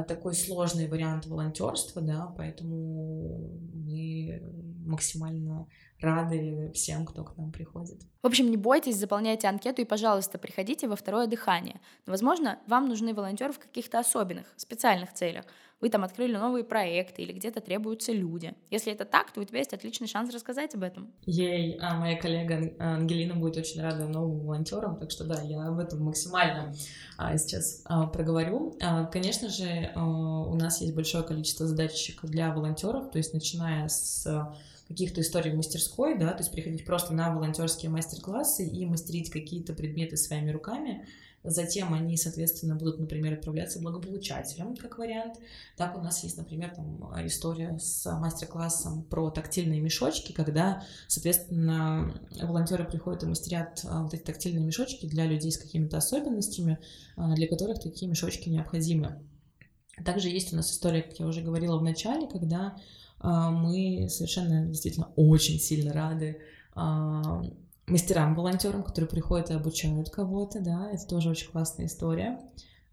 такой 0.09 0.35
сложный 0.35 0.89
вариант 0.89 1.27
волонтерства, 1.27 2.03
да, 2.03 2.35
поэтому 2.37 3.51
мы 3.73 4.43
максимально 4.85 5.67
рады 6.01 6.71
всем, 6.75 7.07
кто 7.07 7.25
к 7.25 7.37
нам 7.37 7.53
приходит. 7.53 8.03
В 8.23 8.27
общем, 8.27 8.51
не 8.51 8.57
бойтесь, 8.57 8.97
заполняйте 8.97 9.47
анкету 9.49 9.83
и, 9.83 9.85
пожалуйста, 9.85 10.39
приходите 10.39 10.89
во 10.89 10.97
второе 10.97 11.27
дыхание. 11.27 11.81
Но, 12.07 12.13
возможно, 12.13 12.59
вам 12.67 12.89
нужны 12.89 13.15
волонтеры 13.15 13.53
в 13.53 13.59
каких-то 13.59 13.99
особенных, 13.99 14.53
специальных 14.57 15.13
целях. 15.13 15.45
Вы 15.81 15.91
там 15.91 16.05
открыли 16.05 16.35
новые 16.35 16.65
проекты 16.65 17.23
или 17.23 17.33
где-то 17.33 17.61
требуются 17.61 18.11
люди. 18.11 18.55
Если 18.71 18.91
это 18.93 19.05
так, 19.05 19.31
то 19.31 19.41
у 19.41 19.45
тебя 19.45 19.59
есть 19.59 19.75
отличный 19.75 20.09
шанс 20.09 20.33
рассказать 20.33 20.75
об 20.75 20.83
этом. 20.83 21.13
Ей, 21.27 21.79
а 21.81 21.95
моя 21.95 22.19
коллега 22.19 22.73
Ангелина 22.79 23.35
будет 23.35 23.59
очень 23.59 23.83
рада 23.83 24.09
новым 24.09 24.41
волонтерам, 24.41 24.99
так 24.99 25.11
что 25.11 25.25
да, 25.25 25.43
я 25.43 25.67
об 25.67 25.79
этом 25.79 26.03
максимально 26.03 26.75
а, 27.19 27.37
сейчас 27.37 27.83
а, 27.85 28.07
проговорю. 28.07 28.75
А, 28.83 29.05
конечно 29.05 29.51
же, 29.51 29.93
а, 29.95 30.03
у 30.03 30.55
нас 30.55 30.81
есть 30.81 30.95
большое 30.95 31.25
количество 31.25 31.67
задачек 31.67 32.25
для 32.25 32.55
волонтеров, 32.55 33.11
то 33.11 33.19
есть 33.19 33.35
начиная 33.35 33.89
с 33.89 34.27
каких-то 34.89 35.21
историй 35.21 35.53
в 35.53 35.57
мастерской, 35.57 36.19
да, 36.19 36.33
то 36.33 36.39
есть 36.39 36.53
приходить 36.53 36.85
просто 36.85 37.13
на 37.13 37.35
волонтерские 37.35 37.91
мастер-классы 37.91 38.67
и 38.67 38.87
мастерить 38.87 39.31
какие-то 39.31 39.75
предметы 39.75 40.17
своими 40.17 40.51
руками. 40.51 41.07
Затем 41.49 41.95
они, 41.95 42.17
соответственно, 42.17 42.75
будут, 42.75 42.99
например, 42.99 43.35
отправляться 43.35 43.81
благополучателям, 43.81 44.75
как 44.77 44.99
вариант. 44.99 45.37
Так 45.77 45.97
у 45.97 46.01
нас 46.01 46.25
есть, 46.25 46.37
например, 46.37 46.75
там 46.75 47.05
история 47.25 47.79
с 47.79 48.05
мастер-классом 48.11 49.05
про 49.05 49.31
тактильные 49.31 49.81
мешочки, 49.81 50.33
когда, 50.33 50.83
соответственно, 51.07 52.21
волонтеры 52.43 52.85
приходят 52.85 53.23
и 53.23 53.27
мастерят 53.27 53.81
а, 53.85 54.03
вот 54.03 54.15
эти 54.15 54.23
тактильные 54.23 54.65
мешочки 54.65 55.07
для 55.07 55.25
людей 55.25 55.53
с 55.53 55.59
какими-то 55.59 55.99
особенностями, 55.99 56.79
а, 57.17 57.33
для 57.37 57.47
которых 57.47 57.81
такие 57.81 58.11
мешочки 58.11 58.49
необходимы. 58.49 59.21
Также 60.05 60.29
есть 60.29 60.53
у 60.53 60.57
нас 60.57 60.73
история, 60.73 61.03
как 61.03 61.19
я 61.21 61.27
уже 61.27 61.43
говорила 61.43 61.79
в 61.79 61.83
начале, 61.83 62.27
когда 62.27 62.77
мы 63.31 64.09
совершенно 64.09 64.67
действительно 64.67 65.09
очень 65.17 65.59
сильно 65.59 65.93
рады 65.93 66.41
а, 66.75 67.43
мастерам-волонтерам, 67.87 68.83
которые 68.83 69.09
приходят 69.09 69.51
и 69.51 69.55
обучают 69.55 70.11
кого-то, 70.11 70.61
да, 70.61 70.91
это 70.91 71.07
тоже 71.07 71.31
очень 71.31 71.51
классная 71.51 71.87
история. 71.87 72.39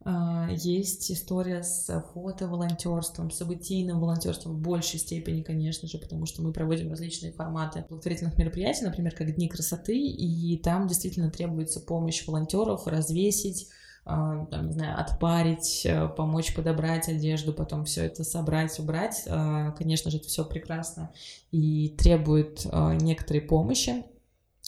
А, 0.05 0.49
есть 0.51 1.11
история 1.11 1.63
с 1.63 2.03
фото-волонтерством, 2.13 3.31
событийным 3.31 3.99
волонтерством 3.99 4.53
в 4.55 4.59
большей 4.59 4.99
степени, 4.99 5.41
конечно 5.41 5.87
же, 5.87 5.97
потому 5.97 6.25
что 6.25 6.41
мы 6.41 6.51
проводим 6.51 6.89
различные 6.89 7.31
форматы 7.31 7.85
благотворительных 7.87 8.37
мероприятий, 8.37 8.83
например, 8.83 9.15
как 9.15 9.33
Дни 9.35 9.47
красоты, 9.47 9.97
и 9.97 10.57
там 10.57 10.87
действительно 10.87 11.31
требуется 11.31 11.79
помощь 11.79 12.25
волонтеров 12.27 12.85
развесить 12.85 13.69
а, 13.69 13.82
там, 14.05 14.67
не 14.67 14.73
знаю, 14.73 14.99
отпарить, 14.99 15.85
э, 15.85 16.09
помочь 16.09 16.53
подобрать 16.53 17.07
одежду, 17.07 17.53
потом 17.53 17.85
все 17.85 18.05
это 18.05 18.23
собрать, 18.23 18.77
убрать. 18.79 19.23
А, 19.27 19.71
конечно 19.71 20.11
же, 20.11 20.17
это 20.17 20.27
все 20.27 20.43
прекрасно 20.43 21.11
и 21.51 21.89
требует 21.97 22.67
а, 22.71 22.93
некоторой 22.93 23.41
помощи 23.41 24.03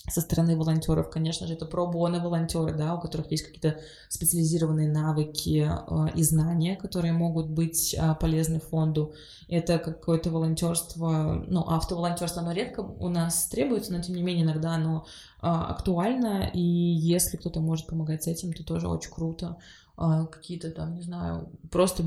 со 0.08 0.22
стороны 0.22 0.56
волонтеров, 0.56 1.10
конечно 1.10 1.48
же, 1.48 1.54
это 1.54 1.66
пробоны 1.66 2.20
волонтеры, 2.20 2.74
да, 2.74 2.96
у 2.96 3.02
которых 3.02 3.32
есть 3.32 3.44
какие-то 3.44 3.80
специализированные 4.08 4.88
навыки 4.88 5.68
э, 5.68 6.08
и 6.16 6.24
знания, 6.24 6.76
которые 6.76 7.12
могут 7.14 7.50
быть 7.50 7.96
э, 7.96 8.16
полезны 8.20 8.60
фонду. 8.60 9.14
Это 9.48 9.80
какое-то 9.80 10.30
волонтерство, 10.30 11.44
ну, 11.48 11.62
автоволонтерство, 11.62 12.44
оно 12.44 12.52
редко 12.52 12.82
у 12.82 13.10
нас 13.10 13.48
требуется, 13.48 13.94
но 13.94 14.02
тем 14.02 14.16
не 14.16 14.22
менее 14.22 14.46
иногда 14.46 14.76
оно 14.76 15.06
э, 15.42 15.48
актуально, 15.48 16.52
и 16.54 16.62
если 16.62 17.38
кто-то 17.38 17.60
может 17.60 17.88
помогать 17.88 18.24
с 18.24 18.28
этим, 18.28 18.54
то 18.54 18.64
тоже 18.64 18.88
очень 18.88 19.12
круто. 19.12 19.58
Э, 19.98 20.28
какие-то 20.32 20.70
там, 20.70 20.96
не 20.96 21.02
знаю, 21.02 21.50
просто 21.72 22.04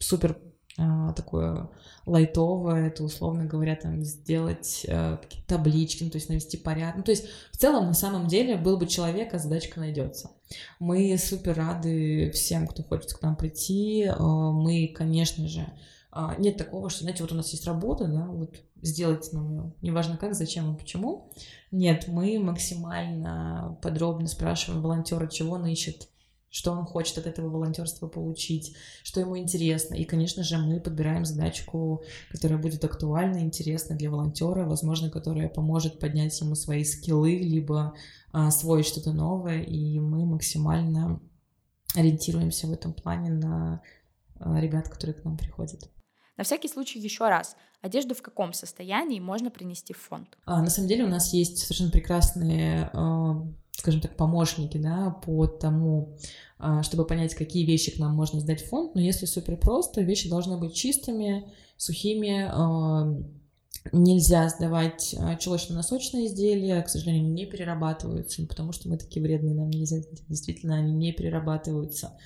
супер 0.00 0.36
такое 1.16 1.68
лайтовое, 2.04 2.88
это, 2.88 3.04
условно 3.04 3.44
говоря, 3.46 3.76
там, 3.76 4.04
сделать 4.04 4.82
какие-то 4.84 5.48
таблички, 5.48 6.04
ну, 6.04 6.10
то 6.10 6.16
есть 6.16 6.28
навести 6.28 6.56
порядок. 6.56 6.96
Ну, 6.98 7.02
то 7.02 7.10
есть, 7.12 7.26
в 7.50 7.56
целом, 7.56 7.86
на 7.86 7.94
самом 7.94 8.26
деле, 8.28 8.56
был 8.56 8.76
бы 8.76 8.86
человек, 8.86 9.34
а 9.34 9.38
задачка 9.38 9.80
найдется. 9.80 10.30
Мы 10.78 11.16
супер 11.18 11.56
рады 11.56 12.30
всем, 12.32 12.66
кто 12.66 12.82
хочет 12.82 13.12
к 13.14 13.22
нам 13.22 13.36
прийти. 13.36 14.04
Э, 14.04 14.14
мы, 14.20 14.92
конечно 14.94 15.48
же, 15.48 15.66
нет 16.38 16.56
такого, 16.56 16.88
что, 16.88 17.02
знаете, 17.02 17.22
вот 17.22 17.32
у 17.32 17.36
нас 17.36 17.50
есть 17.50 17.66
работа, 17.66 18.06
да, 18.06 18.26
вот 18.26 18.56
сделать 18.80 19.32
нам 19.32 19.50
ее, 19.50 19.72
неважно 19.82 20.16
как, 20.16 20.34
зачем 20.34 20.74
и 20.74 20.78
почему. 20.78 21.30
Нет, 21.70 22.08
мы 22.08 22.38
максимально 22.38 23.78
подробно 23.82 24.26
спрашиваем 24.26 24.82
волонтера, 24.82 25.26
чего 25.26 25.54
он 25.54 25.66
ищет, 25.66 26.08
что 26.56 26.72
он 26.72 26.86
хочет 26.86 27.18
от 27.18 27.26
этого 27.26 27.50
волонтерства 27.50 28.08
получить, 28.08 28.74
что 29.02 29.20
ему 29.20 29.36
интересно. 29.36 29.94
И, 29.94 30.06
конечно 30.06 30.42
же, 30.42 30.56
мы 30.56 30.80
подбираем 30.80 31.26
задачку, 31.26 32.02
которая 32.30 32.58
будет 32.58 32.82
актуальна, 32.82 33.40
интересна 33.40 33.94
для 33.94 34.10
волонтера, 34.10 34.64
возможно, 34.64 35.10
которая 35.10 35.50
поможет 35.50 36.00
поднять 36.00 36.40
ему 36.40 36.54
свои 36.54 36.82
скиллы, 36.82 37.36
либо 37.36 37.92
а, 38.32 38.46
освоить 38.46 38.86
что-то 38.86 39.12
новое, 39.12 39.60
и 39.64 40.00
мы 40.00 40.24
максимально 40.24 41.20
ориентируемся 41.94 42.68
в 42.68 42.72
этом 42.72 42.94
плане 42.94 43.32
на 43.32 43.82
а, 44.40 44.58
ребят, 44.58 44.88
которые 44.88 45.12
к 45.12 45.24
нам 45.24 45.36
приходят. 45.36 45.90
На 46.38 46.44
всякий 46.44 46.68
случай 46.68 46.98
еще 46.98 47.28
раз, 47.28 47.54
одежду 47.82 48.14
в 48.14 48.22
каком 48.22 48.54
состоянии 48.54 49.20
можно 49.20 49.50
принести 49.50 49.92
в 49.92 49.98
фонд? 49.98 50.38
А, 50.46 50.62
на 50.62 50.70
самом 50.70 50.88
деле 50.88 51.04
у 51.04 51.08
нас 51.08 51.34
есть 51.34 51.58
совершенно 51.58 51.90
прекрасные, 51.90 52.88
а, 52.94 53.42
скажем 53.76 54.00
так, 54.00 54.16
помощники 54.16 54.78
да, 54.78 55.10
по 55.24 55.46
тому, 55.46 56.16
а, 56.58 56.82
чтобы 56.82 57.06
понять, 57.06 57.34
какие 57.34 57.64
вещи 57.66 57.94
к 57.94 57.98
нам 57.98 58.14
можно 58.14 58.40
сдать 58.40 58.62
в 58.62 58.68
фонд. 58.68 58.94
Но 58.94 59.00
если 59.00 59.26
супер 59.26 59.56
просто, 59.56 60.00
вещи 60.00 60.28
должны 60.28 60.56
быть 60.56 60.74
чистыми, 60.74 61.52
сухими. 61.76 62.48
А, 62.50 63.14
нельзя 63.92 64.48
сдавать 64.48 65.14
а, 65.18 65.36
чулочно-носочные 65.36 66.26
изделия, 66.26 66.82
к 66.82 66.88
сожалению, 66.88 67.32
не 67.32 67.46
перерабатываются, 67.46 68.40
не 68.40 68.48
потому 68.48 68.72
что 68.72 68.88
мы 68.88 68.96
такие 68.96 69.22
вредные, 69.22 69.54
нам 69.54 69.70
нельзя, 69.70 69.98
действительно, 70.28 70.76
они 70.76 70.92
не 70.92 71.12
перерабатываются. 71.12 72.18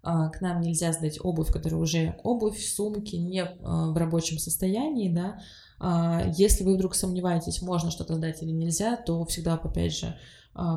К 0.00 0.40
нам 0.40 0.60
нельзя 0.60 0.92
сдать 0.92 1.18
обувь, 1.22 1.52
которая 1.52 1.80
уже 1.80 2.16
обувь, 2.22 2.64
сумки 2.64 3.16
не 3.16 3.44
в 3.44 3.96
рабочем 3.96 4.38
состоянии, 4.38 5.12
да. 5.12 5.40
Если 6.36 6.62
вы 6.62 6.76
вдруг 6.76 6.94
сомневаетесь, 6.94 7.60
можно 7.62 7.90
что-то 7.90 8.14
сдать 8.14 8.40
или 8.40 8.52
нельзя, 8.52 8.96
то 8.96 9.24
всегда, 9.24 9.54
опять 9.54 9.98
же, 9.98 10.16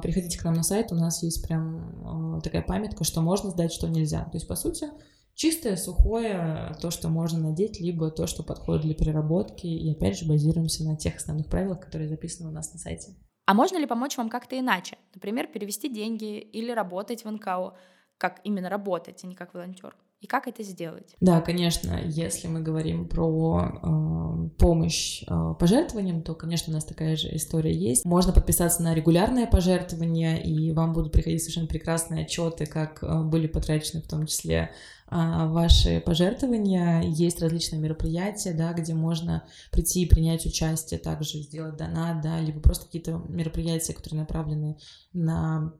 приходите 0.01 0.39
к 0.39 0.43
нам 0.43 0.53
на 0.53 0.63
сайт, 0.63 0.91
у 0.91 0.95
нас 0.95 1.23
есть 1.23 1.45
прям 1.45 2.37
а, 2.37 2.41
такая 2.41 2.61
памятка, 2.61 3.03
что 3.03 3.21
можно 3.21 3.49
сдать, 3.49 3.73
что 3.73 3.87
нельзя. 3.87 4.23
То 4.25 4.35
есть, 4.35 4.47
по 4.47 4.55
сути, 4.55 4.87
чистое, 5.33 5.75
сухое, 5.75 6.75
то, 6.81 6.91
что 6.91 7.09
можно 7.09 7.39
надеть, 7.39 7.79
либо 7.79 8.11
то, 8.11 8.27
что 8.27 8.43
подходит 8.43 8.83
для 8.83 8.93
переработки. 8.93 9.67
И 9.67 9.91
опять 9.91 10.17
же 10.17 10.27
базируемся 10.27 10.83
на 10.83 10.95
тех 10.95 11.15
основных 11.15 11.47
правилах, 11.47 11.79
которые 11.79 12.09
записаны 12.09 12.49
у 12.49 12.51
нас 12.51 12.73
на 12.73 12.79
сайте. 12.79 13.15
А 13.45 13.53
можно 13.53 13.77
ли 13.77 13.87
помочь 13.87 14.17
вам 14.17 14.29
как-то 14.29 14.57
иначе? 14.57 14.97
Например, 15.15 15.47
перевести 15.47 15.89
деньги 15.89 16.39
или 16.39 16.71
работать 16.71 17.25
в 17.25 17.31
НКО? 17.31 17.73
Как 18.17 18.39
именно 18.43 18.69
работать, 18.69 19.23
а 19.23 19.27
не 19.27 19.35
как 19.35 19.53
волонтер? 19.53 19.95
И 20.21 20.27
как 20.27 20.47
это 20.47 20.61
сделать? 20.61 21.15
Да, 21.19 21.41
конечно, 21.41 21.99
если 22.05 22.47
мы 22.47 22.61
говорим 22.61 23.07
про 23.07 23.59
э, 23.59 24.49
помощь 24.59 25.23
э, 25.23 25.55
пожертвованиям, 25.59 26.21
то, 26.21 26.35
конечно, 26.35 26.71
у 26.71 26.75
нас 26.75 26.85
такая 26.85 27.15
же 27.15 27.35
история 27.35 27.73
есть. 27.73 28.05
Можно 28.05 28.31
подписаться 28.31 28.83
на 28.83 28.93
регулярное 28.93 29.47
пожертвование, 29.47 30.43
и 30.43 30.71
вам 30.73 30.93
будут 30.93 31.11
приходить 31.11 31.41
совершенно 31.41 31.65
прекрасные 31.65 32.25
отчеты, 32.25 32.67
как 32.67 33.01
э, 33.01 33.23
были 33.23 33.47
потрачены 33.47 34.03
в 34.03 34.07
том 34.07 34.27
числе 34.27 34.69
э, 35.09 35.15
ваши 35.47 35.99
пожертвования. 36.05 37.01
Есть 37.01 37.41
различные 37.41 37.81
мероприятия, 37.81 38.53
да, 38.53 38.73
где 38.73 38.93
можно 38.93 39.43
прийти 39.71 40.03
и 40.03 40.07
принять 40.07 40.45
участие, 40.45 40.99
также 40.99 41.39
сделать 41.39 41.77
донат, 41.77 42.21
да, 42.21 42.39
либо 42.39 42.59
просто 42.59 42.85
какие-то 42.85 43.23
мероприятия, 43.27 43.93
которые 43.93 44.19
направлены 44.19 44.77
на 45.13 45.73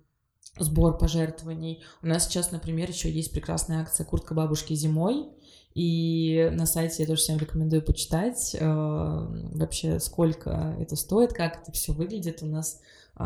сбор 0.60 0.98
пожертвований. 0.98 1.84
У 2.02 2.08
нас 2.08 2.28
сейчас, 2.28 2.52
например, 2.52 2.90
еще 2.90 3.10
есть 3.12 3.32
прекрасная 3.32 3.82
акция 3.82 4.06
«Куртка 4.06 4.34
бабушки 4.34 4.74
зимой», 4.74 5.28
и 5.74 6.50
на 6.52 6.66
сайте 6.66 7.04
я 7.04 7.08
тоже 7.08 7.22
всем 7.22 7.38
рекомендую 7.38 7.82
почитать 7.82 8.56
э, 8.60 8.60
вообще, 8.60 10.00
сколько 10.00 10.76
это 10.78 10.98
стоит, 10.98 11.32
как 11.32 11.62
это 11.62 11.72
все 11.72 11.94
выглядит. 11.94 12.44
У 12.44 12.46
нас 12.46 12.82
э, 13.18 13.24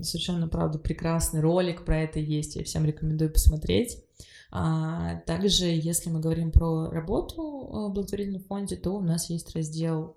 совершенно, 0.00 0.48
правда, 0.48 0.78
прекрасный 0.78 1.40
ролик 1.40 1.86
про 1.86 2.00
это 2.02 2.18
есть, 2.18 2.56
я 2.56 2.64
всем 2.64 2.84
рекомендую 2.84 3.32
посмотреть. 3.32 4.02
А, 4.50 5.16
также, 5.26 5.66
если 5.66 6.10
мы 6.10 6.20
говорим 6.20 6.52
про 6.52 6.90
работу 6.90 7.42
в 7.42 7.92
благотворительном 7.92 8.42
фонде, 8.42 8.76
то 8.76 8.90
у 8.90 9.00
нас 9.00 9.30
есть 9.30 9.54
раздел 9.54 10.16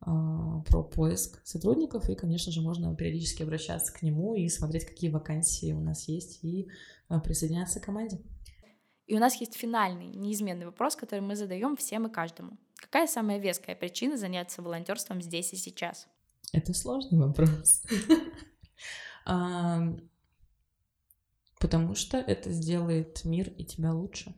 про 0.00 0.82
поиск 0.82 1.40
сотрудников, 1.44 2.08
и, 2.08 2.14
конечно 2.14 2.52
же, 2.52 2.60
можно 2.60 2.94
периодически 2.94 3.42
обращаться 3.42 3.92
к 3.92 4.02
нему 4.02 4.34
и 4.34 4.48
смотреть, 4.48 4.86
какие 4.86 5.10
вакансии 5.10 5.72
у 5.72 5.80
нас 5.80 6.08
есть, 6.08 6.42
и 6.44 6.68
а, 7.08 7.20
присоединяться 7.20 7.80
к 7.80 7.84
команде. 7.84 8.20
И 9.06 9.16
у 9.16 9.18
нас 9.18 9.40
есть 9.40 9.56
финальный, 9.56 10.06
неизменный 10.06 10.66
вопрос, 10.66 10.94
который 10.94 11.20
мы 11.20 11.34
задаем 11.34 11.76
всем 11.76 12.06
и 12.06 12.12
каждому. 12.12 12.58
Какая 12.76 13.06
самая 13.06 13.38
веская 13.38 13.74
причина 13.74 14.16
заняться 14.16 14.62
волонтерством 14.62 15.20
здесь 15.20 15.52
и 15.52 15.56
сейчас? 15.56 16.06
Это 16.52 16.72
сложный 16.74 17.18
вопрос. 17.18 17.82
Потому 21.58 21.94
что 21.94 22.18
это 22.18 22.50
сделает 22.52 23.24
мир 23.24 23.50
и 23.50 23.64
тебя 23.64 23.92
лучше. 23.92 24.34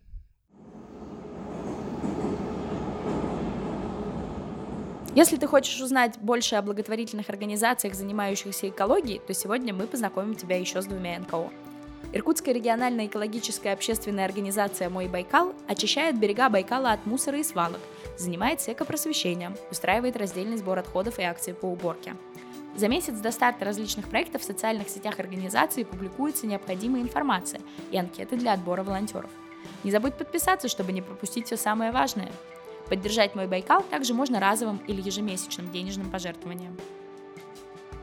Если 5.12 5.36
ты 5.36 5.48
хочешь 5.48 5.80
узнать 5.80 6.18
больше 6.20 6.54
о 6.54 6.62
благотворительных 6.62 7.30
организациях, 7.30 7.94
занимающихся 7.94 8.68
экологией, 8.68 9.20
то 9.26 9.34
сегодня 9.34 9.74
мы 9.74 9.88
познакомим 9.88 10.36
тебя 10.36 10.56
еще 10.56 10.80
с 10.80 10.86
двумя 10.86 11.18
НКО. 11.18 11.50
Иркутская 12.12 12.54
региональная 12.54 13.06
экологическая 13.06 13.72
общественная 13.72 14.24
организация 14.24 14.88
«Мой 14.88 15.08
Байкал» 15.08 15.52
очищает 15.66 16.16
берега 16.16 16.48
Байкала 16.48 16.92
от 16.92 17.06
мусора 17.06 17.38
и 17.38 17.42
свалок, 17.42 17.80
занимается 18.16 18.72
экопросвещением, 18.72 19.56
устраивает 19.72 20.16
раздельный 20.16 20.58
сбор 20.58 20.78
отходов 20.78 21.18
и 21.18 21.22
акции 21.22 21.52
по 21.52 21.66
уборке. 21.66 22.14
За 22.76 22.86
месяц 22.86 23.14
до 23.14 23.32
старта 23.32 23.64
различных 23.64 24.08
проектов 24.08 24.42
в 24.42 24.44
социальных 24.44 24.88
сетях 24.88 25.18
организации 25.18 25.82
публикуется 25.82 26.46
необходимая 26.46 27.02
информация 27.02 27.60
и 27.90 27.98
анкеты 27.98 28.36
для 28.36 28.52
отбора 28.52 28.84
волонтеров. 28.84 29.30
Не 29.82 29.90
забудь 29.90 30.14
подписаться, 30.14 30.68
чтобы 30.68 30.92
не 30.92 31.02
пропустить 31.02 31.46
все 31.46 31.56
самое 31.56 31.90
важное– 31.90 32.30
Поддержать 32.90 33.36
мой 33.36 33.46
Байкал 33.46 33.84
также 33.84 34.12
можно 34.14 34.40
разовым 34.40 34.78
или 34.88 35.00
ежемесячным 35.00 35.70
денежным 35.70 36.10
пожертвованием. 36.10 36.76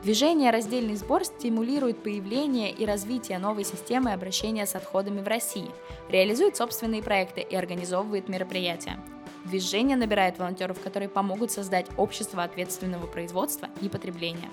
Движение 0.02 0.50
«Раздельный 0.50 0.96
сбор» 0.96 1.24
стимулирует 1.24 2.02
появление 2.02 2.70
и 2.70 2.86
развитие 2.86 3.38
новой 3.38 3.64
системы 3.64 4.12
обращения 4.12 4.64
с 4.64 4.74
отходами 4.74 5.20
в 5.20 5.28
России, 5.28 5.70
реализует 6.08 6.56
собственные 6.56 7.02
проекты 7.02 7.42
и 7.42 7.54
организовывает 7.54 8.28
мероприятия. 8.28 8.98
Движение 9.44 9.96
набирает 9.96 10.38
волонтеров, 10.38 10.80
которые 10.80 11.10
помогут 11.10 11.50
создать 11.50 11.86
общество 11.98 12.42
ответственного 12.42 13.06
производства 13.06 13.68
и 13.82 13.90
потребления. 13.90 14.50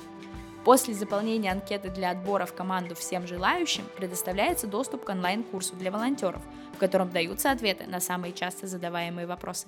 После 0.65 0.93
заполнения 0.95 1.51
анкеты 1.51 1.89
для 1.89 2.09
отбора 2.09 2.45
в 2.45 2.53
команду 2.53 2.95
всем 2.95 3.25
желающим 3.25 3.85
предоставляется 3.95 4.67
доступ 4.67 5.05
к 5.05 5.09
онлайн-курсу 5.09 5.75
для 5.75 5.91
волонтеров, 5.91 6.41
в 6.73 6.77
котором 6.77 7.09
даются 7.11 7.51
ответы 7.51 7.85
на 7.85 8.01
самые 8.01 8.33
часто 8.33 8.67
задаваемые 8.67 9.27
вопросы. 9.27 9.67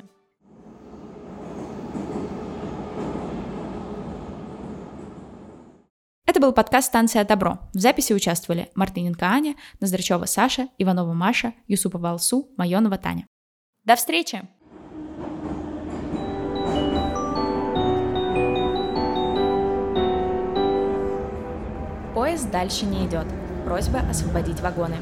Это 6.37 6.45
был 6.45 6.53
подкаст 6.53 6.89
«Станция 6.89 7.25
Добро». 7.25 7.57
В 7.73 7.79
записи 7.79 8.13
участвовали 8.13 8.69
Мартыненко 8.75 9.25
Аня, 9.25 9.55
Ноздрачева 9.79 10.25
Саша, 10.25 10.67
Иванова 10.77 11.11
Маша, 11.11 11.55
Юсупова 11.67 12.11
Алсу, 12.11 12.47
Майонова 12.57 12.99
Таня. 12.99 13.25
До 13.85 13.95
встречи! 13.95 14.47
Поезд 22.13 22.51
дальше 22.51 22.85
не 22.85 23.07
идет. 23.07 23.25
Просьба 23.65 24.01
освободить 24.07 24.59
вагоны. 24.59 24.97